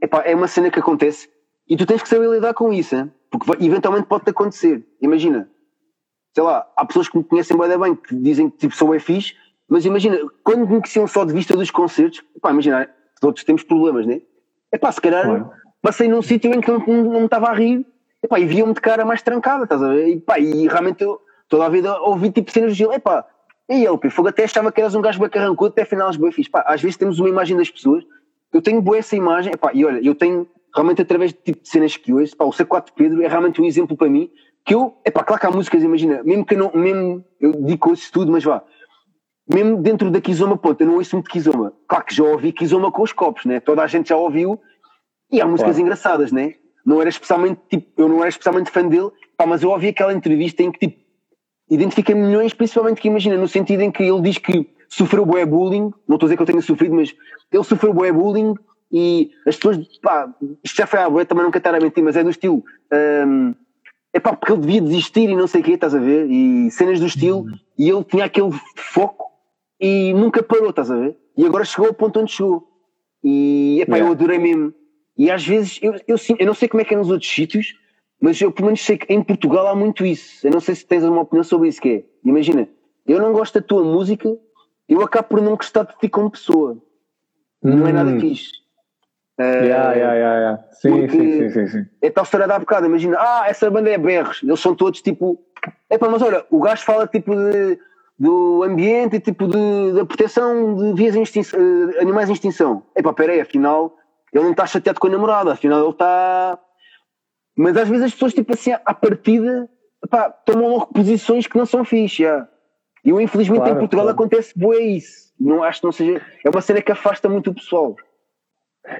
[0.00, 1.28] epá, é uma cena que acontece
[1.68, 3.10] e tu tens que saber lidar com isso, hein?
[3.30, 4.86] porque eventualmente pode-te acontecer.
[5.00, 5.48] Imagina,
[6.34, 8.98] sei lá, há pessoas que me conhecem bem, bem que dizem que tipo, sou é
[8.98, 9.34] fixe,
[9.68, 12.88] mas imagina, quando me conheciam só de vista dos concertos, epá, imagina,
[13.20, 14.20] todos temos problemas, né?
[14.70, 15.50] É pá, se calhar claro.
[15.80, 17.86] passei num sítio em que não, não, me estava a rir
[18.22, 20.08] epá, e viam-me de cara mais trancada, estás a ver?
[20.08, 23.26] E, pá, e realmente eu toda a vida ouvi tipo cenas de epá,
[23.68, 26.32] e ele, fogo até achava que eras um gajo bem carrancudo, até afinal és bem
[26.32, 26.50] fixe.
[26.50, 28.04] Pá, às vezes temos uma imagem das pessoas,
[28.52, 31.68] eu tenho boa essa imagem, epá, e olha, eu tenho realmente através de tipo de
[31.68, 34.30] cenas que hoje, pá, o C4 Pedro é realmente um exemplo para mim,
[34.64, 37.92] que eu, epá, claro que há músicas, imagina, mesmo que eu não, mesmo, eu digo
[37.92, 38.62] isso tudo, mas vá,
[39.52, 41.72] mesmo dentro da Kizoma, ponto, eu não ouço muito Kizoma.
[41.88, 43.58] Claro que já ouvi Kizoma com os copos, né?
[43.60, 44.60] Toda a gente já ouviu,
[45.30, 45.82] e há músicas claro.
[45.82, 46.54] engraçadas, né?
[46.84, 50.12] Não era especialmente, tipo, eu não era especialmente fã dele, pá, mas eu ouvi aquela
[50.12, 51.02] entrevista em que, tipo,
[51.70, 55.90] identifiquei milhões, principalmente que imagina, no sentido em que ele diz que sofreu bué bullying,
[56.06, 57.14] não estou a dizer que eu tenha sofrido, mas
[57.50, 58.54] ele sofreu bué bullying
[58.90, 60.30] e as pessoas, pá,
[60.62, 62.62] isto já foi à bué, também não quero estar a mentir, mas é do estilo,
[63.26, 63.54] um,
[64.12, 66.30] é pá, porque ele devia desistir e não sei o quê, estás a ver?
[66.30, 67.54] E cenas do estilo, uhum.
[67.78, 69.30] e ele tinha aquele foco
[69.80, 71.16] e nunca parou, estás a ver?
[71.36, 72.68] E agora chegou ao ponto onde chegou.
[73.24, 74.10] E, é pá, yeah.
[74.10, 74.74] eu adorei mesmo.
[75.16, 77.74] E às vezes, eu, eu, eu não sei como é que é nos outros sítios,
[78.20, 80.46] mas eu pelo menos sei que em Portugal há muito isso.
[80.46, 82.68] Eu não sei se tens uma opinião sobre isso, que é, imagina,
[83.06, 84.28] eu não gosto da tua música,
[84.92, 86.76] eu acabo por não gostar de ti como pessoa.
[87.62, 87.76] Hum.
[87.76, 88.20] Não é nada hum.
[88.20, 88.62] fixe.
[89.40, 90.64] Uh, yeah, yeah, yeah, yeah.
[90.72, 91.86] Sim, sim, sim, sim.
[92.02, 95.38] É tal história da bocado, imagina, ah, essa banda é berros, eles são todos tipo.
[95.88, 97.78] É pá, mas olha, o gajo fala tipo de,
[98.18, 102.82] do ambiente e tipo de, da proteção de vias em extinção, uh, animais em extinção.
[102.94, 103.96] É pá, peraí, afinal,
[104.32, 106.58] ele não está chateado com a namorada, afinal ele está
[107.56, 109.68] mas às vezes as pessoas, tipo assim, à partida,
[110.08, 112.22] pá, tomam logo posições que não são fixe.
[112.22, 112.48] Já.
[113.04, 114.18] E eu, infelizmente, claro, em Portugal claro.
[114.18, 115.32] acontece boa isso.
[115.38, 116.20] Não, acho que não seja.
[116.44, 117.96] É uma cena que afasta muito o pessoal.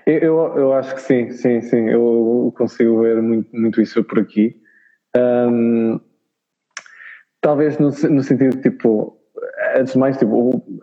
[0.07, 1.89] Eu, eu, eu acho que sim, sim, sim.
[1.89, 4.57] Eu consigo ver muito, muito isso por aqui.
[5.17, 6.01] Um,
[7.41, 9.17] talvez no, no sentido, tipo,
[9.77, 10.81] antes de mais, tipo, o,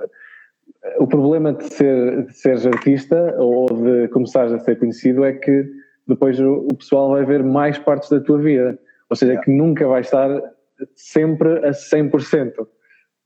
[0.99, 5.65] o problema de ser, de seres artista ou de começares a ser conhecido é que
[6.07, 8.79] depois o, o pessoal vai ver mais partes da tua vida.
[9.09, 9.45] Ou seja, yeah.
[9.45, 10.29] que nunca vai estar
[10.95, 12.53] sempre a 100%.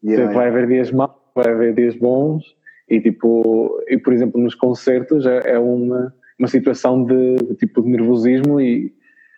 [0.04, 2.44] Yeah, vai haver dias maus, vai haver dias bons
[2.90, 7.82] e tipo, e por exemplo nos concertos é, é uma, uma situação de, de tipo
[7.82, 8.94] de nervosismo e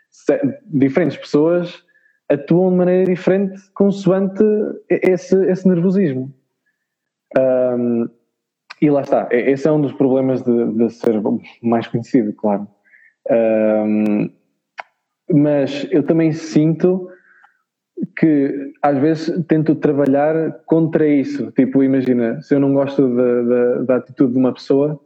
[0.10, 1.84] se, diferentes pessoas
[2.30, 4.44] atuam de maneira diferente consoante
[4.90, 6.34] esse, esse nervosismo.
[7.38, 8.10] Um,
[8.82, 11.22] e lá está, esse é um dos problemas de, de ser
[11.62, 12.68] mais conhecido, claro.
[13.30, 14.30] Um,
[15.32, 17.10] mas eu também sinto
[18.17, 21.51] que às vezes tento trabalhar contra isso.
[21.51, 24.99] Tipo, imagina, se eu não gosto da, da, da atitude de uma pessoa,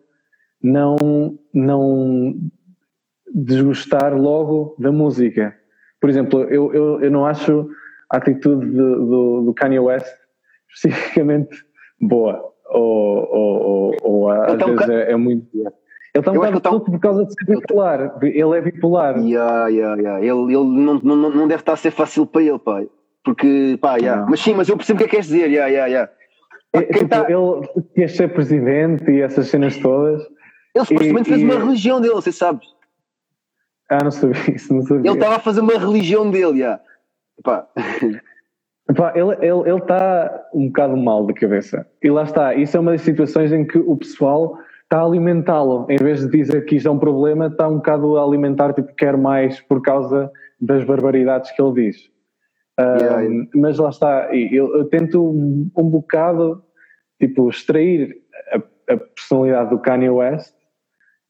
[0.61, 0.95] não,
[1.53, 2.35] não
[3.33, 5.55] desgostar logo da música.
[5.99, 7.69] Por exemplo, eu, eu, eu não acho
[8.11, 10.07] a atitude de, do, do Kanye West
[10.73, 11.63] especificamente
[11.99, 12.53] boa.
[12.71, 15.47] Ou, ou, ou, ou às então, vezes é, é, muito.
[16.14, 16.80] Ele está um bocado tá...
[16.80, 18.18] por causa de ser bipolar.
[18.22, 19.18] Ele é bipolar.
[19.18, 20.19] Yeah, yeah, yeah.
[20.19, 22.90] Ele, ele não, não, não deve estar a ser fácil para ele, pai.
[23.23, 24.26] Porque, pá, yeah.
[24.27, 25.49] mas sim, mas eu percebo o que é que queres dizer.
[25.49, 26.11] Yeah, yeah, yeah.
[26.73, 27.27] É, tipo, tá...
[27.30, 30.22] Ele quer ser presidente e essas cenas todas.
[30.76, 32.61] Ele supostamente fez uma religião dele, você sabe.
[33.90, 35.10] Ah, não sabia isso, não sabia.
[35.10, 36.80] Ele estava a fazer uma religião dele, já.
[37.44, 37.68] Pá.
[38.90, 41.86] Epá, ele está ele, ele tá um bocado mal da cabeça.
[42.02, 44.57] E lá está, isso é uma das situações em que o pessoal
[44.89, 45.85] está a alimentá-lo.
[45.87, 48.93] Em vez de dizer que isto é um problema, está um bocado a alimentar, tipo,
[48.95, 52.09] quer mais por causa das barbaridades que ele diz.
[52.79, 53.49] Yeah, yeah.
[53.53, 56.63] Mas lá está, eu, eu tento um, um, bocado,
[57.19, 58.17] tipo, extrair
[58.51, 60.55] a, a personalidade do Kanye West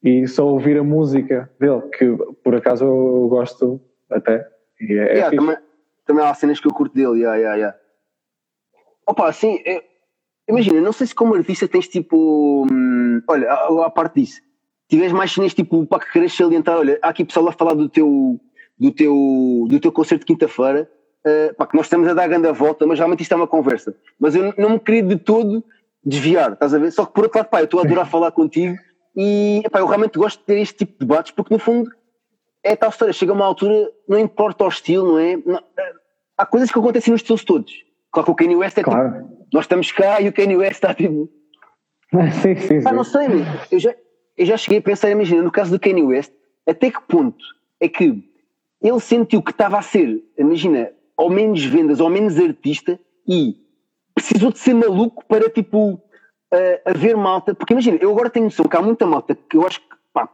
[0.02, 4.48] e só ouvir a música dele, que por acaso eu gosto até.
[4.80, 5.58] E é, é yeah, é também,
[6.06, 7.78] também há cenas que eu curto dele, yeah, yeah, yeah.
[9.06, 9.84] Opa, assim, é,
[10.50, 12.68] imagina, não sei se como artista tens tipo.
[12.72, 14.42] Hum, olha, a, a, parte disso,
[14.88, 17.88] tiveres mais cenas tipo para que queres salientar, olha, há aqui pessoal a falar do
[17.88, 18.40] teu,
[18.78, 20.90] do teu, do teu concerto de quinta-feira,
[21.26, 23.48] uh, pá, que nós estamos a dar a grande volta, mas realmente isto é uma
[23.48, 23.96] conversa.
[24.20, 25.64] Mas eu não me queria de todo
[26.04, 26.92] desviar, estás a ver?
[26.92, 28.76] Só que por outro lado, pá, eu estou a adorar falar contigo
[29.16, 31.90] e epá, eu realmente gosto de ter este tipo de debates porque, no fundo,
[32.64, 33.14] é tal história.
[33.14, 35.38] Chega uma altura, não importa o estilo, não é?
[35.46, 35.62] Não,
[36.38, 37.89] há coisas que acontecem nos estilos todos.
[38.12, 39.14] Claro que o Kanye West é tipo, claro.
[39.14, 39.48] tipo.
[39.54, 41.30] Nós estamos cá e o Kanye West está tipo.
[42.42, 42.88] sim, sim, sim.
[42.88, 43.28] Ah, não sei,
[43.72, 43.96] eu já,
[44.38, 46.32] eu já cheguei a pensar, imagina, no caso do Kanye West,
[46.68, 47.44] até que ponto
[47.80, 48.24] é que
[48.82, 53.56] ele sentiu que estava a ser, imagina, ao menos vendas, ao menos artista e
[54.16, 56.02] precisou de ser maluco para tipo
[56.52, 59.58] a, a ver malta, porque imagina, eu agora tenho noção que há muita malta que
[59.58, 60.30] eu acho que, pá,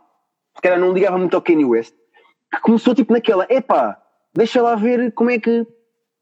[0.56, 1.94] se calhar não ligava muito ao Kanye West,
[2.54, 4.00] que começou tipo naquela, epá,
[4.34, 5.66] deixa lá ver como é que,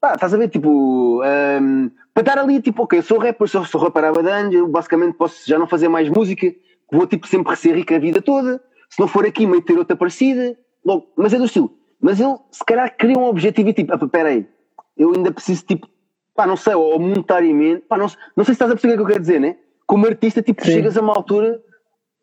[0.04, 3.64] pá, estás a ver, tipo, um, para estar ali, tipo, ok, eu sou rapper, sou,
[3.64, 6.54] sou rapper abadanjo, eu basicamente posso já não fazer mais música,
[6.92, 9.96] vou tipo sempre ser rico a vida toda, se não for aqui, meio ter outra
[9.96, 11.74] parecida, bom, mas é do estilo.
[11.98, 14.46] Mas ele, se calhar, cria um objetivo e tipo, ah, pera aí,
[14.94, 15.88] eu ainda preciso, tipo,
[16.34, 18.06] pá, não sei, ou monetariamente, pá, não,
[18.36, 19.56] não sei se estás a perceber o que eu quero dizer, né?
[19.86, 20.72] como artista, tipo, Sim.
[20.72, 21.60] chegas a uma altura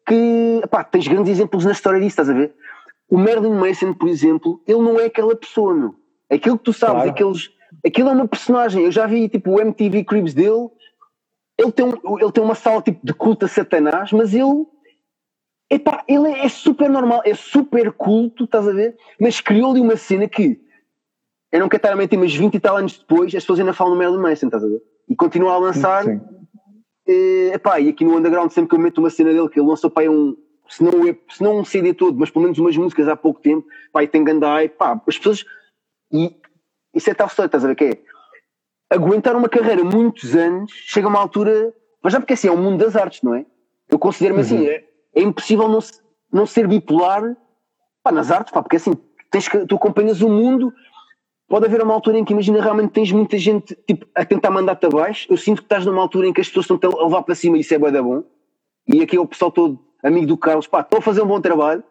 [0.08, 2.54] que, pá, tens grandes exemplos na história disso, estás a ver?
[3.10, 5.96] O Marilyn Manson, por exemplo, ele não é aquela pessoa, meu.
[6.30, 7.10] Aquilo que tu sabes, claro.
[7.10, 7.50] aqueles,
[7.86, 8.84] aquilo é uma personagem.
[8.84, 10.70] Eu já vi, tipo, o MTV Cribs dele,
[11.58, 14.66] ele tem, um, ele tem uma sala, tipo, de culto a Satanás, mas ele,
[15.70, 18.96] epá, ele é, é super normal, é super culto, estás a ver?
[19.20, 20.60] Mas criou-lhe uma cena que,
[21.52, 23.74] eu não quero estar a mentir, mas 20 e tal anos depois, as pessoas ainda
[23.74, 24.82] falam no Marilyn Manson, estás a ver?
[25.10, 26.04] E continua a lançar...
[26.06, 26.22] Sim
[27.08, 29.68] e, epá, e aqui no Underground, sempre que eu meto uma cena dele, que ele
[29.68, 30.36] lançou pá, um,
[30.68, 30.92] se não,
[31.30, 34.08] se não um CD todo, mas pelo menos umas músicas há pouco tempo, pá, e
[34.08, 35.44] tem gandai, pá, as pessoas.
[36.12, 36.36] E
[36.94, 37.76] isso é tal história, estás a ver?
[37.76, 37.98] Que é
[38.90, 41.74] aguentar uma carreira muitos anos, chega a uma altura.
[42.04, 43.46] Mas já porque assim, é o um mundo das artes, não é?
[43.90, 44.64] Eu considero-me assim, uhum.
[44.64, 44.86] assim, é,
[45.16, 45.80] é, impossível não,
[46.32, 47.36] não ser bipolar
[48.04, 48.94] pá, nas artes, pá, porque assim,
[49.30, 50.74] tens que, tu acompanhas o mundo
[51.48, 54.86] pode haver uma altura em que imagina realmente tens muita gente tipo, a tentar mandar-te
[54.86, 55.28] abaixo.
[55.30, 57.58] Eu sinto que estás numa altura em que as pessoas estão a levar para cima
[57.58, 58.24] e isso é bué da bom.
[58.88, 61.42] E aqui é o pessoal todo amigo do Carlos, pá, estão a fazer um bom
[61.42, 61.84] trabalho.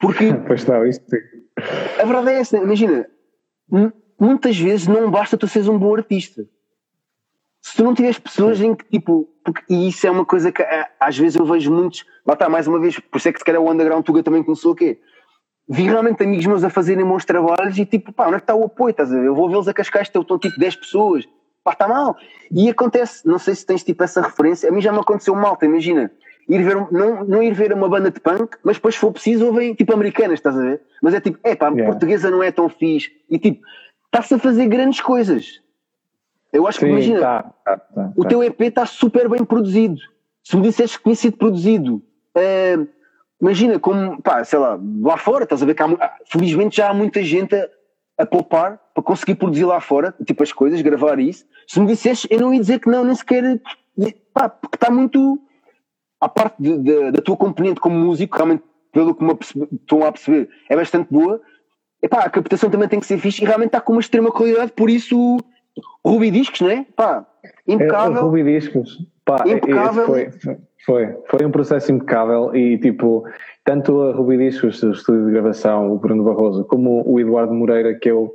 [0.00, 0.32] Porque.
[0.46, 1.00] pois está, isso
[2.00, 3.08] A verdade é essa, imagina,
[4.18, 6.44] muitas vezes não basta tu seres um bom artista.
[7.60, 9.28] Se tu não tiveres pessoas em que tipo.
[9.44, 10.62] Porque, e isso é uma coisa que
[11.00, 12.04] às vezes eu vejo muitos.
[12.26, 14.42] Lá está, mais uma vez, por isso é que se calhar o Underground Tuga também
[14.42, 14.98] começou o quê?
[15.68, 18.54] vi realmente amigos meus a fazerem bons trabalhos e tipo, pá, onde é que está
[18.54, 18.90] o apoio?
[18.90, 19.26] Estás a ver?
[19.26, 21.28] Eu vou vê-los a Cascais, estão tipo 10 pessoas,
[21.62, 22.16] pá, está mal.
[22.50, 25.66] E acontece, não sei se tens tipo essa referência, a mim já me aconteceu malta,
[25.66, 26.10] imagina,
[26.48, 29.46] ir ver, não, não ir ver uma banda de punk, mas depois se for preciso
[29.46, 30.80] ouvem tipo americanas, estás a ver?
[31.02, 31.90] Mas é tipo, é pá, a yeah.
[31.90, 33.60] portuguesa não é tão fixe e tipo,
[34.08, 35.60] está-se a fazer grandes coisas.
[36.52, 40.00] Eu acho Sim, que imagina, tá, tá, tá, o teu EP está super bem produzido.
[40.42, 42.02] Se me disseste que tinha sido produzido.
[42.34, 42.88] Uh,
[43.40, 46.94] imagina como, pá, sei lá, lá fora, estás a ver que há, felizmente já há
[46.94, 47.68] muita gente a,
[48.18, 51.44] a poupar para conseguir produzir lá fora, tipo as coisas, gravar isso.
[51.66, 53.60] Se me dissesse, eu não ia dizer que não, nem sequer,
[54.32, 55.38] pá, porque está muito,
[56.20, 59.36] a parte de, de, da tua componente como músico, realmente, pelo que me
[59.72, 61.40] estão a perceber, é bastante boa.
[62.02, 64.72] Epá, a captação também tem que ser fixe e realmente está com uma extrema qualidade,
[64.72, 65.38] por isso,
[66.04, 66.86] Ruby Discos, não é?
[66.94, 67.26] Pá,
[67.66, 68.18] impecável.
[68.18, 70.06] É, Ruby Discos, pá, impecável.
[70.06, 70.30] Foi,
[70.84, 73.24] foi, foi um processo impecável e tipo,
[73.64, 77.94] tanto a Ruby Discos, o estúdio de gravação, o Bruno Barroso, como o Eduardo Moreira,
[77.94, 78.32] que é o,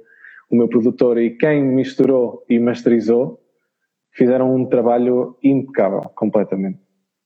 [0.50, 3.40] o meu produtor e quem misturou e masterizou
[4.12, 6.80] fizeram um trabalho impecável, completamente.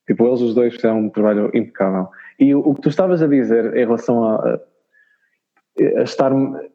[0.08, 2.08] Tipo, eles os dois fizeram um trabalho impecável.
[2.40, 4.60] E o, o que tu estavas a dizer em relação a, a
[5.84, 6.32] estar.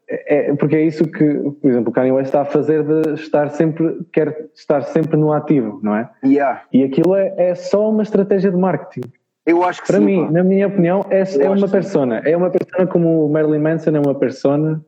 [0.09, 3.49] É, porque é isso que, por exemplo, o Kanye West está a fazer de estar
[3.49, 6.09] sempre, quer estar sempre no ativo, não é?
[6.23, 6.63] Yeah.
[6.71, 9.07] E aquilo é, é só uma estratégia de marketing.
[9.45, 10.31] Eu acho que Para sim, mim, pá.
[10.31, 12.21] na minha opinião, é, é uma persona.
[12.25, 14.83] É uma persona como o Marilyn Manson é uma persona,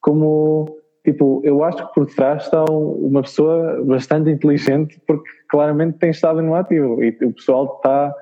[0.00, 0.76] como.
[1.04, 6.10] Tipo, eu acho que por trás está um- uma pessoa bastante inteligente, porque claramente tem
[6.10, 8.12] estado no ativo e o pessoal está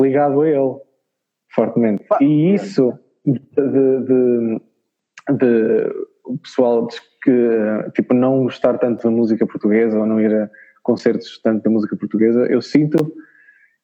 [0.00, 0.76] ligado a ele
[1.52, 2.04] fortemente.
[2.08, 2.92] Pá, E isso
[3.26, 4.60] de, de- de
[6.24, 10.50] o pessoal diz que tipo não gostar tanto da música portuguesa ou não ir a
[10.82, 13.12] concertos tanto da música portuguesa, eu sinto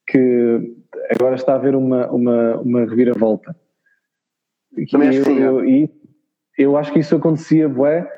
[0.07, 0.77] que
[1.15, 3.55] agora está a haver uma, uma, uma reviravolta.
[4.77, 5.91] E Também acho que sim, eu, eu, e
[6.59, 8.09] eu acho que isso acontecia bué,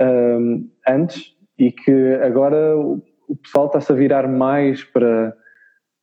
[0.00, 5.34] hum, antes e que agora o, o pessoal está-se a virar mais para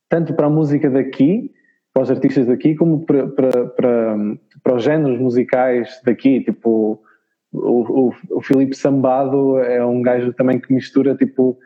[0.08, 1.50] tanto para a música daqui,
[1.92, 4.16] para os artistas daqui, como para, para, para,
[4.62, 7.02] para os géneros musicais daqui, tipo
[7.52, 11.58] o, o, o Filipe Sambado é um gajo também que mistura tipo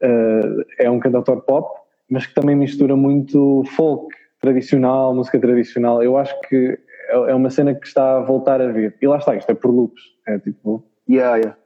[0.00, 6.02] eh, é um cantautor pop, mas que também mistura muito folk tradicional, música tradicional.
[6.02, 8.96] Eu acho que é é uma cena que está a voltar a vir.
[9.00, 10.02] E lá está, isto é por loops.
[10.26, 10.84] É tipo.
[11.08, 11.56] Yeah, yeah.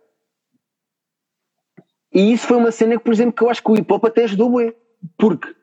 [2.12, 4.04] E isso foi uma cena que, por exemplo, que eu acho que o hip hop
[4.04, 4.74] até ajudou bué.
[5.18, 5.54] Porque,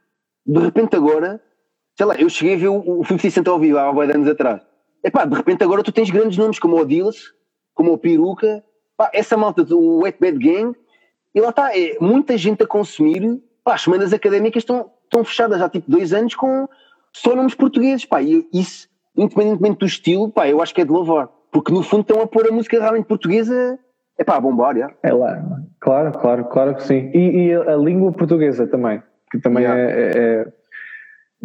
[0.46, 1.42] de repente agora,
[1.98, 4.14] sei lá, eu cheguei a ver o, o 50 Cent ao vivo há bué de
[4.14, 4.62] anos atrás.
[5.04, 7.34] Epá, de repente agora tu tens grandes nomes como o Dillas,
[7.74, 8.64] como o Peruca,
[8.96, 10.76] pá, essa malta do Wet Bad Gang,
[11.36, 15.62] e lá está, é muita gente a consumir, pá, as semanas académicas estão, estão fechadas
[15.62, 16.70] há tipo dois anos com
[17.12, 20.92] só nomes portugueses, pá, e isso, independentemente do estilo, pá, eu acho que é de
[20.92, 21.30] louvar.
[21.52, 23.78] Porque no fundo estão a pôr a música realmente portuguesa,
[24.18, 24.92] é pá, bombar, já.
[25.04, 25.44] É lá.
[25.80, 27.12] Claro, claro, claro que sim.
[27.14, 29.02] E, e a língua portuguesa também,
[29.32, 29.82] que também Yeah.
[29.82, 30.54] é, é,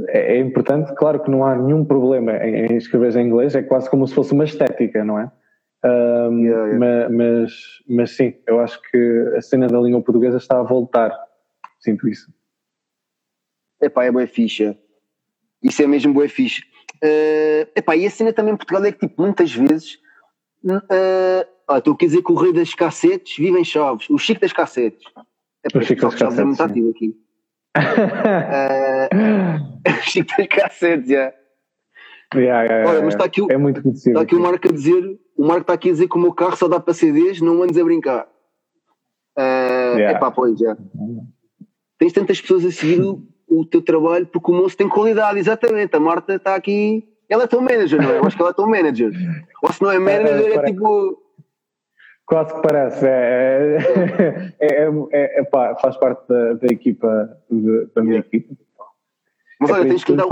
[0.09, 0.95] é importante.
[0.95, 4.15] Claro que não há nenhum problema em, em escrever em inglês, é quase como se
[4.15, 5.31] fosse uma estética, não é?
[5.85, 6.79] Ahm, Yeah, yeah.
[6.79, 7.53] ma- Mas,
[7.89, 11.13] mas sim, eu acho que a cena da língua portuguesa está a voltar.
[11.81, 12.33] Sinto isso.
[13.81, 14.77] Epá, é boa ficha.
[15.63, 16.63] Isso é mesmo boa ficha.
[16.97, 19.95] Uh, epá, e a cena também em Portugal é que, tipo, muitas vezes.
[20.65, 24.11] Uh, ah, estou a dizer que o rei das cassetes vive em Chaves.
[24.11, 25.05] O Chico das cassetes.
[25.65, 27.17] Epá, O Chico das Chaves é muito cassetes, ativo aqui.
[29.11, 31.33] Uh, o Chico das cassetes, já.
[32.35, 34.11] Yeah, yeah, yeah, Olha, mas está aqui, o- é muito conhecido.
[34.11, 35.19] está aqui o Marco a dizer.
[35.37, 37.63] O Marco está aqui a dizer que o meu carro só dá para CDs, não
[37.63, 38.27] andes a brincar.
[39.39, 40.19] Uh, Yeah.
[40.19, 40.77] Epá, pois, já.
[41.99, 45.95] Tens tantas pessoas a seguir o, o teu trabalho porque o moço tem qualidade, exatamente.
[45.97, 47.09] A Marta está aqui.
[47.29, 48.19] Ela é teu manager, não é?
[48.19, 49.11] Eu acho que ela é teu manager.
[49.63, 50.73] Ou se não é manager, é parece.
[50.75, 51.23] tipo.
[52.29, 53.07] Quase que parece.
[53.07, 53.79] É,
[54.61, 58.29] é, é, é- é pá, faz parte da, da equipa, de- da minha Yeah.
[58.29, 58.55] equipa.
[59.61, 60.27] Mas É olha, tens que, lhe dar,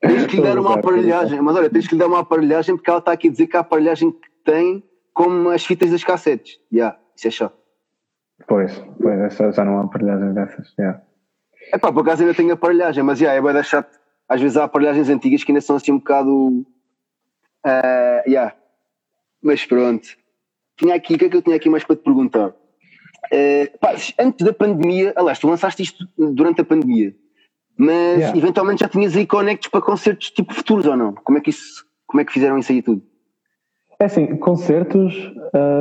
[0.00, 1.40] tens que lhe dar uma aparelhagem.
[1.40, 3.56] Mas olha, tens que lhe dar uma aparelhagem porque ela está aqui a dizer que
[3.56, 4.82] a aparelhagem que tem
[5.14, 6.58] como as fitas das cassetes.
[6.70, 7.56] Já, isso é chato.
[8.48, 10.74] Pois, pois, essa, já não há aparelhagem dessas.
[10.78, 11.00] yeah.
[11.72, 13.96] É pá, por acaso ainda tenho aparelhagem, mas já, é bem chato.
[14.28, 16.66] Às vezes há aparelhagens antigas que ainda são assim um bocado.
[17.64, 18.52] ah, já.
[19.40, 20.08] Mas pronto.
[20.76, 22.52] Tinha aqui, o que é que eu tinha aqui mais para te perguntar?
[23.30, 27.14] Eh, pá, antes da pandemia, aliás, tu lançaste isto durante a pandemia,
[27.76, 28.38] mas Yeah.
[28.38, 31.14] eventualmente já tinhas aí connects para concertos tipo futuros ou não?
[31.14, 33.02] Como é que isso, como é que fizeram isso aí tudo?
[33.98, 35.14] É assim, concertos,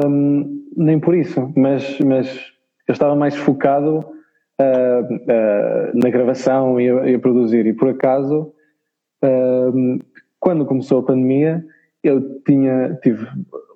[0.06, 2.52] hum, nem por isso, mas, mas
[2.88, 4.06] eu estava mais focado
[4.60, 7.66] ah, ah, na gravação e a, e a produzir.
[7.66, 8.54] E por acaso,
[9.74, 10.00] hum,
[10.40, 11.66] quando começou a pandemia,
[12.04, 13.26] eu tinha, tive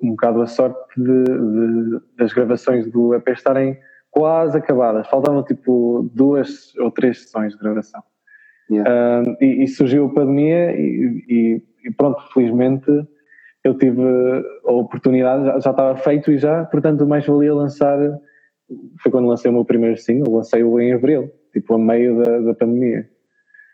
[0.02, 3.77] um bocado a sorte de, de- das gravações do EP estarem
[4.11, 5.07] quase acabadas.
[5.07, 8.02] Faltavam tipo duas ou três sessões de gravação.
[8.69, 9.23] Yeah.
[9.41, 12.89] E, e surgiu a pandemia e, e- e pronto, felizmente
[13.64, 14.02] eu tive
[14.65, 17.97] a oportunidade, já, já estava feito e já, portanto mais valia lançar,
[19.02, 22.53] foi quando lancei o meu primeiro single, lancei-o em Abril, tipo a meio da, da
[22.53, 23.07] pandemia.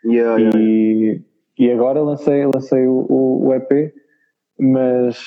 [0.04, 0.58] Yeah, yeah.
[0.58, 1.22] E,
[1.58, 3.92] e agora lancei, lancei o, o, o EP,
[4.58, 5.18] mas,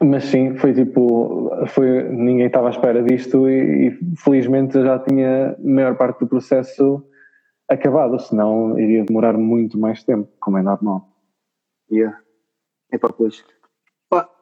[0.00, 5.52] mas sim, foi tipo, foi, ninguém estava à espera disto e, e felizmente já tinha
[5.52, 7.04] a maior parte do processo
[7.68, 11.08] acabado, senão iria demorar muito mais tempo, como é normal.
[11.90, 12.18] Yeah.
[12.90, 13.44] É pá, pois.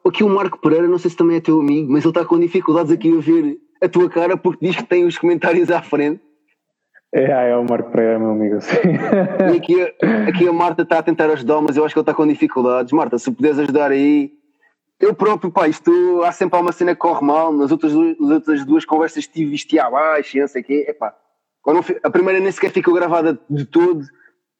[0.05, 2.39] Aqui o Marco Pereira, não sei se também é teu amigo, mas ele está com
[2.39, 6.21] dificuldades aqui a ver a tua cara porque diz que tem os comentários à frente.
[7.13, 8.75] É, ah, é o Marco Pereira, meu amigo, sim.
[9.53, 12.03] E aqui, a- aqui a Marta está a tentar ajudar, mas eu acho que ele
[12.03, 12.91] está com dificuldades.
[12.91, 14.31] Marta, se puderes ajudar aí,
[14.99, 17.53] eu próprio, pá, isto há sempre uma cena que corre mal.
[17.53, 20.85] Nas outras, nas outras duas conversas tive isto abaixo e não sei o quê.
[20.87, 21.15] Epá,
[22.03, 24.03] a primeira nem sequer ficou gravada de todo,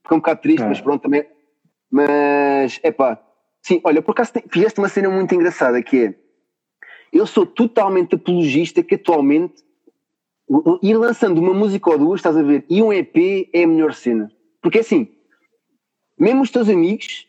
[0.04, 0.68] ficou um bocado triste, é.
[0.68, 1.26] mas pronto também.
[1.92, 3.20] Mas, epá,
[3.62, 6.16] sim, olha, por acaso fizeste uma cena muito engraçada que é
[7.12, 9.64] eu sou totalmente apologista que atualmente
[10.82, 13.94] ir lançando uma música ou duas, estás a ver, e um EP é a melhor
[13.94, 14.32] cena.
[14.62, 15.10] Porque assim,
[16.18, 17.28] mesmo os teus amigos,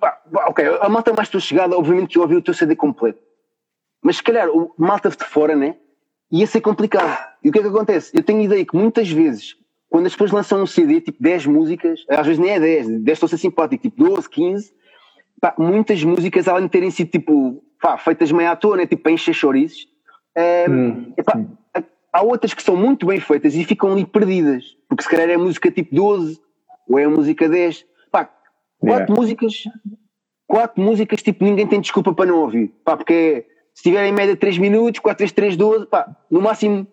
[0.00, 3.20] pá, ok, a malta mais tua chegada, obviamente que eu ouvi o teu CD completo.
[4.02, 5.76] Mas se calhar o malta de fora, né?
[6.30, 7.24] Ia ser complicado.
[7.42, 8.16] E o que é que acontece?
[8.16, 9.56] Eu tenho ideia que muitas vezes,
[9.88, 13.16] quando as pessoas lançam um CD, tipo 10 músicas, às vezes nem é 10, 10
[13.16, 14.74] estou a ser simpático, tipo 12, 15,
[15.40, 18.86] pá, muitas músicas, além de terem sido tipo, pá, feitas meio à toa, né?
[18.86, 19.86] Tipo para encher chouriços,
[20.34, 21.40] é, hum, epá,
[22.16, 25.36] há outras que são muito bem feitas e ficam ali perdidas, porque se calhar é
[25.36, 26.40] música tipo 12
[26.88, 27.84] ou é música 10.
[28.10, 28.24] Pá,
[28.78, 29.14] quatro yeah.
[29.14, 29.54] músicas,
[30.46, 32.68] quatro músicas, tipo, ninguém tem desculpa para não ouvir.
[32.84, 33.44] Pá, porque é,
[33.74, 36.86] se tiverem em média 3 minutos, 4 vezes 3, 12, pá, no máximo,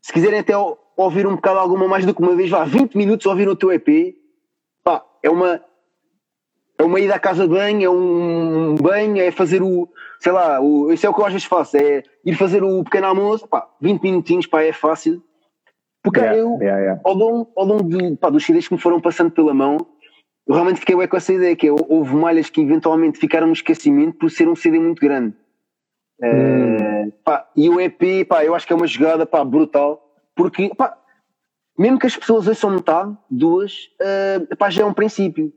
[0.00, 0.54] se quiserem até
[0.96, 3.72] ouvir um bocado alguma mais do que uma vez, vá, 20 minutos ouvir o teu
[3.72, 4.14] EP,
[4.84, 5.60] pá, é uma,
[6.78, 9.88] é uma ida à casa de banho, é um banho, é fazer o,
[10.20, 12.84] sei lá, o, isso é o que eu às vezes faço, é ir fazer o
[12.84, 15.22] pequeno almoço, pá, 20 minutinhos, pá, é fácil.
[16.02, 17.00] Porque yeah, eu, yeah, yeah.
[17.04, 19.76] ao longo, ao longo de, pá, dos CDs que me foram passando pela mão,
[20.46, 24.16] eu realmente fiquei com essa ideia, que é, houve malhas que eventualmente ficaram no esquecimento
[24.16, 25.34] por ser um CD muito grande.
[26.22, 26.76] Hum.
[27.08, 30.00] Uh, pá, e o EP, pá, eu acho que é uma jogada pá, brutal,
[30.34, 30.96] porque pá,
[31.76, 35.52] mesmo que as pessoas ouçam metade, duas, uh, pá, já é um princípio.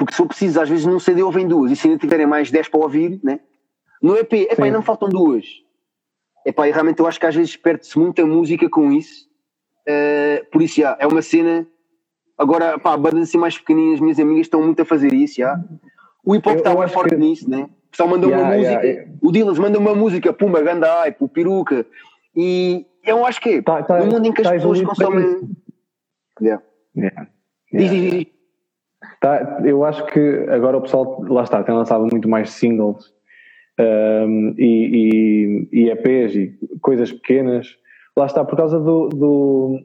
[0.00, 2.50] Porque se for preciso, às vezes num CD ouvem duas, e se ainda tiverem mais
[2.50, 3.38] 10 para ouvir, né?
[4.02, 5.44] no EP, epá, ainda faltam duas.
[6.46, 9.28] Epá, e realmente eu acho que às vezes perde-se muita música com isso.
[9.86, 11.66] Uh, por isso, já, é uma cena.
[12.38, 15.62] Agora, pá, bandas assim mais pequeninas, minhas amigas estão muito a fazer isso, já.
[16.24, 17.20] O hip hop está mais forte que...
[17.20, 17.68] nisso, né?
[17.88, 19.12] O pessoal manda yeah, uma música, yeah.
[19.20, 21.84] o Dillas manda uma música, pumba, ganda hype, o peruca.
[22.34, 25.40] E eu acho que tá, tá, no mundo em que as tá pessoas consomem.
[26.40, 26.62] Yeah.
[26.96, 27.28] Yeah.
[27.70, 28.39] Diz, diz, diz.
[29.20, 33.12] Tá, eu acho que agora o pessoal, lá está, tem lançado muito mais singles
[33.78, 37.76] um, e, e, e EPs e coisas pequenas.
[38.16, 39.80] Lá está, por causa do, do,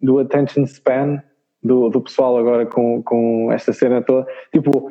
[0.00, 1.22] do attention span
[1.62, 4.26] do, do pessoal agora com, com esta cena toda.
[4.52, 4.90] Tipo,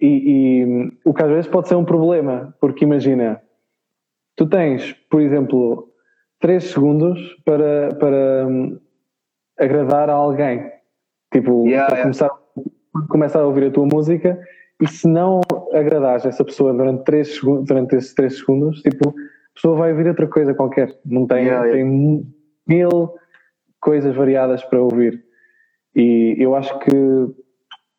[0.00, 3.42] e, e o que às vezes pode ser um problema, porque imagina,
[4.36, 5.92] tu tens, por exemplo,
[6.40, 8.78] 3 segundos para, para um,
[9.58, 10.70] agradar a alguém.
[11.32, 12.02] Tipo, yeah, para yeah.
[12.02, 12.29] começar
[13.08, 14.38] começar a ouvir a tua música
[14.80, 15.40] e se não
[15.72, 20.08] agradares essa pessoa durante, três segundos, durante esses 3 segundos, tipo, a pessoa vai ouvir
[20.08, 20.98] outra coisa qualquer.
[21.04, 21.84] Não tem, yeah, yeah.
[21.84, 22.34] tem
[22.66, 23.14] mil
[23.80, 25.22] coisas variadas para ouvir.
[25.94, 26.90] E eu acho que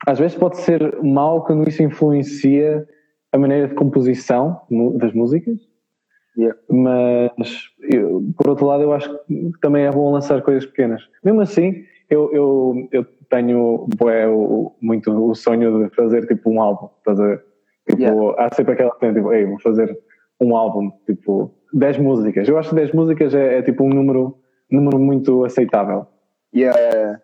[0.08, 2.88] às vezes pode ser mau quando isso influencia
[3.32, 4.62] a maneira de composição
[4.96, 5.60] das músicas,
[6.38, 6.58] yeah.
[6.70, 11.04] mas eu, por outro lado eu acho que também é bom lançar coisas pequenas.
[11.24, 16.62] Mesmo assim, eu, eu, eu tenho bué, o, muito o sonho de fazer tipo um
[16.62, 17.42] álbum, fazer
[17.90, 18.36] tipo, yeah.
[18.38, 19.98] há sempre aquela cena tipo, ei, vou fazer
[20.40, 22.50] um álbum, tipo 10 músicas.
[22.50, 24.38] Eu acho que 10 músicas é, é tipo um número,
[24.70, 26.06] número muito aceitável.
[26.54, 27.22] Yeah.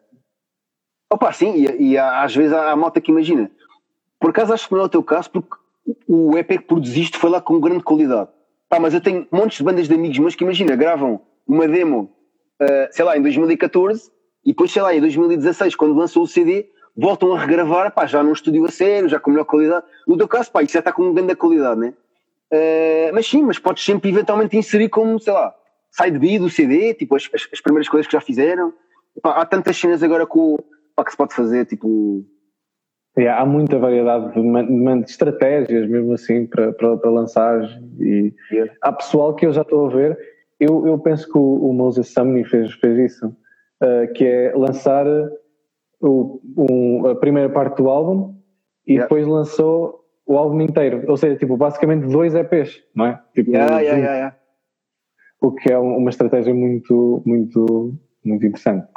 [1.11, 3.51] Opa, sim, e, e às vezes há, há malta que imagina.
[4.17, 5.55] Por acaso acho que não é o teu caso, porque
[6.07, 8.29] o EP que produziste foi lá com grande qualidade.
[8.69, 12.09] Pá, mas eu tenho montes de bandas de amigos meus que imagina, gravam uma demo,
[12.61, 14.15] uh, sei lá, em 2014
[14.47, 18.23] e depois, sei lá, em 2016, quando lançou o CD, voltam a regravar, pá, já
[18.23, 19.85] num estúdio a sério, já com melhor qualidade.
[20.07, 21.93] No teu caso, pá, isso já está com grande qualidade, né?
[22.49, 25.53] Uh, mas sim, mas podes sempre eventualmente inserir como, sei lá,
[25.91, 28.73] side B do CD, tipo as, as, as primeiras coisas que já fizeram.
[29.21, 30.57] Pá, há tantas cenas agora com,
[30.95, 32.25] pá, que se pode fazer, tipo.
[33.17, 37.67] Yeah, há muita variedade de, de, de, estratégias, mesmo assim, para, para, para lançar.
[37.99, 38.71] E yeah.
[38.81, 40.17] há pessoal que eu já estou a ver.
[40.57, 43.35] Eu, eu penso que o, o Moses Sumney fez, fez isso
[43.83, 45.05] uh, que é lançar
[46.01, 48.35] o, um, a primeira parte do álbum
[48.85, 49.03] e yeah.
[49.03, 51.03] depois lançou o álbum inteiro.
[51.07, 53.21] Ou seja, tipo, basicamente dois EPs, não é?
[53.33, 54.35] Tipo, yeah, yeah.
[55.41, 57.93] O que é uma estratégia muito, muito,
[58.23, 58.87] muito interessante.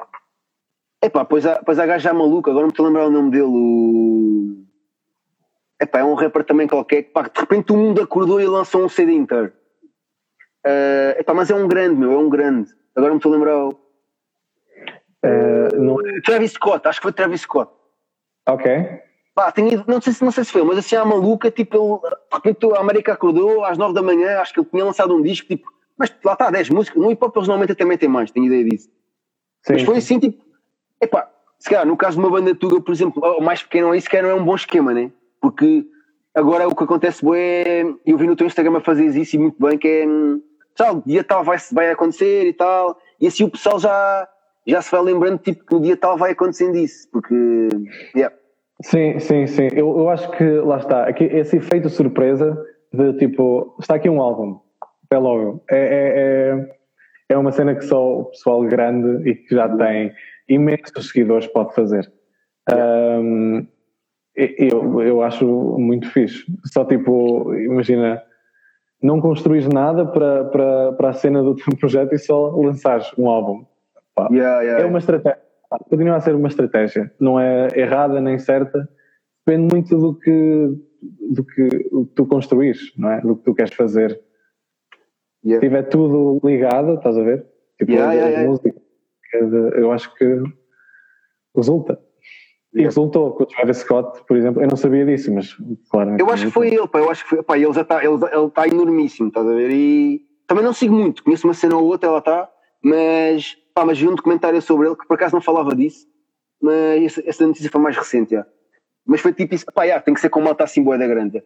[1.02, 3.30] Epá, pois há, pois há gajo maluco, agora não me estou a lembrar o nome
[3.30, 3.44] dele.
[3.44, 4.64] O...
[5.80, 8.84] Epá, é um rapper também qualquer que pá, de repente o mundo acordou e lançou
[8.84, 9.52] um CD inteiro.
[10.66, 12.70] Uh, epá, mas é um grande, meu, é um grande.
[12.94, 13.89] Agora não me estou a lembrar o...
[15.24, 15.96] Uh, não...
[16.22, 17.70] Travis Scott, acho que foi Travis Scott.
[18.48, 19.00] Ok.
[19.34, 22.14] Pá, tinha, não, sei se, não sei se foi, mas assim, a maluca, tipo, ele,
[22.14, 25.22] de repente a América acordou às 9 da manhã, acho que ele tinha lançado um
[25.22, 28.30] disco, tipo, mas lá está, 10 músicas, no hip hop eles normalmente também têm mais,
[28.30, 28.88] tenho ideia disso.
[29.62, 30.42] Sim, mas foi assim, tipo,
[31.00, 34.08] epá, se calhar, no caso de uma banda tuga, por exemplo, o mais pequeno, isso
[34.08, 35.12] que não é um bom esquema, né?
[35.40, 35.86] Porque
[36.34, 39.56] agora o que acontece é, eu vi no teu Instagram a fazer isso e muito
[39.60, 40.06] bem, que é,
[40.74, 44.28] pessoal, dia tal vai, vai acontecer e tal, e assim o pessoal já,
[44.70, 47.34] já se vai lembrando, tipo, que no dia tal vai acontecendo isso, porque,
[48.14, 48.34] yeah.
[48.82, 49.68] Sim, sim, sim.
[49.72, 52.56] Eu, eu acho que, lá está, aqui, esse efeito surpresa
[52.92, 54.58] de tipo, está aqui um álbum,
[55.10, 55.62] é logo.
[55.70, 56.68] É, é,
[57.30, 60.12] é, é uma cena que só o pessoal grande e que já tem
[60.48, 62.10] imensos seguidores pode fazer.
[62.72, 63.66] Um,
[64.34, 65.46] eu, eu acho
[65.78, 66.44] muito fixe.
[66.64, 68.22] Só tipo, imagina,
[69.02, 73.28] não construís nada para, para, para a cena do teu projeto e só lançares um
[73.28, 73.64] álbum.
[74.30, 75.40] Yeah, yeah, é uma estratégia.
[75.88, 77.12] Continua a ser uma estratégia.
[77.20, 78.88] Não é errada nem certa.
[79.46, 80.68] Depende muito do que,
[81.30, 81.68] do que
[82.14, 83.20] tu construís, não é?
[83.20, 84.20] Do que tu queres fazer.
[85.44, 85.60] Yeah.
[85.60, 87.46] Se tiver tudo ligado, estás a ver?
[87.78, 88.74] Tipo, yeah, música,
[89.76, 90.42] eu acho que
[91.56, 91.98] resulta.
[92.74, 94.62] E resultou com o Travis Scott, por exemplo.
[94.62, 95.56] Eu não sabia disso, mas
[95.90, 96.16] claro.
[96.18, 96.98] Eu acho que foi ele, pá.
[96.98, 99.70] Eu acho que foi, pá, ele já está, ele, ele está enormíssimo, estás a ver?
[99.70, 102.50] E também não sigo muito, conheço uma cena ou outra, ela está,
[102.82, 106.06] mas, pá, mas vi um documentário sobre ele que por acaso não falava disso,
[106.60, 108.46] mas essa notícia foi mais recente, já.
[109.06, 111.42] Mas foi tipo isso, pá, já, tem que ser com malta assim boa da grande.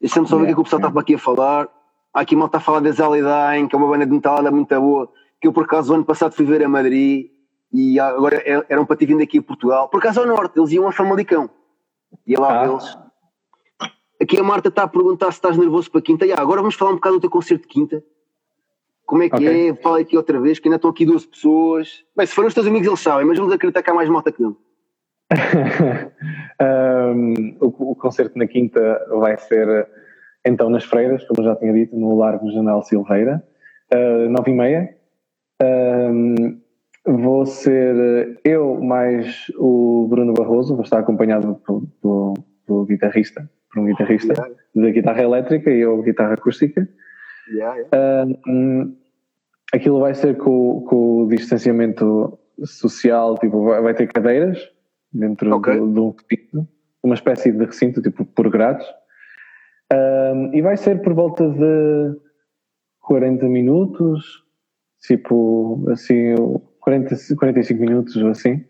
[0.00, 1.68] Deixa-me só ver o que, é que o pessoal está para aqui a falar.
[2.12, 5.12] Há aqui malta a falar da Zalidain, que é uma banda de metal muito boa,
[5.40, 7.30] que eu por acaso o ano passado fui ver a Madrid
[7.72, 10.72] e agora é, eram para ter vindo aqui a Portugal, por acaso ao norte, eles
[10.72, 11.50] iam a Famalicão.
[12.26, 12.66] Ia lá ah.
[12.66, 12.98] eles.
[14.20, 16.24] Aqui a Marta está a perguntar se estás nervoso para quinta.
[16.24, 18.02] E agora vamos falar um bocado do teu concerto de quinta.
[19.06, 19.70] Como é que okay.
[19.70, 19.74] é?
[19.76, 22.04] Fala aqui outra vez, que ainda estão aqui 12 pessoas.
[22.16, 24.32] Bem, se forem os teus amigos, eles sabem, mas vamos acreditar que há mais malta
[24.32, 24.56] que não.
[27.14, 29.88] um, o, o, concerto na quinta vai ser
[30.44, 33.42] então nas Freiras, como já tinha dito, no Largo General Silveira,
[33.92, 34.96] uh, nove e meia.
[35.62, 36.60] Um,
[37.06, 42.34] Vou ser eu mais o Bruno Barroso, vou estar acompanhado pelo,
[42.66, 44.54] pelo guitarrista, por um guitarrista yeah.
[44.74, 46.88] da guitarra elétrica e eu guitarra acústica.
[47.52, 48.26] Yeah, yeah.
[48.26, 48.96] Um,
[49.72, 54.70] aquilo vai ser com, com, o distanciamento social, tipo, vai, vai ter cadeiras
[55.12, 55.74] dentro okay.
[55.74, 56.68] de, de um recinto,
[57.02, 58.86] uma espécie de recinto, tipo, por grades.
[59.92, 62.16] Um, e vai ser por volta de
[63.00, 64.42] 40 minutos,
[65.02, 66.34] tipo, assim,
[66.80, 68.64] 40, 45 minutos ou assim.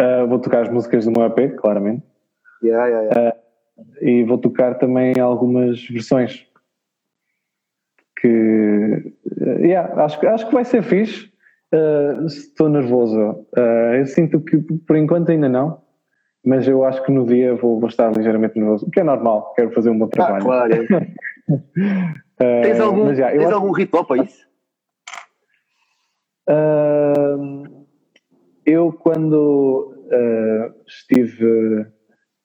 [0.00, 2.02] Uh, vou tocar as músicas do meu EP, claramente.
[2.62, 3.36] Yeah, yeah, yeah.
[3.36, 3.44] Uh,
[4.00, 6.46] e vou tocar também algumas versões.
[8.24, 11.30] Que uh, yeah, acho, acho que vai ser fixe.
[12.26, 13.46] estou nervoso.
[13.98, 14.56] eu sinto que
[14.86, 15.82] por enquanto ainda não,
[16.44, 19.52] mas eu acho que no dia vou, vou estar ligeiramente nervoso, o que é normal,
[19.54, 20.52] quero fazer um bom ah, trabalho.
[20.52, 21.06] Ah, claro.
[22.62, 24.44] tens algum, mas, tens algum ritual para isso?
[26.48, 27.86] Uh,
[28.66, 31.86] eu, quando uh, estive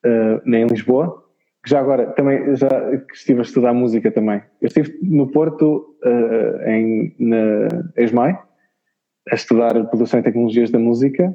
[0.05, 1.18] uh, em Lisboa,
[1.63, 2.69] que já agora também já
[3.13, 4.41] estive a estudar música também.
[4.61, 7.67] Eu estive no Porto, uh, em, na
[7.97, 8.39] ESMAI,
[9.29, 11.33] a estudar produção e tecnologias da música,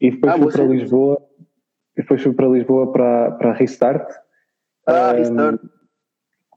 [0.00, 1.22] e depois ah, fui para Lisboa,
[1.96, 4.10] depois fui para Lisboa para, para Restart.
[4.86, 5.60] Ah, Restart.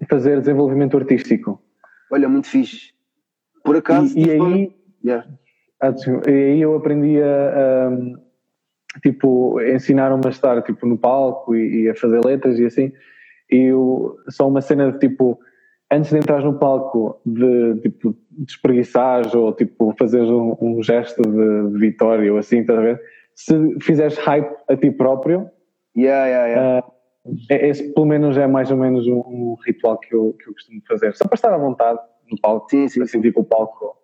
[0.10, 1.62] Fazer desenvolvimento artístico.
[2.12, 2.94] Olha, muito fixe.
[3.64, 4.18] Por acaso.
[4.18, 4.76] E, e aí.
[5.04, 5.28] Yeah.
[6.28, 7.90] E aí eu aprendi a, a
[9.02, 12.92] tipo, ensinaram-me a estar tipo, no palco e, e, a fazer letras e assim.
[13.52, 15.40] E eu, só uma cena de tipo,
[15.92, 21.72] antes de entrar no palco, de tipo, despreguiçares ou tipo, fazeres um, um gesto de,
[21.72, 23.02] de, vitória ou assim, estás a ver?
[23.36, 25.50] Se fizeres hype a ti próprio,
[25.98, 26.88] yeah, yeah, yeah.
[26.88, 26.94] Uh,
[27.50, 30.82] esse pelo menos é mais ou menos um, um, ritual que eu, que eu costumo
[30.88, 32.00] fazer, só para estar à vontade
[32.30, 33.96] no palco, sim, sim, assim, tipo o palco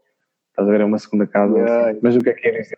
[0.59, 0.81] Estás a ver?
[0.81, 1.57] É uma segunda casa.
[1.57, 1.89] Yeah.
[1.89, 1.99] Assim.
[2.03, 2.75] Mas o que é que é isso?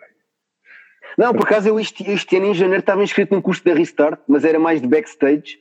[1.17, 4.19] Não, por acaso eu este, este, ano em janeiro estava inscrito num curso da Restart,
[4.27, 5.59] mas era mais de backstage.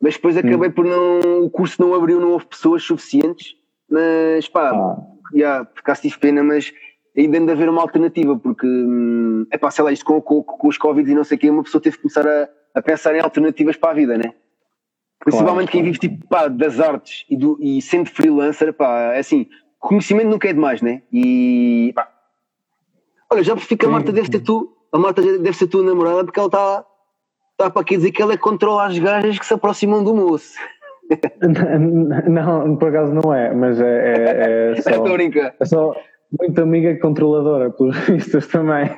[0.00, 0.72] Mas depois acabei hum.
[0.72, 1.44] por não.
[1.44, 3.54] O curso não abriu, não houve pessoas suficientes.
[3.88, 4.96] Mas pá, ah.
[5.34, 6.72] yeah, por acaso tive pena, mas
[7.16, 8.66] ainda anda a haver uma alternativa, porque
[9.50, 11.50] é pá, sei lá, isto com, com, com os Covid e não sei o quê,
[11.50, 14.34] uma pessoa teve que começar a, a pensar em alternativas para a vida, né?
[15.20, 15.70] Principalmente claro.
[15.70, 19.46] quem vive tipo pá, das artes e, do, e sendo freelancer, pá, é assim,
[19.78, 21.02] conhecimento nunca é demais, né?
[21.12, 22.10] E pá.
[23.30, 26.38] Olha, já que a Marta deve ser tu, a Marta deve ser tua namorada porque
[26.38, 26.84] ela está
[27.56, 30.54] tá para aqui dizer que ela controla as gajas que se aproximam do moço.
[32.28, 34.90] não, por acaso não é, mas é, é, é só,
[35.60, 35.96] é só
[36.40, 38.90] muito amiga controladora, pelos vistos também.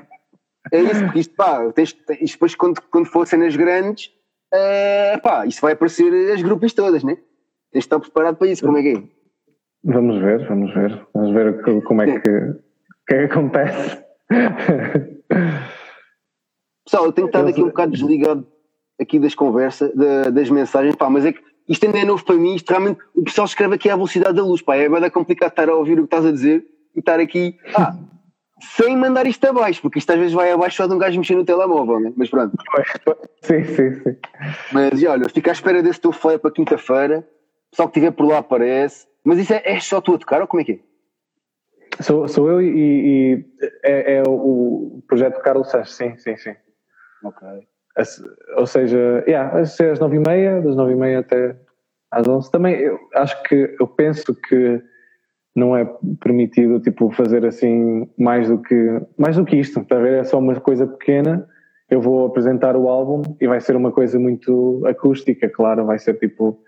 [0.73, 4.11] É isso, porque isto, pá, tens, isto depois quando, quando for cenas grandes,
[4.53, 7.17] é, pá, isso vai aparecer as grupos todas, né?
[7.71, 9.03] Tens de estar preparado para isso, como é que é?
[9.85, 11.07] Vamos ver, vamos ver.
[11.13, 14.03] Vamos ver como é que, que, é que acontece.
[16.85, 18.47] Pessoal, eu tenho estado aqui um bocado desligado
[19.01, 19.93] aqui das conversas,
[20.33, 23.23] das mensagens, pá, mas é que isto ainda é novo para mim, isto realmente, o
[23.23, 26.03] pessoal escreve aqui à velocidade da luz, pá, é bem complicado estar a ouvir o
[26.03, 27.97] que estás a dizer e estar aqui, ah,
[28.61, 31.35] sem mandar isto abaixo, porque isto às vezes vai abaixo só de um gajo mexer
[31.35, 32.13] no telemóvel, né?
[32.17, 32.55] mas pronto.
[33.43, 34.17] Sim, sim, sim.
[34.73, 37.27] Mas e olha, fica à espera desse teu flare para quinta-feira,
[37.69, 40.43] o pessoal que estiver por lá aparece, mas isso é, é só tu a tocar
[40.43, 40.79] ou como é que é?
[42.03, 43.45] Sou, sou eu e, e
[43.83, 46.55] é, é, o projeto Carlos Sanches, sim, sim, sim.
[47.25, 47.49] Ok.
[48.57, 51.57] Ou seja, yeah, às nove e meia, das nove e meia até
[52.11, 52.51] às onze.
[52.51, 54.83] Também eu acho que, eu penso que
[55.55, 55.85] não é
[56.21, 60.21] permitido tipo fazer assim mais do que mais do que isto, está a ver?
[60.21, 61.49] É só uma coisa pequena.
[61.89, 66.15] Eu vou apresentar o álbum e vai ser uma coisa muito acústica, claro, vai ser
[66.19, 66.59] tipo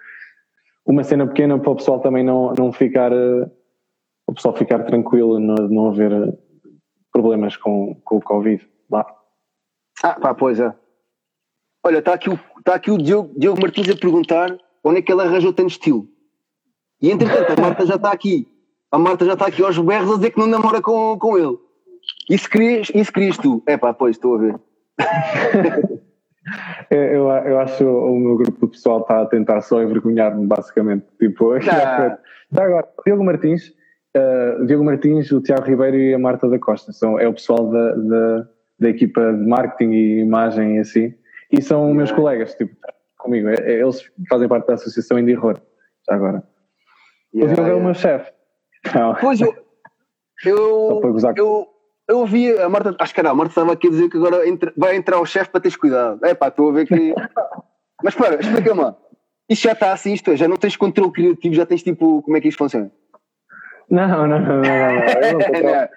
[0.85, 5.55] uma cena pequena para o pessoal também não, não ficar o pessoal ficar tranquilo, não,
[5.69, 6.39] não haver
[7.13, 9.16] problemas com, com o Covid lá.
[10.07, 10.73] Ah, pá, pois é.
[11.85, 15.11] Olha, está aqui o, tá aqui o Diogo, Diogo Martins a perguntar onde é que
[15.11, 16.07] ele arranjou tanto estilo.
[17.03, 18.47] E entretanto, a Marta já está aqui.
[18.93, 21.59] A Marta já está aqui aos berros a dizer que não namora com, com ele.
[22.31, 23.61] Isso querias, isso querias tu?
[23.67, 24.61] É pá, pois, estou a ver.
[26.89, 31.05] Eu, eu acho que o meu grupo pessoal está a tentar só envergonhar-me, basicamente.
[31.19, 32.21] Tipo, já
[32.57, 33.75] agora, Diogo Martins,
[34.17, 36.93] uh, Diogo Martins, o Tiago Ribeiro e a Marta da Costa.
[36.93, 41.15] São, é o pessoal da, da, da equipa de marketing e imagem e assim.
[41.51, 42.75] E são meus colegas, tipo,
[43.19, 43.49] comigo.
[43.49, 45.61] É, é, eles fazem parte da Associação Indie Horror,
[46.09, 46.43] já agora.
[47.35, 48.33] Yeah, o Diogo é o meu chefe.
[49.21, 49.55] Pois eu.
[50.45, 51.01] Eu,
[51.37, 51.67] eu,
[52.09, 54.47] eu ouvi a Marta, acho que era a Marta estava aqui a dizer que agora
[54.49, 56.25] entra, vai entrar o chefe para teres cuidado.
[56.25, 57.15] É pá, estou a ver que.
[58.03, 58.95] Mas espera, explica-me.
[59.49, 62.23] Isto já está assim, isto é, já não tens controle criativo, já tens tipo.
[62.23, 62.91] Como é que isto funciona?
[63.91, 65.89] Não, não, não, não, não.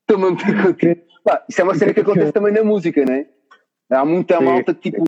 [0.00, 1.00] Estou-me a meter contigo.
[1.48, 3.26] Isso é uma cena que acontece também na música, não é?
[3.90, 5.04] Há muita sim, malta que tipo.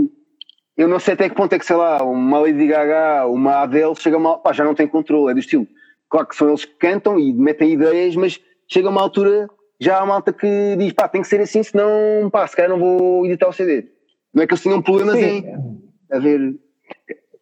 [0.77, 3.97] Eu não sei até que ponto é que, sei lá, uma Lady Gaga, uma Adele
[3.97, 4.39] chega mal.
[4.39, 5.66] Pá, já não tem controle, é do estilo.
[6.09, 9.49] Claro que são eles que cantam e metem ideias, mas chega uma altura,
[9.81, 12.78] já há malta que diz, pá, tem que ser assim, senão, pá, se calhar não
[12.78, 13.89] vou editar o CD.
[14.32, 15.39] Não é que eles tenham problemas sim.
[15.39, 16.55] em a ver.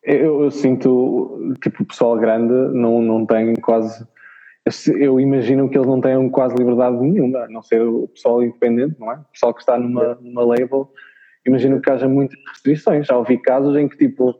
[0.02, 4.06] Eu, eu, sinto, tipo, o pessoal grande não, não tem quase
[4.98, 8.98] eu imagino que eles não tenham quase liberdade nenhuma, a não ser o pessoal independente,
[8.98, 9.14] não é?
[9.14, 10.92] O pessoal que está numa, numa label,
[11.46, 13.06] imagino que haja muitas restrições.
[13.06, 14.34] Já ouvi casos em que, tipo,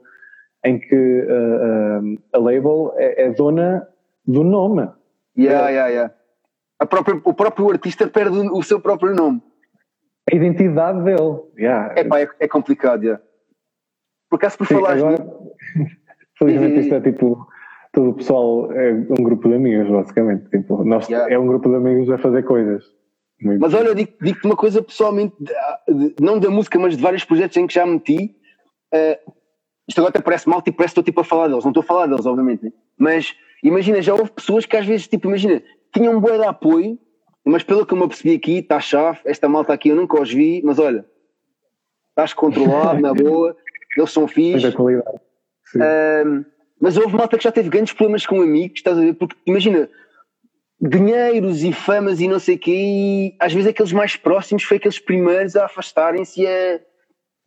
[0.65, 3.87] em que uh, uh, a label é, é, dona
[4.25, 4.89] do nome.
[5.37, 6.13] Yeah, yeah, yeah.
[6.79, 9.41] A própria, o próprio artista perde o seu próprio nome.
[10.29, 11.39] A identidade dele.
[11.57, 11.93] Yeah.
[11.95, 13.23] É, é, é complicado, yeah.
[14.29, 14.97] Por acaso, por falar.
[16.37, 17.47] Felizmente, isto é tipo
[17.97, 20.47] todo o pessoal é um grupo de amigos, basicamente.
[20.51, 21.33] Tipo, nós, yeah.
[21.33, 22.85] É um grupo de amigos a fazer coisas.
[23.41, 25.35] Muito mas olha, digo-te digo uma coisa pessoalmente,
[26.21, 28.35] não da música, mas de vários projetos em que já meti.
[28.93, 29.31] Uh,
[29.87, 31.63] isto agora até parece mal, tipo, parece que estou tipo, a falar deles.
[31.63, 32.65] Não estou a falar deles, obviamente.
[32.65, 32.71] Né?
[32.99, 36.99] Mas imagina, já houve pessoas que às vezes, tipo, imagina, tinham um boi de apoio,
[37.43, 40.31] mas pelo que eu me apercebi aqui, está chave, esta malta aqui eu nunca os
[40.31, 41.03] vi, mas olha,
[42.09, 43.57] estás controlado, na boa,
[43.97, 44.61] eles são fixos.
[44.61, 45.19] Muita qualidade.
[45.65, 45.79] Sim.
[45.79, 49.13] Uh, mas houve malta que já teve grandes problemas com amigos, estás a ver?
[49.13, 49.89] Porque imagina,
[50.79, 54.77] dinheiros e famas e não sei o quê, e às vezes aqueles mais próximos foi
[54.77, 56.79] aqueles primeiros a afastarem-se e a,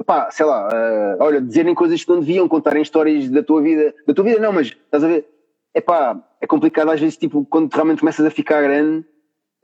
[0.05, 3.95] pá, sei lá, uh, olha, dizerem coisas que não deviam, contarem histórias da tua vida,
[4.07, 5.27] da tua vida não, mas estás a ver?
[5.73, 9.01] É pá, é complicado às vezes, tipo, quando realmente começas a ficar grande,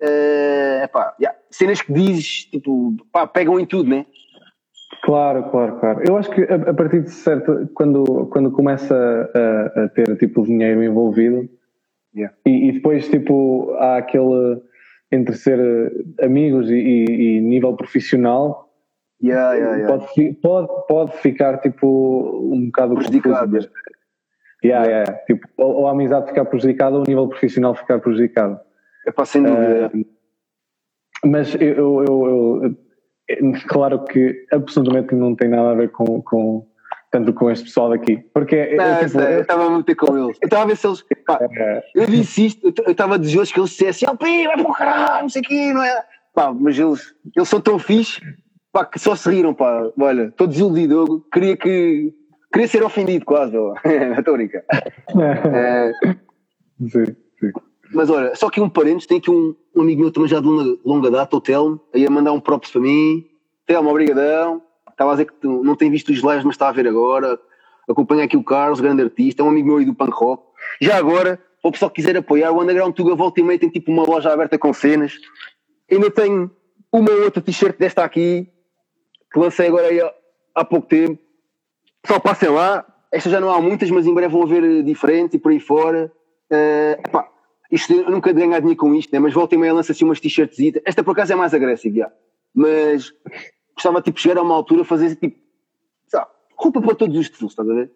[0.01, 4.07] uh, é pá, yeah, cenas que dizes, tipo, pá, pegam em tudo, né?
[5.07, 6.03] Claro, claro, claro.
[6.05, 10.83] Eu acho que a, partir de certo, quando, quando começa a, a ter tipo dinheiro
[10.83, 11.49] envolvido
[12.12, 12.37] yeah.
[12.45, 14.61] e, e, depois tipo há aquele
[15.12, 15.61] entre ser
[16.20, 18.69] amigos e, e, e nível profissional
[19.23, 23.59] yeah, yeah, pode, pode, pode ficar tipo um bocado prejudicado.
[24.65, 25.12] Yeah, yeah.
[25.28, 28.59] Tipo, ou, ou, a amizade ficar prejudicada ou o nível profissional ficar prejudicado.
[29.07, 29.93] É para sem dúvida.
[29.95, 30.05] Uh,
[31.24, 32.86] mas eu, eu, eu
[33.69, 36.66] claro que absolutamente não tem nada a ver com, com
[37.11, 38.19] tanto com este pessoal daqui.
[38.32, 40.39] Porque não, eu, tipo, eu estava a meter com eles.
[40.40, 41.05] Eu estava a ver se eles.
[41.27, 41.82] Pá, é.
[41.94, 45.23] Eu disse isto, eu estava desejoso que eles dissessem, oh, pi, vai para o caralho,
[45.23, 46.05] não sei o quê, não é?
[46.35, 48.20] Pá, mas eles, eles são tão fixe,
[48.73, 49.90] pá, que só se riram, pá.
[49.98, 52.12] Olha, estou desiludido, eu queria que.
[52.53, 53.55] Queria ser ofendido quase,
[54.19, 54.62] estou a brincar.
[55.53, 55.93] É.
[56.81, 57.53] Sim, sim.
[57.97, 60.47] Mas olha, só que um parente, tem aqui um, um amigo meu também já de
[60.47, 63.27] longa, longa data, o Telmo, aí a mandar um props para mim.
[63.66, 64.60] Telmo, obrigadão.
[64.90, 67.40] Estava a dizer que não tem visto os lives, mas está a ver agora.
[67.89, 70.43] Acompanha aqui o Carlos, grande artista, é um amigo meu aí do punk rock.
[70.78, 73.70] Já agora, para o pessoal que quiser apoiar, o Underground Tuga volta e meia tem
[73.70, 75.14] tipo uma loja aberta com cenas.
[75.90, 76.51] Ainda tenho
[76.93, 78.47] uma outra t-shirt desta aqui,
[79.32, 80.12] que lancei agora aí há,
[80.55, 81.18] há pouco tempo.
[82.06, 85.39] Só passem lá, estas já não há muitas, mas em breve vão haver diferentes e
[85.39, 86.12] por aí fora.
[86.51, 87.36] Uh,
[87.71, 89.19] isto, eu nunca de ganhar dinheiro com isto, né?
[89.19, 90.59] mas volta e meia lança assim umas t-shirts.
[90.85, 92.13] Esta por acaso é mais agressiva, já.
[92.55, 93.13] mas
[93.75, 95.39] gostava tipo chegar a uma altura fazer tipo,
[96.07, 97.91] sabe, roupa para todos os estilos, estás a ver?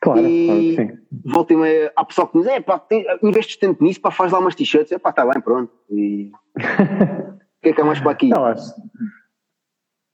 [0.00, 0.98] Claro, e claro sim.
[1.24, 4.32] volta e meia, há pessoal que diz, é pá, tem, investes tempo nisso, pá, faz
[4.32, 5.72] lá umas t-shirts, é pá, está bem, pronto.
[5.90, 8.28] E o que é que há mais para aqui?
[8.28, 8.70] Não, acho.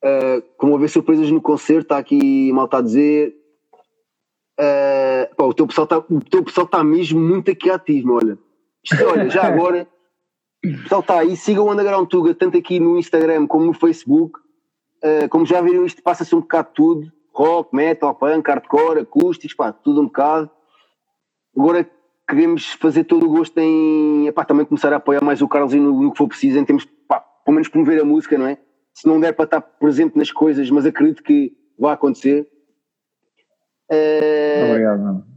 [0.03, 3.35] Uh, como haver surpresas no concerto, está aqui mal está a dizer.
[4.59, 8.39] Uh, pá, o teu pessoal está o teu pessoal está mesmo muito aqui ativo, olha.
[9.07, 9.87] Olha, já agora,
[10.63, 14.39] pessoal está aí, sigam o Underground Tuga, tanto aqui no Instagram como no Facebook.
[15.03, 19.73] Uh, como já viram, isto passa-se um bocado tudo: rock, metal, punk, hardcore, acústicos, pá,
[19.73, 20.51] tudo um bocado.
[21.57, 21.89] Agora
[22.29, 26.03] queremos fazer todo o gosto em epá, também começar a apoiar mais o Carlos no,
[26.03, 28.59] no que for preciso, em termos, pá, pelo menos promover a música, não é?
[28.95, 32.47] Se não der para estar presente nas coisas, mas acredito que vai acontecer.
[33.91, 35.30] Uh, Obrigado, mano.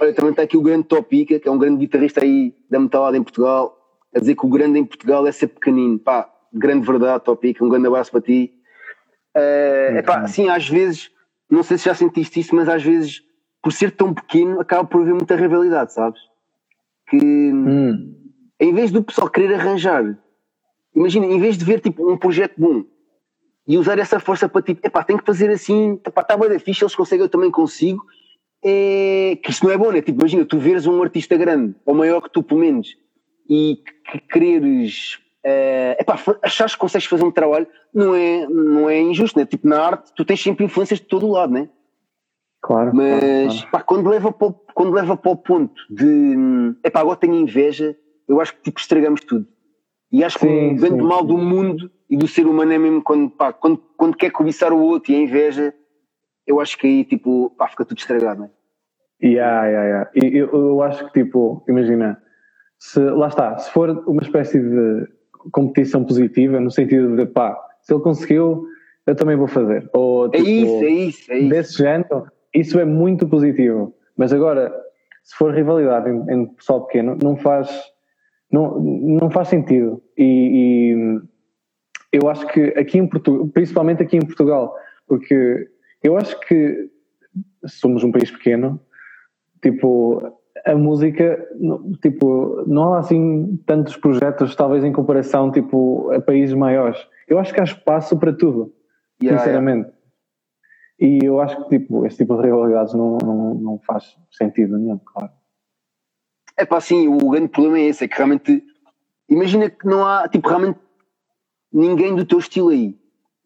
[0.00, 3.16] Olha, também está aqui o grande Topica, que é um grande guitarrista aí da metalada
[3.18, 3.76] em Portugal,
[4.14, 5.98] a dizer que o grande em Portugal é ser pequenino.
[5.98, 8.52] Pá, grande verdade, Topica, um grande abraço para ti.
[9.36, 11.10] Uh, epá, sim, às vezes,
[11.50, 13.22] não sei se já sentiste isso, mas às vezes,
[13.62, 16.20] por ser tão pequeno, acaba por haver muita rivalidade, sabes?
[17.08, 18.14] Que Hum.
[18.58, 20.18] em vez do pessoal querer arranjar,
[20.94, 22.84] imagina, em vez de ver tipo um projeto bom
[23.68, 26.84] e usar essa força para tipo, epá, tenho que fazer assim, está bem da ficha,
[26.84, 28.02] eles conseguem, eu também consigo,
[28.62, 30.02] é, que isso não é bom, né?
[30.02, 32.96] Tipo, imagina, tu veres um artista grande, ou maior que tu, pelo menos,
[33.48, 33.78] e
[34.10, 39.00] que quereres, é, epá, fa- achares que consegues fazer um trabalho, não é, não é
[39.00, 39.46] injusto, né?
[39.46, 41.68] Tipo, na arte, tu tens sempre influências de todo o lado, né?
[42.62, 42.94] Claro.
[42.94, 46.36] Mas claro, pá, quando, leva para o, quando leva para o ponto de
[46.84, 47.96] epá, agora tenho inveja,
[48.28, 49.46] eu acho que tipo, estragamos tudo.
[50.12, 51.26] E acho que Sim, o grande sim, mal sim.
[51.28, 54.80] do mundo e do ser humano é mesmo quando, pá, quando, quando quer cobiçar o
[54.82, 55.72] outro e a inveja,
[56.46, 58.50] eu acho que aí tipo, pá, fica tudo estragado, não é?
[59.22, 60.10] Yeah, yeah, yeah.
[60.14, 62.20] E eu, eu acho que, tipo, imagina,
[62.78, 65.06] se, lá está, se for uma espécie de
[65.52, 68.64] competição positiva, no sentido de, pá, se ele conseguiu,
[69.06, 69.88] eu também vou fazer.
[69.92, 71.48] Ou, É tipo, isso, é isso, é isso.
[71.50, 73.94] desse género, isso é muito positivo.
[74.16, 74.72] Mas agora,
[75.22, 77.70] se for rivalidade em, em pessoal pequeno, não faz,
[78.50, 80.02] não, não faz sentido.
[80.16, 80.94] E,
[82.12, 84.74] e eu acho que aqui em Portugal, principalmente aqui em Portugal,
[85.06, 85.68] porque
[86.02, 86.90] eu acho que
[87.66, 88.80] somos um país pequeno,
[89.62, 91.46] tipo, a música,
[92.02, 96.98] tipo, não há assim tantos projetos, talvez em comparação, tipo, a países maiores.
[97.28, 98.74] Eu acho que há espaço para tudo,
[99.22, 99.90] Yeah, sinceramente.
[100.98, 104.98] E eu acho que, tipo, esse tipo de rivalidades não, não, não faz sentido nenhum,
[104.98, 105.32] claro.
[106.56, 108.62] É pá, sim, o grande problema é esse, é que realmente,
[109.28, 110.78] imagina que não há, tipo, realmente
[111.72, 112.98] ninguém do teu estilo aí.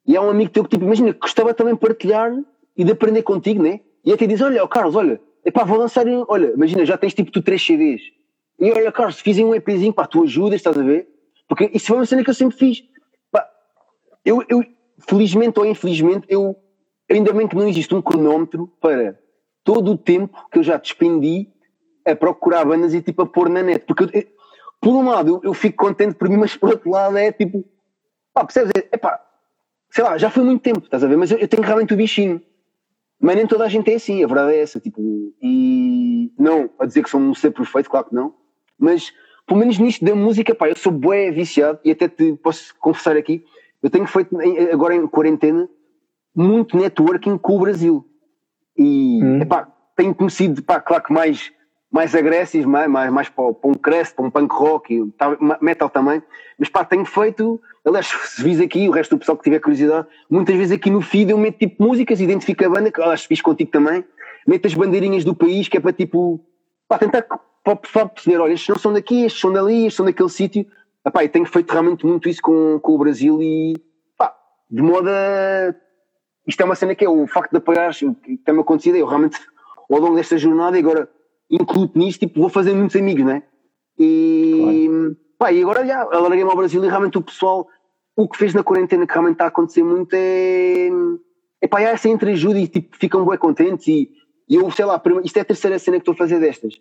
[0.06, 2.32] E há um amigo teu que, tipo, imagina que gostava também de partilhar
[2.76, 3.80] e de aprender contigo, né?
[4.04, 7.14] E até diz, olha, ó Carlos, olha, é pá, vou lançar, olha, imagina, já tens
[7.14, 8.02] tipo tu três CDs.
[8.58, 11.08] E olha, Carlos, fiz um EPzinho, pá, tu ajudas, estás a ver?
[11.48, 12.82] Porque isso foi uma cena que eu sempre fiz.
[13.30, 13.48] Pá,
[14.24, 14.64] eu, eu,
[15.08, 16.56] felizmente ou infelizmente, eu,
[17.10, 19.18] ainda bem que não existe um cronómetro para
[19.62, 21.48] todo o tempo que eu já despendi
[22.06, 23.84] a procurar bandas e tipo a pôr na net.
[23.86, 24.24] Porque, eu,
[24.80, 27.64] por um lado, eu, eu fico contente por mim, mas por outro lado é tipo,
[28.34, 28.72] pá, percebes?
[28.92, 29.23] É pá,
[29.94, 31.16] sei lá, já foi muito tempo, estás a ver?
[31.16, 32.42] Mas eu, eu tenho realmente o bichinho.
[33.20, 34.80] Mas nem toda a gente é assim, a verdade é essa.
[34.80, 35.00] Tipo,
[35.40, 38.34] e não a dizer que sou um ser perfeito, claro que não.
[38.76, 39.12] Mas,
[39.46, 43.16] pelo menos nisto da música, pá, eu sou bué viciado e até te posso confessar
[43.16, 43.44] aqui,
[43.80, 44.36] eu tenho feito
[44.72, 45.68] agora em quarentena
[46.34, 48.04] muito networking com o Brasil.
[48.76, 49.42] E, Hum.
[49.42, 51.52] epá, tenho conhecido, pá, claro que mais,
[51.94, 55.88] mais agressivos, mais, mais, mais para, para um crest, para um punk rock, tal, metal
[55.88, 56.20] também.
[56.58, 60.08] Mas pá, tenho feito, aliás, se vis aqui, o resto do pessoal que tiver curiosidade,
[60.28, 63.40] muitas vezes aqui no feed eu meto tipo músicas, identifico a banda, que aliás fiz
[63.40, 64.04] contigo também,
[64.44, 66.44] meto as bandeirinhas do país, que é para tipo,
[66.88, 69.94] pá, tentar para o pessoal perceber, olha, estes não são daqui, estes são dali, estes
[69.94, 70.66] são daquele sítio.
[71.06, 73.76] Epá, e tenho feito realmente muito isso com, com o Brasil e,
[74.18, 74.34] pá,
[74.68, 75.74] de modo a
[76.46, 79.38] isto é uma cena que é o facto de apoiar, que tem-me acontecido, eu realmente,
[79.88, 81.08] ao longo desta jornada, e agora
[81.50, 83.42] incluo-te nisto, tipo, vou fazer muitos amigos, né?
[83.98, 84.88] E,
[85.38, 87.66] pá, e agora já, alarguei-me ao Brasil e realmente o pessoal,
[88.16, 90.88] o que fez na quarentena que realmente está a acontecer muito é,
[91.60, 94.10] é pá, há essa entreajuda e tipo, ficam bem contentes e,
[94.48, 96.74] e eu, sei lá, isto é a terceira cena que estou a fazer destas.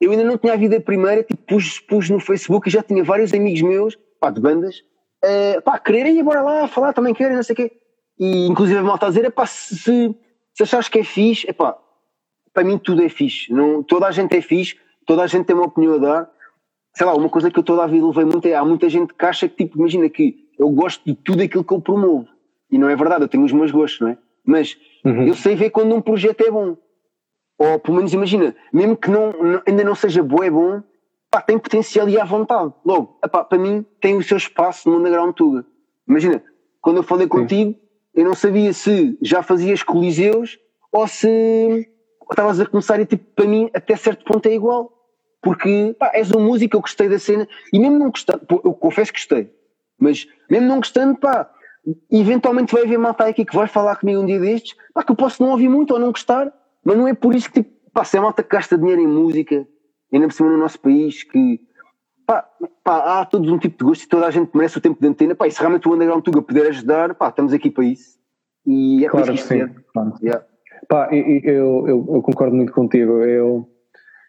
[0.00, 3.04] Eu ainda não tinha a vida primeira, tipo, pus, pus no Facebook e já tinha
[3.04, 4.82] vários amigos meus, pá, de bandas,
[5.22, 7.72] eh, pá, quererem ir bora lá falar, também querem, não sei o quê.
[8.18, 10.16] E inclusive a malta a dizer, epá, se, se,
[10.54, 11.78] se achares que é fixe, epá,
[12.52, 13.52] para mim tudo é fixe.
[13.52, 14.76] Não, toda a gente é fixe,
[15.06, 16.30] toda a gente tem uma opinião a dar.
[16.94, 19.14] Sei lá, uma coisa que eu toda a vida levei muito é, há muita gente
[19.14, 22.28] que acha que, tipo, imagina que eu gosto de tudo aquilo que eu promovo.
[22.70, 24.18] E não é verdade, eu tenho os meus gostos, não é?
[24.44, 25.26] Mas Uhum.
[25.26, 26.76] eu sei ver quando um projeto é bom.
[27.58, 29.32] Ou pelo menos imagina, mesmo que não,
[29.66, 30.82] ainda não seja boa, é bom,
[31.30, 32.72] pá, tem potencial e à vontade.
[32.84, 35.64] Logo, epá, para mim tem o seu espaço no Underground Tuga.
[36.08, 36.42] Imagina,
[36.80, 37.74] quando eu falei contigo,
[38.14, 40.58] eu não sabia se já fazias coliseus
[40.92, 41.88] ou se
[42.30, 44.92] estavas a começar e tipo, para mim até certo ponto é igual.
[45.42, 49.12] Porque pá, és um músico, eu gostei da cena e mesmo não gostando, eu confesso
[49.12, 49.52] que gostei,
[49.98, 51.50] mas mesmo não gostando, pá,
[52.10, 55.16] eventualmente vai haver malta aqui que vai falar comigo um dia destes, pá, que eu
[55.16, 56.52] posso não ouvir muito ou não gostar,
[56.84, 59.06] mas não é por isso que tipo, pá, se é malta que gasta dinheiro em
[59.08, 59.66] música,
[60.12, 61.60] ainda por cima no nosso país, que
[62.24, 62.48] pá,
[62.84, 65.08] pá, há todo um tipo de gosto e toda a gente merece o tempo de
[65.08, 68.16] antena, pá, e se realmente o Underground Tuga puder ajudar, pá, estamos aqui para isso.
[68.64, 69.62] E é claro que sim.
[69.62, 69.74] É.
[69.92, 70.14] Claro.
[70.22, 70.44] Yeah.
[70.92, 73.24] Pá, eu, eu, eu, concordo muito contigo.
[73.24, 73.66] Eu,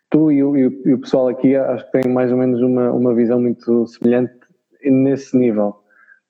[0.10, 3.14] tu e o, e o pessoal aqui acho que têm mais ou menos uma, uma
[3.14, 4.34] visão muito semelhante
[4.82, 5.76] nesse nível.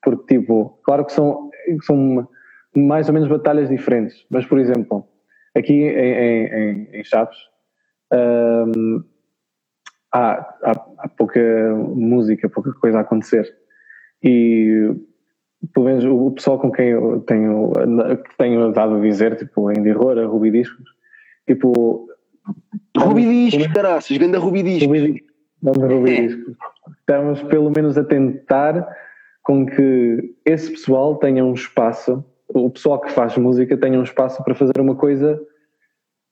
[0.02, 1.50] Porque, tipo, claro que são,
[1.82, 2.28] são
[2.74, 5.06] mais ou menos batalhas diferentes, mas, por exemplo,
[5.54, 7.38] aqui em, em, em Chaves,
[8.12, 9.04] hum,
[10.12, 10.32] há,
[10.64, 11.40] há, há, pouca
[11.94, 13.56] música, pouca coisa a acontecer.
[14.20, 14.96] E
[15.72, 17.72] pelo menos o pessoal com quem eu tenho,
[18.24, 20.84] que tenho dado a dizer, tipo a Indy Rora, Ruby Discos,
[21.46, 22.08] tipo.
[22.96, 25.00] Ruby Discos, caraças, ganda Ruby Discos.
[25.62, 26.20] Ruby é.
[26.26, 26.56] Discos.
[27.00, 28.86] Estamos pelo menos a tentar
[29.42, 34.42] com que esse pessoal tenha um espaço, o pessoal que faz música tenha um espaço
[34.42, 35.40] para fazer uma coisa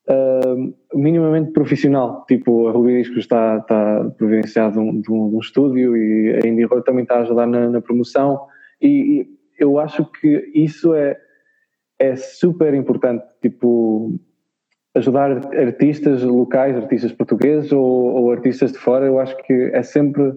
[0.08, 2.24] uh, minimamente profissional.
[2.26, 6.40] Tipo, a Ruby Discos está, está providenciado de um, de, um, de um, estúdio e
[6.42, 8.40] a Indie Road também está a ajudar na, na promoção.
[8.82, 9.28] E,
[9.58, 11.16] eu acho que isso é,
[11.98, 13.24] é super importante.
[13.40, 14.18] Tipo,
[14.94, 20.32] ajudar artistas locais, artistas portugueses ou, ou, artistas de fora, eu acho que é sempre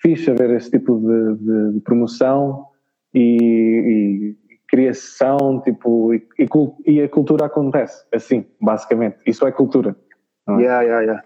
[0.00, 2.66] fixe haver esse tipo de, de, de promoção
[3.14, 4.36] e, e,
[4.68, 6.26] criação, tipo, e,
[6.86, 9.18] e, a cultura acontece assim, basicamente.
[9.26, 9.96] Isso é cultura.
[10.48, 10.52] É?
[10.52, 11.24] Yeah, yeah, yeah.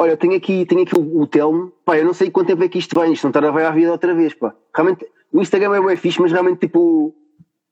[0.00, 1.72] Olha, tenho aqui, tenho aqui o, o Telmo.
[1.84, 3.64] Pá, eu não sei quanto tempo é que isto vai, isto não estar a vai
[3.64, 4.54] à vida outra vez, pá.
[4.74, 7.14] Realmente, o Instagram é bem fixe, mas realmente, tipo,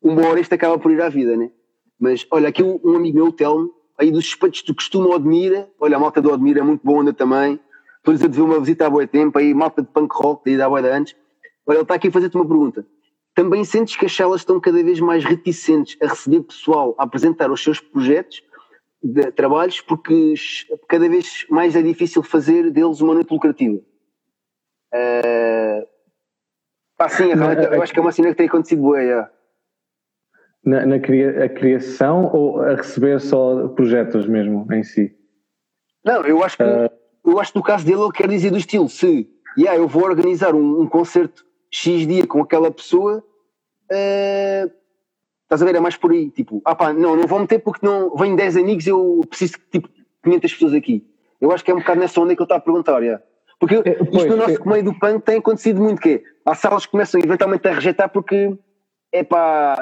[0.02, 1.50] uma hora isto acaba por ir à vida, né?
[1.98, 5.96] Mas, olha, aqui um, amigo meu, o Telmo, aí dos suspeitos do costume Admira, olha,
[5.96, 7.58] a malta do Admira é muito boa onda também.
[7.98, 10.68] Estou-lhes a dever uma visita há boa tempo, aí malta de punk rock, daí da
[10.68, 11.14] boa antes.
[11.64, 12.84] Olha, ele está aqui a fazer-te uma pergunta
[13.34, 17.50] também sentes que as salas estão cada vez mais reticentes a receber pessoal a apresentar
[17.50, 18.42] os seus projetos
[19.02, 20.34] de trabalhos porque
[20.88, 23.80] cada vez mais é difícil fazer deles uma noite lucrativa.
[24.94, 25.88] Uh,
[27.02, 29.28] pá, sim, eu acho que é uma cena que tem acontecido boa, é.
[30.64, 35.12] Na, na cria, a criação ou a receber só projetos mesmo em si?
[36.04, 36.90] Não, eu acho que, uh,
[37.24, 40.04] eu acho que no caso dele ele quer dizer do estilo, se yeah, eu vou
[40.04, 44.72] organizar um, um concerto X dia com aquela pessoa, uh,
[45.42, 45.74] estás a ver?
[45.74, 46.30] É mais por aí.
[46.30, 49.80] Tipo, ah pá, não, não vou meter porque não vêm 10 amigos eu preciso de
[49.80, 49.88] tipo
[50.22, 51.04] 500 pessoas aqui.
[51.40, 53.20] Eu acho que é um bocado nessa onda que ele está a perguntar, já.
[53.62, 54.68] Porque é, isto pois, no nosso é...
[54.68, 58.58] meio do punk tem acontecido muito que há salas que começam eventualmente a rejeitar porque
[59.12, 59.80] é pá,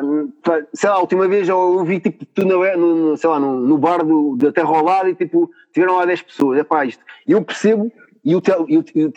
[0.75, 3.79] sei lá, a última vez eu vi tipo tu no, no, sei lá, no, no
[3.79, 7.03] bar do, da Terra ao lado e tipo tiveram lá 10 pessoas, é pá, isto.
[7.27, 7.91] Eu percebo,
[8.23, 8.67] e Tel,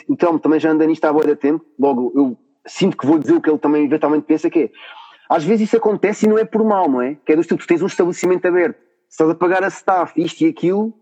[0.07, 3.33] o Telmo também já anda nisto há boa tempo, logo eu sinto que vou dizer
[3.33, 4.69] o que ele também eventualmente pensa que é.
[5.29, 7.17] Às vezes isso acontece e não é por mal, não é?
[7.25, 8.77] Que é do estilo, tu tens um estabelecimento aberto,
[9.09, 10.93] estás a pagar a staff, isto e aquilo,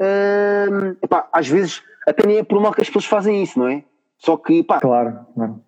[0.00, 3.68] hum, epá, às vezes até nem é por mal que as pessoas fazem isso, não
[3.68, 3.84] é?
[4.18, 4.80] Só que, pá.
[4.80, 5.60] Claro, claro.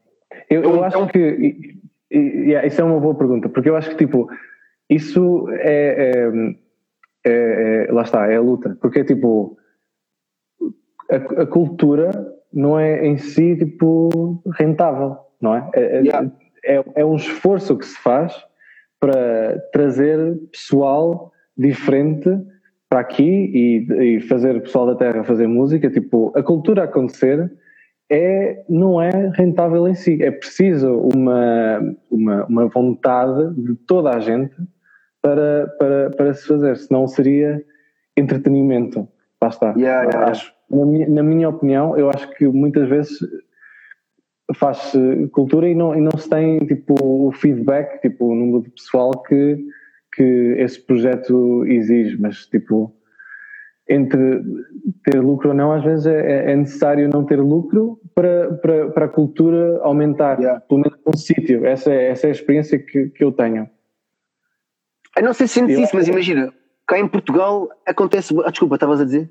[0.49, 1.19] Eu, eu acho que.
[1.19, 2.19] E, e,
[2.51, 4.29] yeah, isso é uma boa pergunta, porque eu acho que, tipo,
[4.89, 6.27] isso é,
[7.25, 9.57] é, é, é lá está, é a luta, porque é tipo.
[11.11, 12.11] A, a cultura
[12.53, 15.71] não é em si tipo rentável não é?
[15.75, 16.31] É, é, yeah.
[16.65, 18.33] é, é um esforço que se faz
[19.01, 22.31] para trazer pessoal diferente
[22.93, 27.51] para aqui e, e, fazer o pessoal da Terra fazer música, tipo, a cultura acontecer
[28.11, 34.21] é, não é rentável em si, é preciso uma, uma, uma vontade de toda a
[34.21, 34.55] gente
[35.23, 37.65] para, para, para se fazer, senão seria
[38.15, 39.09] entretenimento.
[39.41, 39.71] Lá está.
[39.71, 40.31] Yeah, yeah.
[40.31, 43.19] Acho, na, minha, na minha opinião, eu acho que muitas vezes
[44.55, 48.69] faz-se cultura e não, e não se tem tipo o feedback, tipo o número de
[48.69, 49.65] pessoal que,
[50.13, 50.23] que
[50.59, 52.95] esse projeto exige, mas tipo
[53.89, 54.43] entre
[55.05, 59.05] ter lucro ou não, às vezes é, é necessário não ter lucro para, para, para
[59.07, 60.61] a cultura aumentar, yeah.
[60.61, 61.67] pelo menos um sítio.
[61.67, 63.69] Essa é, essa é a experiência que, que eu tenho.
[65.17, 66.53] Eu não sei se sentes isso, mas imagina,
[66.87, 68.35] cá em Portugal acontece.
[68.45, 69.31] Ah, desculpa, estavas a dizer?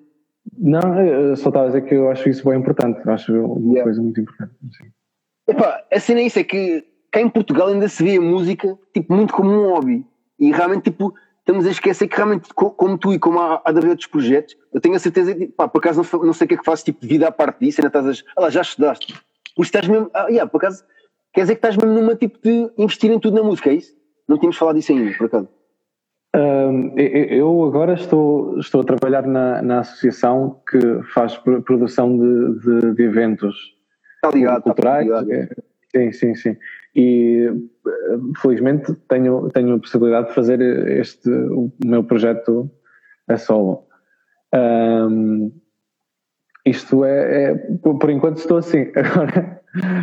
[0.58, 3.84] Não, eu só estava a dizer que eu acho isso bem importante, acho uma yeah.
[3.84, 4.54] coisa muito importante.
[4.78, 4.92] Sim.
[5.48, 8.78] Epá, a cena é isso, é que cá em Portugal ainda se vê a música
[8.94, 10.06] tipo, muito como um hobby.
[10.42, 13.78] E realmente, tipo, estamos a esquecer que realmente, como tu e como há, há de
[13.78, 16.48] haver outros projetos, eu tenho a certeza que, pá, por acaso não, não sei o
[16.48, 18.24] que é que faço tipo de vida à parte disso, ainda estás a.
[18.36, 19.14] Ah lá, já estudaste.
[19.56, 20.10] Por estás mesmo.
[20.16, 20.84] Ah, yeah, por acaso,
[21.32, 23.94] quer dizer que estás mesmo numa tipo de investir em tudo na música, é isso?
[24.28, 25.48] Não tínhamos falado disso ainda, por acaso.
[26.34, 32.96] Um, eu agora estou, estou a trabalhar na, na associação que faz produção de, de,
[32.96, 33.76] de eventos
[34.16, 35.06] está ligado, culturais.
[35.06, 35.56] Está ligado.
[35.94, 36.58] Sim, sim, sim.
[36.96, 37.48] E
[37.88, 42.70] eh, felizmente tenho, tenho a possibilidade de fazer este, o meu projeto
[43.28, 43.86] a solo.
[44.54, 45.52] Um,
[46.66, 48.92] isto é, é, por enquanto estou assim.
[48.96, 49.62] Agora,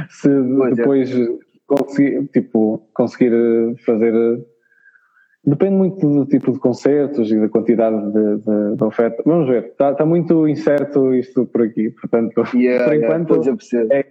[0.09, 0.75] se pois é.
[0.75, 1.29] depois é.
[1.67, 3.33] conseguir, tipo, conseguir
[3.85, 4.13] fazer.
[5.45, 9.23] Depende muito do tipo de concertos e da quantidade de, de, de oferta.
[9.25, 13.41] Vamos ver, está, está, muito incerto isto por aqui, portanto, yeah, por enquanto
[13.73, 14.05] yeah, é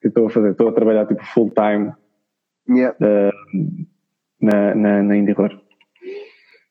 [0.00, 0.50] que estou a fazer.
[0.52, 1.92] Estou a trabalhar tipo full time
[2.68, 2.96] yeah.
[3.00, 3.32] uh,
[4.40, 5.60] na, na, na Indicor.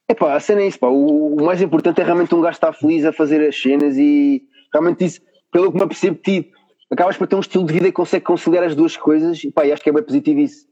[0.09, 0.87] Epá, a cena é isso, pá.
[0.87, 4.41] O, o, mais importante é realmente um gajo estar feliz a fazer as cenas e
[4.73, 6.51] realmente isso, pelo que me apercebo ti,
[6.91, 9.65] acabas por ter um estilo de vida e consegue conciliar as duas coisas e pá,
[9.65, 10.67] e acho que é bem positivo isso.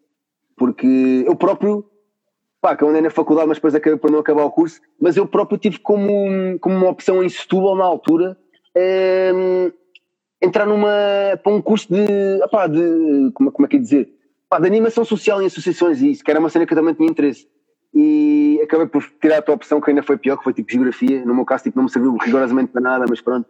[0.57, 1.85] Porque eu próprio,
[2.59, 5.15] pá, que eu andei na faculdade, mas depois acabei por não acabar o curso, mas
[5.15, 8.35] eu próprio tive como, como uma opção em Setúbal na altura.
[8.75, 9.71] Ehm,
[10.41, 10.89] entrar numa
[11.43, 14.09] para um curso de, opá, de como, como é que é dizer?
[14.47, 16.93] Opá, de animação social em associações e isso, que era uma cena que eu também
[16.93, 17.47] tinha interesse.
[17.93, 21.25] E acabei por tirar a tua opção que ainda foi pior, que foi tipo geografia,
[21.25, 23.47] no meu caso tipo, não me serviu rigorosamente para nada, mas pronto.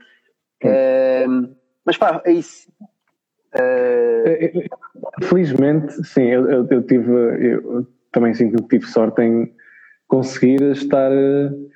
[0.64, 1.55] Uh,
[1.85, 2.72] mas pá, é isso.
[3.53, 5.23] Uh...
[5.23, 9.51] felizmente sim, eu, eu, eu tive eu também sinto que tive sorte em
[10.07, 11.69] conseguir estar uh,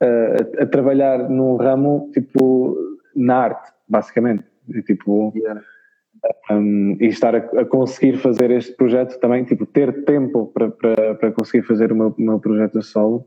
[0.00, 2.76] a, a trabalhar num ramo tipo
[3.14, 4.44] na arte, basicamente
[4.86, 5.60] tipo, yeah.
[6.50, 11.14] um, e estar a, a, conseguir fazer este projeto também, tipo, ter tempo para, para,
[11.14, 13.26] para conseguir fazer o meu, meu projeto a solo.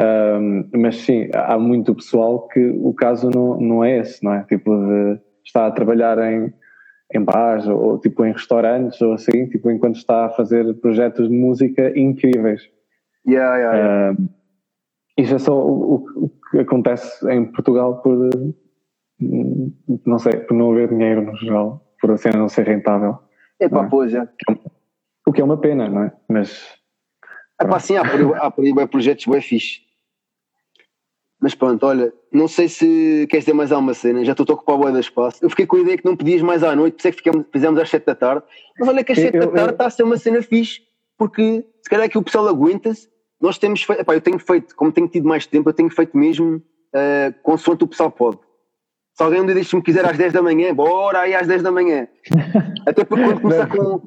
[0.00, 4.42] Um, mas sim, há muito pessoal que o caso não, não é esse, não é?
[4.44, 6.52] Tipo, de estar a trabalhar em,
[7.14, 11.28] em bares ou, ou tipo em restaurantes ou assim, tipo, enquanto está a fazer projetos
[11.28, 12.62] de música incríveis.
[13.26, 14.18] Yeah, yeah, yeah.
[14.18, 14.28] Um,
[15.18, 18.30] isso é só o, o, que acontece em Portugal por,
[20.06, 23.18] não sei, por não haver dinheiro no geral, por a cena não ser rentável.
[23.60, 23.88] É pá, é?
[23.88, 24.28] pois é.
[25.26, 26.12] O que é uma pena, não é?
[26.28, 26.66] Mas.
[27.60, 29.80] É pá, sim, há por, há por aí bem projetos bem fixe.
[31.40, 34.78] Mas pronto, olha, não sei se queres ter mais alguma cena, já estou a ocupar
[34.78, 35.44] o da espaço.
[35.44, 37.16] Eu fiquei com a ideia que não podias mais à noite, por isso é que
[37.16, 38.44] ficamos, fizemos às 7 da tarde.
[38.78, 40.82] Mas olha que às 7 da tarde está a ser uma cena fixe,
[41.18, 43.10] porque se calhar que o pessoal aguenta-se.
[43.40, 46.16] Nós temos feito, epá, eu tenho feito, como tenho tido mais tempo, eu tenho feito
[46.16, 46.62] mesmo
[46.94, 48.38] uh, consoante o pessoal pode.
[49.14, 51.70] Se alguém um dia me quiser às 10 da manhã, bora aí às 10 da
[51.70, 52.08] manhã.
[52.86, 54.02] Até porque quando começar com.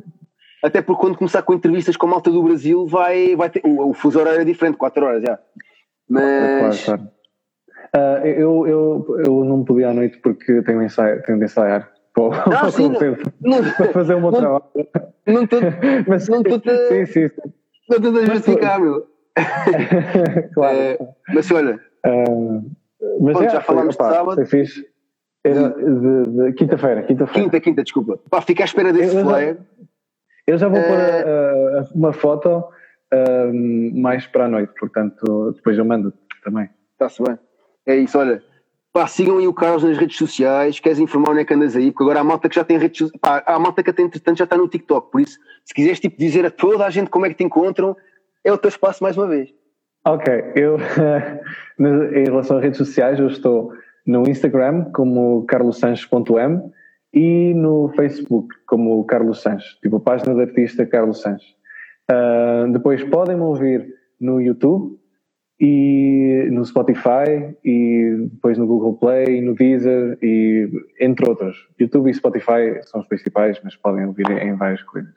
[0.64, 3.62] Até porque quando começar com entrevistas com a malta do Brasil, vai, vai ter.
[3.64, 5.40] O, o fuso horário é diferente, 4 horas já.
[6.10, 6.84] Mas.
[6.84, 7.16] Claro, claro.
[7.96, 12.64] Uh, eu, eu, eu não podia à noite porque tenho, ensaio, tenho de ensaiar para,
[12.64, 12.90] não, sim,
[13.42, 14.64] não, para fazer o meu trabalho.
[15.28, 15.60] Não estou.
[16.08, 16.60] Mas não estou.
[16.88, 17.52] Sim, sim, sim.
[17.90, 19.06] Não estou a justificar, meu.
[20.54, 20.78] claro.
[20.78, 20.98] É,
[21.34, 21.80] mas olha.
[22.06, 22.72] Uh,
[23.20, 24.36] mas Pronto, é, já falámos de sábado.
[24.36, 24.88] Foi fixe.
[25.46, 27.44] Era de, de quinta-feira, quinta-feira.
[27.44, 28.20] Quinta, quinta, desculpa.
[28.32, 29.58] Pá, fica à espera desse eu flyer.
[30.48, 32.50] Eu já vou pôr uh, uma foto
[33.14, 36.12] uh, mais para a noite, portanto, depois eu mando
[36.44, 36.68] também.
[36.94, 37.38] Está-se bem.
[37.86, 38.42] É isso, olha.
[38.92, 40.80] Pá, sigam aí o Carlos nas redes sociais.
[40.80, 41.92] Queres informar onde é que andas aí?
[41.92, 43.22] Porque agora há malta que já tem redes sociais.
[43.22, 45.12] Pá, há malta que até entretanto já está no TikTok.
[45.12, 47.96] Por isso, se quiseres tipo, dizer a toda a gente como é que te encontram,
[48.44, 49.54] é o teu espaço mais uma vez.
[50.08, 50.78] Ok, eu
[51.80, 53.74] em relação às redes sociais, eu estou
[54.06, 56.72] no Instagram como carlosanches.m
[57.16, 61.56] e no Facebook como Carlos Sanches, tipo a página do artista Carlos Sanches.
[62.12, 63.88] Uh, depois podem-me ouvir
[64.20, 65.00] no YouTube
[65.60, 70.70] e no Spotify e depois no Google Play, no Deezer e
[71.00, 71.56] entre outros.
[71.80, 75.16] YouTube e Spotify são os principais, mas podem ouvir em várias coisas.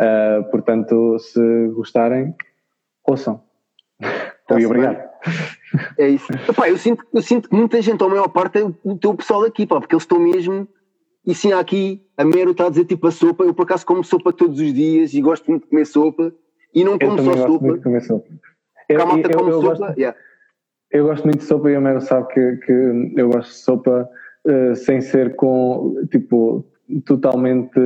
[0.00, 2.34] Uh, portanto, se gostarem,
[3.06, 3.40] ouçam.
[4.48, 5.11] Tá obrigado.
[5.98, 6.32] É isso.
[6.48, 9.14] Epá, eu, sinto, eu sinto que muita gente, ou a maior parte, é o teu
[9.14, 10.68] pessoal aqui, pá, porque eles estão mesmo.
[11.24, 13.44] E sim, aqui a Mero está a dizer tipo a sopa.
[13.44, 16.32] Eu por acaso como sopa todos os dias e gosto muito de comer sopa.
[16.74, 17.64] E não como só sopa.
[17.64, 18.28] Muito de comer sopa.
[18.88, 19.78] Eu, eu, eu, eu, sopa.
[19.78, 20.18] Gosto, yeah.
[20.90, 24.08] eu gosto muito de sopa e a Mero sabe que, que eu gosto de sopa
[24.46, 26.66] uh, sem ser com, tipo,
[27.04, 27.78] totalmente.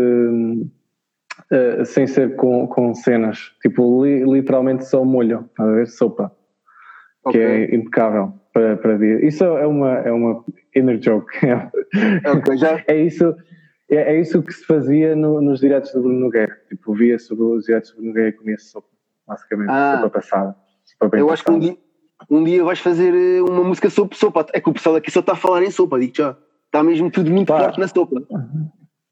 [1.53, 5.87] Uh, sem ser com, com cenas, tipo, li, literalmente só molho, a ver?
[5.87, 6.33] Sopa
[7.29, 7.41] okay.
[7.41, 9.25] que é impecável para, para dia.
[9.27, 10.45] Isso é uma, é uma
[10.75, 11.37] inner joke.
[11.37, 12.83] Okay, já...
[12.89, 13.35] é, isso,
[13.91, 16.57] é, é, isso que se fazia no, nos diretos do Bruno Nogueira.
[16.69, 18.89] Tipo, via sobre os diretos do Bruno Nogueira e comia sopa,
[19.27, 19.97] basicamente, ah.
[19.97, 20.57] sopa passada.
[21.13, 21.77] Eu acho que um dia,
[22.31, 24.47] um dia vais fazer eh, uma música sobre sopa.
[24.53, 26.37] É que o pessoal aqui só está a falar em sopa, digo já.
[26.67, 28.23] Está mesmo tudo muito forte na sopa.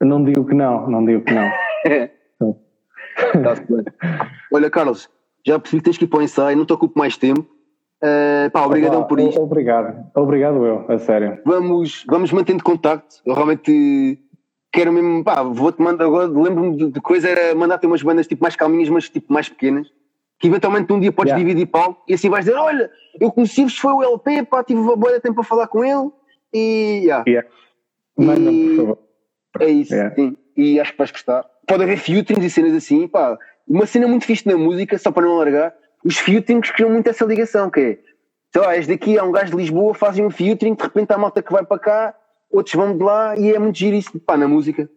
[0.01, 1.51] Não digo que não, não digo que não.
[1.87, 2.11] é.
[4.51, 5.09] Olha, Carlos,
[5.45, 7.54] já percebi que tens que ir para o ensaio, não te ocupo mais tempo.
[8.03, 9.41] Uh, pá, obrigadão Olá, por isto.
[9.41, 11.39] Obrigado, obrigado eu, a sério.
[11.45, 13.15] Vamos, vamos mantendo contacto.
[13.25, 14.19] Eu realmente
[14.75, 18.43] quero mesmo, pá, vou-te mandar agora, lembro-me de, de coisa, era mandar-te umas bandas tipo
[18.43, 19.87] mais calminhas, mas tipo mais pequenas,
[20.37, 21.43] que eventualmente um dia podes yeah.
[21.43, 24.97] dividir pau e assim vais dizer, olha, eu conheci-vos, foi o LP, pá, tive uma
[24.97, 26.11] boa tempo para falar com ele
[26.53, 27.23] e, yeah.
[27.25, 27.49] yeah.
[28.17, 28.99] Manda, por favor.
[29.61, 30.13] É isso, yeah.
[30.13, 30.35] sim.
[30.57, 31.45] E acho que vais gostar.
[31.65, 33.37] Pode haver featurings e cenas assim, pá.
[33.67, 35.73] Uma cena muito fixe na música, só para não largar,
[36.05, 37.99] os featurings criam muito essa ligação, que é,
[38.53, 41.17] sei lá, és daqui, há um gajo de Lisboa, fazem um featuring, de repente há
[41.17, 42.15] malta que vai para cá,
[42.51, 44.87] outros vão de lá e é muito giro isso, pá, na música.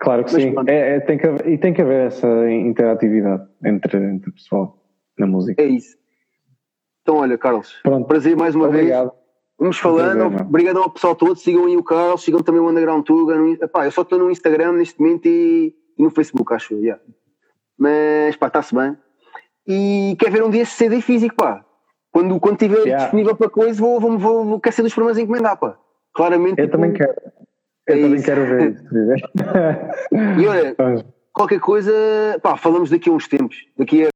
[0.00, 3.46] Claro que Mas, sim, é, é, tem que haver, e tem que haver essa interatividade
[3.64, 4.82] entre, entre o pessoal
[5.18, 5.60] na música.
[5.60, 5.96] É isso.
[7.02, 8.06] Então, olha, Carlos, Pronto.
[8.06, 9.08] prazer mais uma Obrigado.
[9.08, 9.18] vez.
[9.58, 13.36] Vamos falando, obrigado ao pessoal todo, sigam aí o Carlos, sigam também o Underground Tuga.
[13.36, 16.80] No, epá, eu só estou no Instagram neste momento e, e no Facebook, acho eu.
[16.80, 17.02] Yeah.
[17.76, 18.96] Mas pá, está-se bem.
[19.68, 21.62] E quer ver um dia esse CD físico, pá.
[22.10, 23.02] Quando, quando estiver yeah.
[23.02, 25.76] disponível para coisa, vou, vou, vou, vou quer ser dos a encomendar, pá.
[26.14, 26.58] Claramente.
[26.58, 27.14] Eu tipo, também quero.
[27.86, 28.24] Eu é também isso.
[28.24, 28.82] quero ver isso.
[30.40, 30.74] e olha,
[31.34, 31.92] qualquer coisa,
[32.42, 33.56] pá, falamos daqui a uns tempos.
[33.76, 34.06] Daqui a